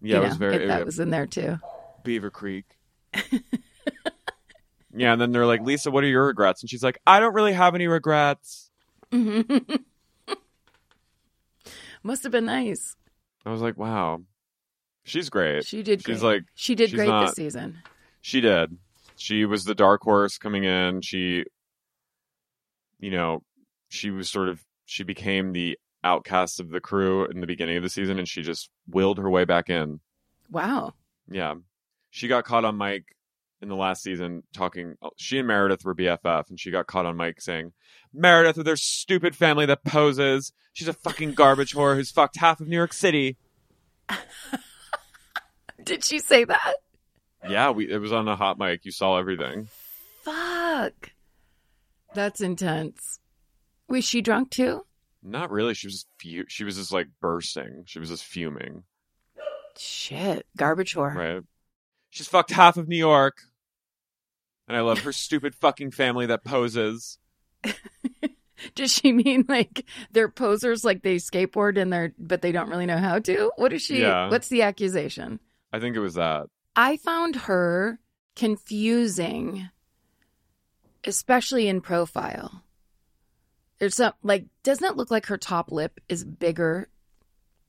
[0.02, 1.60] yeah it was know, very if that it- was in there too.
[2.04, 2.66] beaver creek
[4.96, 7.34] yeah and then they're like lisa what are your regrets and she's like i don't
[7.34, 8.70] really have any regrets
[12.06, 12.96] Must have been nice.
[13.46, 14.22] I was like, wow,
[15.04, 15.66] she's great.
[15.66, 16.34] She did She's great.
[16.34, 17.80] like, She did great not- this season.
[18.22, 18.78] She did.
[19.16, 21.02] She was the dark horse coming in.
[21.02, 21.44] She,
[23.00, 23.44] you know,
[23.90, 27.84] she was sort of, she became the outcast of the crew in the beginning of
[27.84, 30.00] the season and she just willed her way back in.
[30.50, 30.94] Wow.
[31.30, 31.56] Yeah.
[32.12, 33.04] She got caught on mic
[33.62, 34.96] in the last season talking.
[35.02, 37.72] Oh, she and Meredith were BFF and she got caught on mic saying,
[38.14, 40.52] Meredith with her stupid family that poses.
[40.74, 43.38] She's a fucking garbage whore who's fucked half of New York City.
[45.84, 46.76] Did she say that?
[47.48, 48.86] Yeah, we it was on a hot mic.
[48.86, 49.68] You saw everything.
[50.24, 51.12] Fuck.
[52.14, 53.20] That's intense.
[53.88, 54.86] Was she drunk too?
[55.22, 55.74] Not really.
[55.74, 57.84] She was just fu- she was just like bursting.
[57.86, 58.84] She was just fuming.
[59.78, 60.46] Shit.
[60.56, 61.14] Garbage whore.
[61.14, 61.42] Right.
[62.10, 63.38] She's fucked half of New York.
[64.68, 67.18] And I love her stupid fucking family that poses.
[68.76, 72.86] Does she mean like they're posers, like they skateboard and they're, but they don't really
[72.86, 73.52] know how to?
[73.58, 74.02] What is she?
[74.02, 74.30] Yeah.
[74.30, 75.40] What's the accusation?
[75.74, 76.46] I think it was that.
[76.76, 78.00] I found her
[78.36, 79.70] confusing,
[81.04, 82.64] especially in profile.
[83.80, 86.88] There's some like, doesn't it look like her top lip is bigger?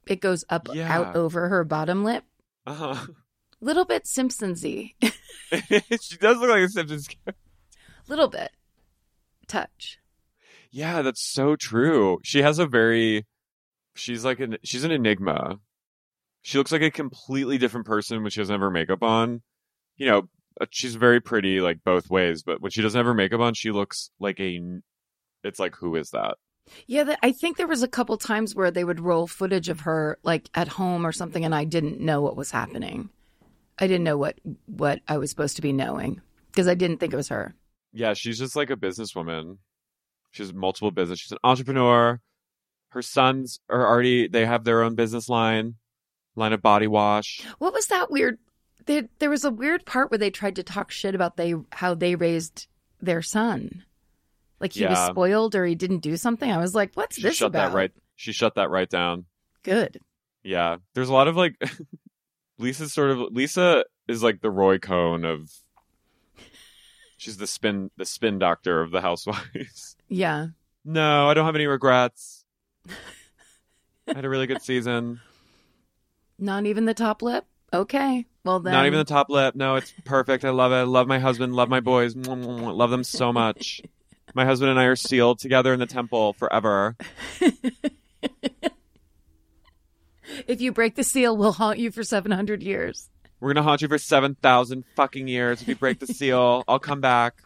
[0.06, 0.92] It goes up Yeah.
[0.92, 2.24] out over her bottom lip.
[2.66, 3.06] Uh-huh.
[3.60, 7.34] Little bit Simpsonsy, she does look like a Simpsons character.
[8.08, 8.50] little bit
[9.46, 9.98] touch.
[10.70, 12.18] Yeah, that's so true.
[12.24, 13.24] She has a very
[13.94, 15.60] she's like an she's an enigma.
[16.44, 19.40] She looks like a completely different person when she doesn't have her makeup on.
[19.96, 20.28] You know,
[20.60, 23.54] uh, she's very pretty like both ways, but when she doesn't have her makeup on,
[23.54, 24.60] she looks like a
[25.42, 26.36] it's like who is that?
[26.86, 30.18] Yeah, I think there was a couple times where they would roll footage of her
[30.22, 33.08] like at home or something, and I didn't know what was happening.
[33.78, 37.14] I didn't know what what I was supposed to be knowing because I didn't think
[37.14, 37.54] it was her.
[37.94, 39.56] Yeah, she's just like a businesswoman.
[40.32, 41.20] She has multiple business.
[41.20, 42.20] She's an entrepreneur.
[42.90, 45.76] Her sons are already they have their own business line,
[46.36, 47.42] line of body wash.
[47.58, 48.38] What was that weird?
[48.86, 51.94] There, there was a weird part where they tried to talk shit about they how
[51.94, 52.66] they raised
[53.00, 53.84] their son,
[54.60, 56.50] like he was spoiled or he didn't do something.
[56.50, 57.92] I was like, "What's She this shut about?" that right.
[58.16, 59.24] She shut that right down.
[59.62, 59.98] Good.
[60.42, 60.76] Yeah.
[60.94, 61.54] There's a lot of like
[62.58, 65.50] Lisa's sort of Lisa is like the Roy Cohn of
[67.16, 69.96] She's the spin the spin doctor of the housewives.
[70.08, 70.48] Yeah.
[70.84, 72.44] no, I don't have any regrets.
[74.06, 75.20] I had a really good season.
[76.44, 77.46] Not even the top lip.
[77.72, 78.26] Okay.
[78.44, 78.74] Well then.
[78.74, 79.54] Not even the top lip.
[79.54, 80.44] No, it's perfect.
[80.44, 80.76] I love it.
[80.76, 81.56] I love my husband.
[81.56, 82.14] Love my boys.
[82.14, 83.80] Love them so much.
[84.36, 86.96] My husband and I are sealed together in the temple forever.
[90.48, 93.08] If you break the seal, we'll haunt you for seven hundred years.
[93.40, 95.62] We're gonna haunt you for seven thousand fucking years.
[95.62, 97.42] If you break the seal, I'll come back.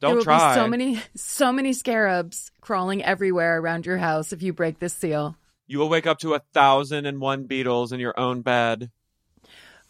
[0.00, 0.54] Don't will try.
[0.54, 5.36] so many, so many scarabs crawling everywhere around your house if you break this seal.
[5.72, 8.90] You will wake up to a thousand and one beetles in your own bed.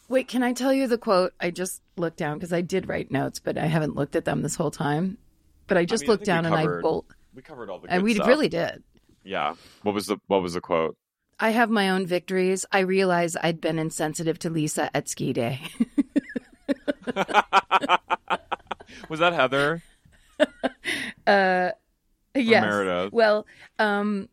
[0.09, 1.35] Wait, can I tell you the quote?
[1.41, 4.43] I just looked down because I did write notes, but I haven't looked at them
[4.43, 5.19] this whole time.
[5.67, 7.07] But I just mean, looked think down we and I bolt.
[7.35, 7.91] We covered all the.
[7.91, 8.29] And we stuff.
[8.29, 8.85] really did.
[9.25, 9.57] Yeah.
[9.83, 10.97] What was the What was the quote?
[11.41, 12.65] I have my own victories.
[12.71, 15.63] I realize I'd been insensitive to Lisa at ski day.
[19.09, 19.83] Was that Heather?
[21.27, 21.71] uh,
[22.37, 22.63] yes.
[22.63, 23.13] Meredith?
[23.13, 23.47] Well,
[23.81, 24.29] um,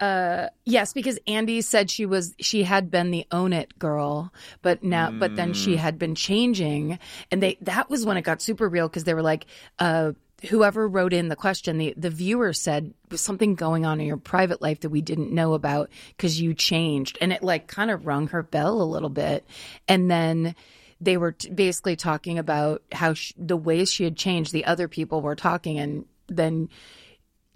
[0.00, 4.32] uh, yes, because Andy said she was she had been the own it girl,
[4.62, 5.54] but now, but then Mm.
[5.54, 6.98] she had been changing,
[7.30, 9.46] and they that was when it got super real because they were like,
[9.78, 10.12] uh.
[10.50, 14.18] Whoever wrote in the question, the, the viewer said was something going on in your
[14.18, 18.06] private life that we didn't know about because you changed, and it like kind of
[18.06, 19.46] rung her bell a little bit.
[19.88, 20.54] And then
[21.00, 24.52] they were t- basically talking about how sh- the ways she had changed.
[24.52, 26.68] The other people were talking, and then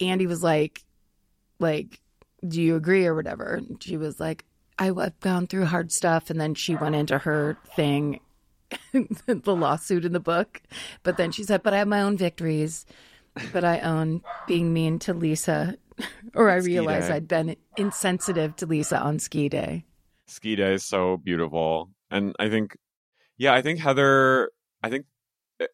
[0.00, 0.82] Andy was like,
[1.58, 2.00] like,
[2.46, 3.54] do you agree or whatever?
[3.54, 4.44] And she was like,
[4.78, 6.30] I, I've gone through hard stuff.
[6.30, 8.20] And then she went into her thing,
[8.92, 10.62] the lawsuit in the book.
[11.02, 12.86] But then she said, but I have my own victories.
[13.52, 15.76] But I own being mean to Lisa,
[16.34, 17.10] or I realized.
[17.10, 19.84] I'd been insensitive to Lisa on ski day.
[20.26, 21.90] Ski Day is so beautiful.
[22.10, 22.76] And I think,
[23.36, 24.50] yeah, I think Heather,
[24.82, 25.06] I think,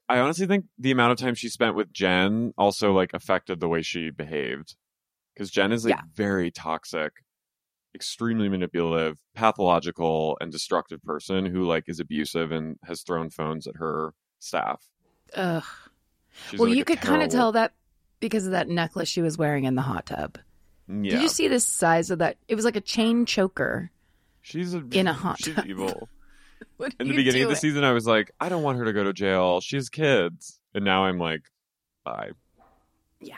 [0.09, 3.69] I honestly think the amount of time she spent with Jen also like affected the
[3.69, 4.75] way she behaved.
[5.37, 6.03] Because Jen is like Yeah.
[6.15, 7.13] very toxic,
[7.95, 13.77] extremely manipulative, pathological, and destructive person who like is abusive and has thrown phones at
[13.77, 14.83] her staff.
[15.35, 15.63] Ugh.
[16.51, 17.73] She's, well, like, you could kind of tell that
[18.21, 20.39] because of that necklace she was wearing in the hot tub.
[20.89, 21.13] Yeah.
[21.13, 22.37] Did you see the size of that?
[22.49, 23.91] It was like a chain choker.
[24.43, 25.67] She's a, in a hot She's tub?
[25.67, 26.09] evil.
[27.01, 29.05] In the beginning of the season, I was like, I don't want her to go
[29.05, 29.61] to jail.
[29.61, 30.59] She has kids.
[30.75, 31.43] And now I'm like,
[32.05, 32.31] bye.
[33.21, 33.37] Yeah.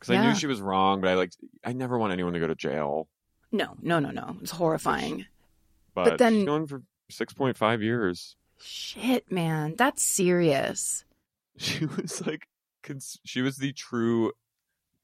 [0.00, 1.32] Because I knew she was wrong, but I like,
[1.62, 3.06] I never want anyone to go to jail.
[3.52, 4.36] No, no, no, no.
[4.40, 5.26] It's horrifying.
[5.94, 6.82] But, But then- she's going for
[7.12, 8.36] 6.5 years.
[8.62, 9.74] Shit, man.
[9.76, 11.04] That's serious.
[11.58, 12.48] She was like,
[12.82, 14.32] cons- she was the true,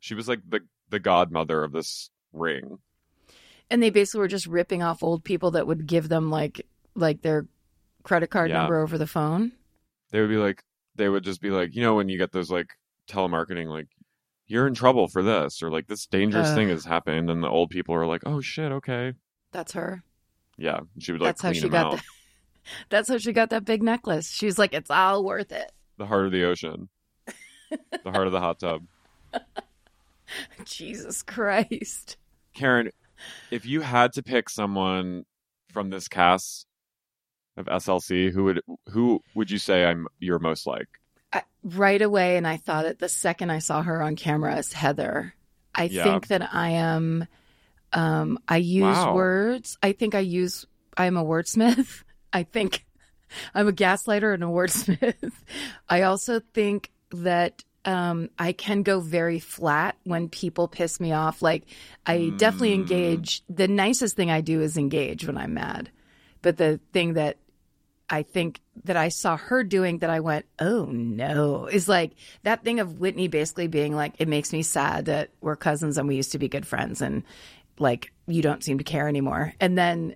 [0.00, 0.60] she was like the,
[0.90, 2.78] the godmother of this ring.
[3.68, 6.64] And they basically were just ripping off old people that would give them like
[6.94, 7.46] like their
[8.04, 8.58] credit card Yeah.
[8.58, 9.52] number over the phone.
[10.12, 10.62] They would be like,
[10.94, 12.68] they would just be like, you know, when you get those like
[13.08, 13.88] telemarketing, like,
[14.46, 16.56] you're in trouble for this, or like this dangerous Ugh.
[16.56, 17.30] thing has happened.
[17.30, 19.12] And the old people are like, oh shit, okay.
[19.52, 20.02] That's her.
[20.56, 20.80] Yeah.
[20.98, 21.96] She would like That's how she got out.
[21.98, 22.02] the,
[22.90, 24.30] That's how she got that big necklace.
[24.30, 25.72] She's like, it's all worth it.
[25.98, 26.88] the heart of the ocean,
[27.70, 28.82] the heart of the hot tub.
[30.64, 32.16] Jesus Christ.
[32.54, 32.90] Karen,
[33.50, 35.24] if you had to pick someone
[35.72, 36.66] from this cast
[37.56, 40.88] of SLC, who would who would you say I'm you're most like?
[41.74, 45.34] Right away, and I thought it the second I saw her on camera as Heather.
[45.74, 46.04] I Yeah.
[46.04, 47.26] think that I am.
[47.92, 49.14] Um, I use Wow.
[49.14, 49.76] words.
[49.82, 50.64] I think I use.
[50.96, 52.04] I'm a wordsmith.
[52.32, 52.84] I think
[53.54, 55.32] I'm a gaslighter and a wordsmith.
[55.88, 61.42] I also think that um, I can go very flat when people piss me off.
[61.42, 61.64] Like
[62.06, 62.74] I definitely Mm.
[62.80, 63.42] engage.
[63.48, 65.90] The nicest thing I do is engage when I'm mad.
[66.42, 67.38] But the thing that
[68.08, 72.12] I think that I saw her doing that I went, oh no, is like
[72.44, 76.06] that thing of Whitney basically being like, it makes me sad that we're cousins and
[76.06, 77.24] we used to be good friends and
[77.78, 79.54] like you don't seem to care anymore.
[79.60, 80.14] And then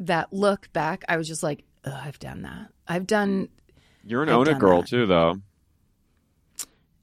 [0.00, 2.68] that look back, I was just like, oh, I've done that.
[2.88, 3.48] I've done,
[4.04, 4.88] You're an I've own it girl that.
[4.88, 5.36] too, though.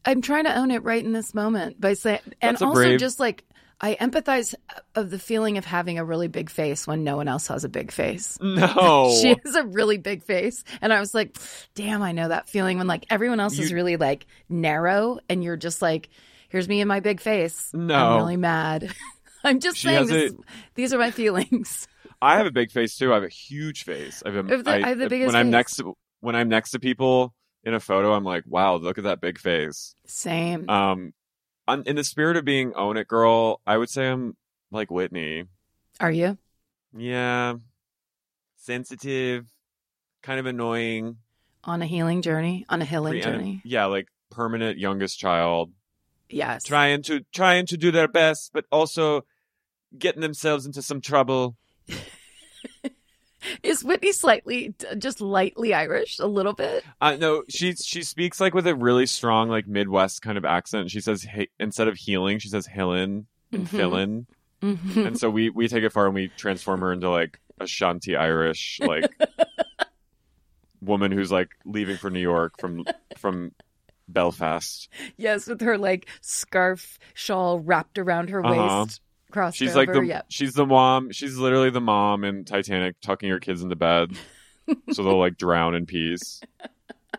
[0.06, 3.20] I'm trying to own it right in this moment by saying, and also brave- just
[3.20, 3.46] like,
[3.82, 4.56] I empathize
[4.96, 7.70] of the feeling of having a really big face when no one else has a
[7.70, 8.38] big face.
[8.42, 9.14] No.
[9.22, 10.64] She has a really big face.
[10.82, 11.38] And I was like,
[11.76, 15.58] damn, I know that feeling when like everyone else is really like narrow and you're
[15.58, 16.10] just like,
[16.50, 17.72] here's me in my big face.
[17.74, 17.96] No.
[17.96, 18.94] I'm really mad.
[19.44, 20.36] I'm just She saying this, a-
[20.76, 21.88] these are my feelings.
[22.22, 23.12] I have a big face too.
[23.12, 24.24] I have a huge face.
[24.26, 25.52] I have, a, I have the- I have the biggest when I'm face.
[25.52, 27.34] next to when I'm next to people
[27.66, 29.96] in a photo, I'm like, wow, look at that big face.
[30.08, 30.70] Same.
[30.70, 31.14] Um,
[31.68, 34.36] on, in the spirit of being own it girl, I would say I'm
[34.72, 35.46] like Whitney.
[36.00, 36.38] Are you?
[36.96, 37.56] Yeah,
[38.58, 39.46] sensitive,
[40.22, 41.18] kind of annoying.
[41.64, 42.66] On a healing journey?
[42.70, 43.62] On a healing Pre- journey?
[43.64, 45.72] Yeah, like permanent youngest child,
[46.30, 46.64] Yes.
[46.64, 49.26] trying to trying to do their best, but also
[49.98, 51.56] getting themselves into some trouble.
[53.64, 56.84] Is Whitney slightly, just lightly Irish, a little bit?
[57.02, 60.92] Uh, no, she she speaks like with a really strong like Midwest kind of accent.
[60.92, 63.78] She says he, instead of healing, she says hillin and Mhm.
[63.78, 64.28] fillin,
[64.62, 65.06] Mhm.
[65.08, 68.18] and so we we take it far and we transform her into like a Shanti
[68.18, 69.12] Irish like
[70.82, 72.86] woman who's like leaving for New York from
[73.18, 73.52] from
[74.08, 74.90] Belfast.
[75.18, 78.80] Yes, with her like scarf shawl wrapped around her Uh-huh.
[78.86, 79.02] waist,
[79.34, 79.80] crossed She's over.
[79.80, 80.22] like the yeah.
[80.30, 81.12] she's the mom.
[81.12, 84.16] She's literally the mom in Titanic, tucking her kids into bed
[84.92, 86.42] so they'll like drown in peace.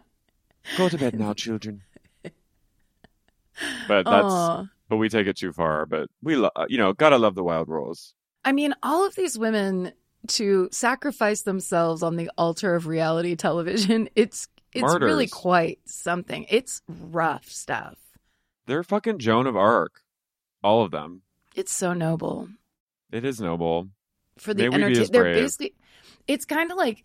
[0.77, 1.83] Go to bed now, children.
[3.87, 4.67] But that's Aw.
[4.89, 5.87] but we take it too far.
[5.87, 8.15] But we, lo- uh, you know, gotta love the Wild Rose.
[8.45, 9.93] I mean, all of these women
[10.29, 16.47] to sacrifice themselves on the altar of reality television, it's it's really quite something.
[16.49, 17.97] It's rough stuff.
[18.67, 20.01] They're fucking Joan of Arc,
[20.63, 21.23] all of them.
[21.55, 22.49] It's so noble
[23.13, 23.89] It is noble.
[24.39, 25.13] for the entertainment.
[25.13, 25.75] They're basically,
[26.27, 27.05] it's kind of like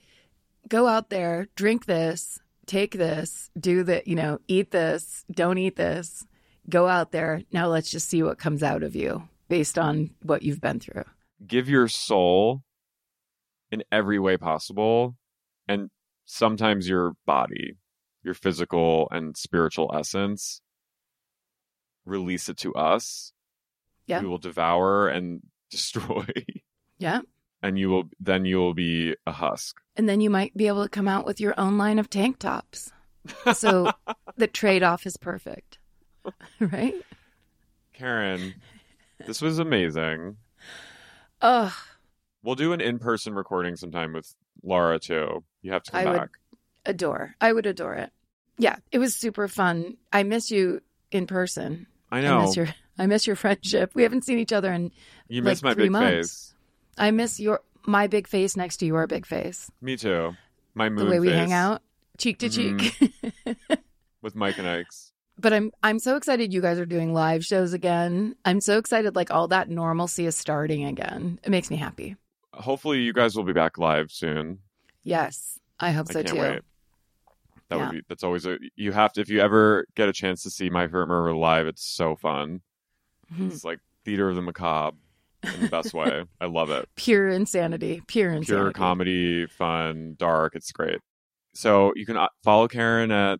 [0.67, 5.75] go out there, drink this, take this, do the, you know, eat this, don't eat
[5.75, 6.25] this,
[6.67, 7.43] go out there.
[7.51, 11.05] Now let's just see what comes out of you based on what you've been through.
[11.45, 12.63] Give your soul
[13.71, 15.15] in every way possible,
[15.67, 15.89] and
[16.25, 17.77] sometimes your body,
[18.23, 20.61] your physical and spiritual essence.
[22.05, 23.31] Release it to us.
[24.09, 24.21] Yeah.
[24.21, 25.41] We will devour and
[25.71, 26.25] destroy,
[26.97, 27.21] Yeah.
[27.63, 29.77] and you will then you will be a husk.
[29.95, 32.39] And then you might be able to come out with your own line of tank
[32.39, 32.91] tops.
[33.53, 33.91] So
[34.37, 35.77] the trade off is perfect.
[36.59, 36.95] Right?
[37.93, 38.55] Karen,
[39.25, 40.37] this was amazing.
[41.41, 41.71] Ugh.
[42.43, 44.33] We'll do an in-person recording sometime with
[44.63, 45.43] Laura too.
[45.61, 46.29] You have to come I would back.
[46.85, 47.35] adore.
[47.41, 48.11] I would adore it.
[48.57, 49.97] Yeah, it was super fun.
[50.11, 50.81] I miss you
[51.11, 51.87] in person.
[52.11, 52.41] I I know.
[52.41, 52.67] miss your
[52.99, 53.91] I miss your friendship.
[53.95, 54.91] We haven't seen each other in
[55.27, 56.09] you like miss my three big months.
[56.11, 56.53] face.
[56.97, 59.71] I miss your my big face next to your big face.
[59.81, 60.35] Me too.
[60.75, 61.81] My moon the way we face hang out,
[62.17, 62.77] cheek to cheek.
[62.77, 63.73] Mm-hmm.
[64.21, 65.13] with Mike and Ike's.
[65.39, 68.35] but I'm I'm so excited you guys are doing live shows again.
[68.45, 71.39] I'm so excited like all that normalcy is starting again.
[71.43, 72.17] It makes me happy.
[72.53, 74.59] Hopefully, you guys will be back live soon.
[75.03, 75.57] Yes.
[75.79, 76.35] I hope I so too.
[76.35, 76.61] wait.
[77.69, 77.85] That Yeah.
[77.85, 78.01] would be.
[78.09, 78.57] That's always a.
[78.75, 81.67] You have to if you ever get a chance to see My Murder live.
[81.67, 82.59] It's so fun.
[83.33, 83.51] Mhm.
[83.51, 84.97] It's like theater of the macabre
[85.43, 86.25] in the best way.
[86.41, 86.87] I love it.
[86.95, 88.01] Pure insanity.
[88.07, 88.45] Pure insanity.
[88.63, 90.55] Pure comedy, fun, dark.
[90.55, 90.99] It's great.
[91.53, 93.39] So you can uh, follow Karen at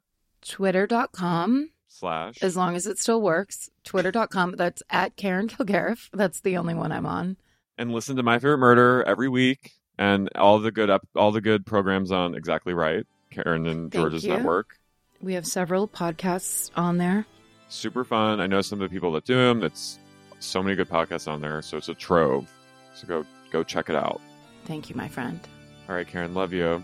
[0.74, 2.41] Twitter.com, slash.
[2.41, 3.70] as long as it still works.
[3.84, 4.56] Twitter.com.
[4.57, 6.10] That's at Karen Kilgariff.
[6.14, 7.38] That's the only one I'm on.
[7.78, 11.41] and listen to My Favorite Murder every week and all the good up all the
[11.41, 14.34] good programs on Exactly Right, Karen and Thank George's you.
[14.34, 14.78] network.
[15.22, 17.26] We have several podcasts on there.
[17.70, 18.40] Super fun.
[18.41, 19.64] I know some of the people that do them.
[19.64, 20.00] It's
[20.40, 21.62] so many good podcasts on there.
[21.62, 22.52] So it's a trove.
[22.94, 24.20] So go go check it out.
[24.66, 25.40] Thank you, my friend.
[25.88, 26.84] All right, Karen, love you.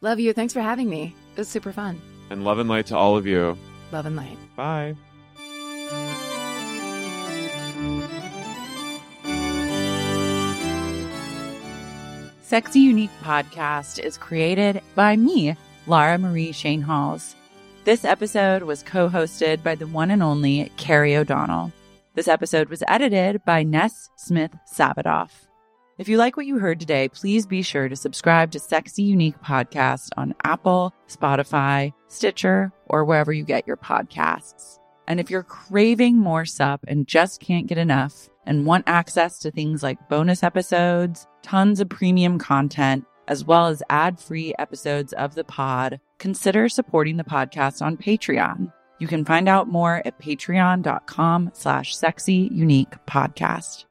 [0.00, 0.32] Love you.
[0.32, 1.14] Thanks for having me.
[1.34, 2.00] It was super fun.
[2.30, 3.56] And love and light to all of you.
[3.92, 4.36] Love and light.
[4.56, 4.94] Bye.
[12.42, 15.56] Sexy Unique podcast is created by me,
[15.86, 17.34] Lara Marie Shane Halls.
[17.86, 21.72] This episode was co hosted by the one and only Carrie O'Donnell.
[22.16, 25.30] This episode was edited by Ness Smith Sabadoff.
[25.96, 29.40] If you like what you heard today, please be sure to subscribe to Sexy Unique
[29.40, 34.80] Podcast on Apple, Spotify, Stitcher, or wherever you get your podcasts.
[35.06, 39.52] And if you're craving more sup and just can't get enough and want access to
[39.52, 45.44] things like bonus episodes, tons of premium content, as well as ad-free episodes of the
[45.44, 48.72] pod, consider supporting the podcast on Patreon.
[48.98, 53.84] You can find out more at patreon.com slash sexy unique podcast.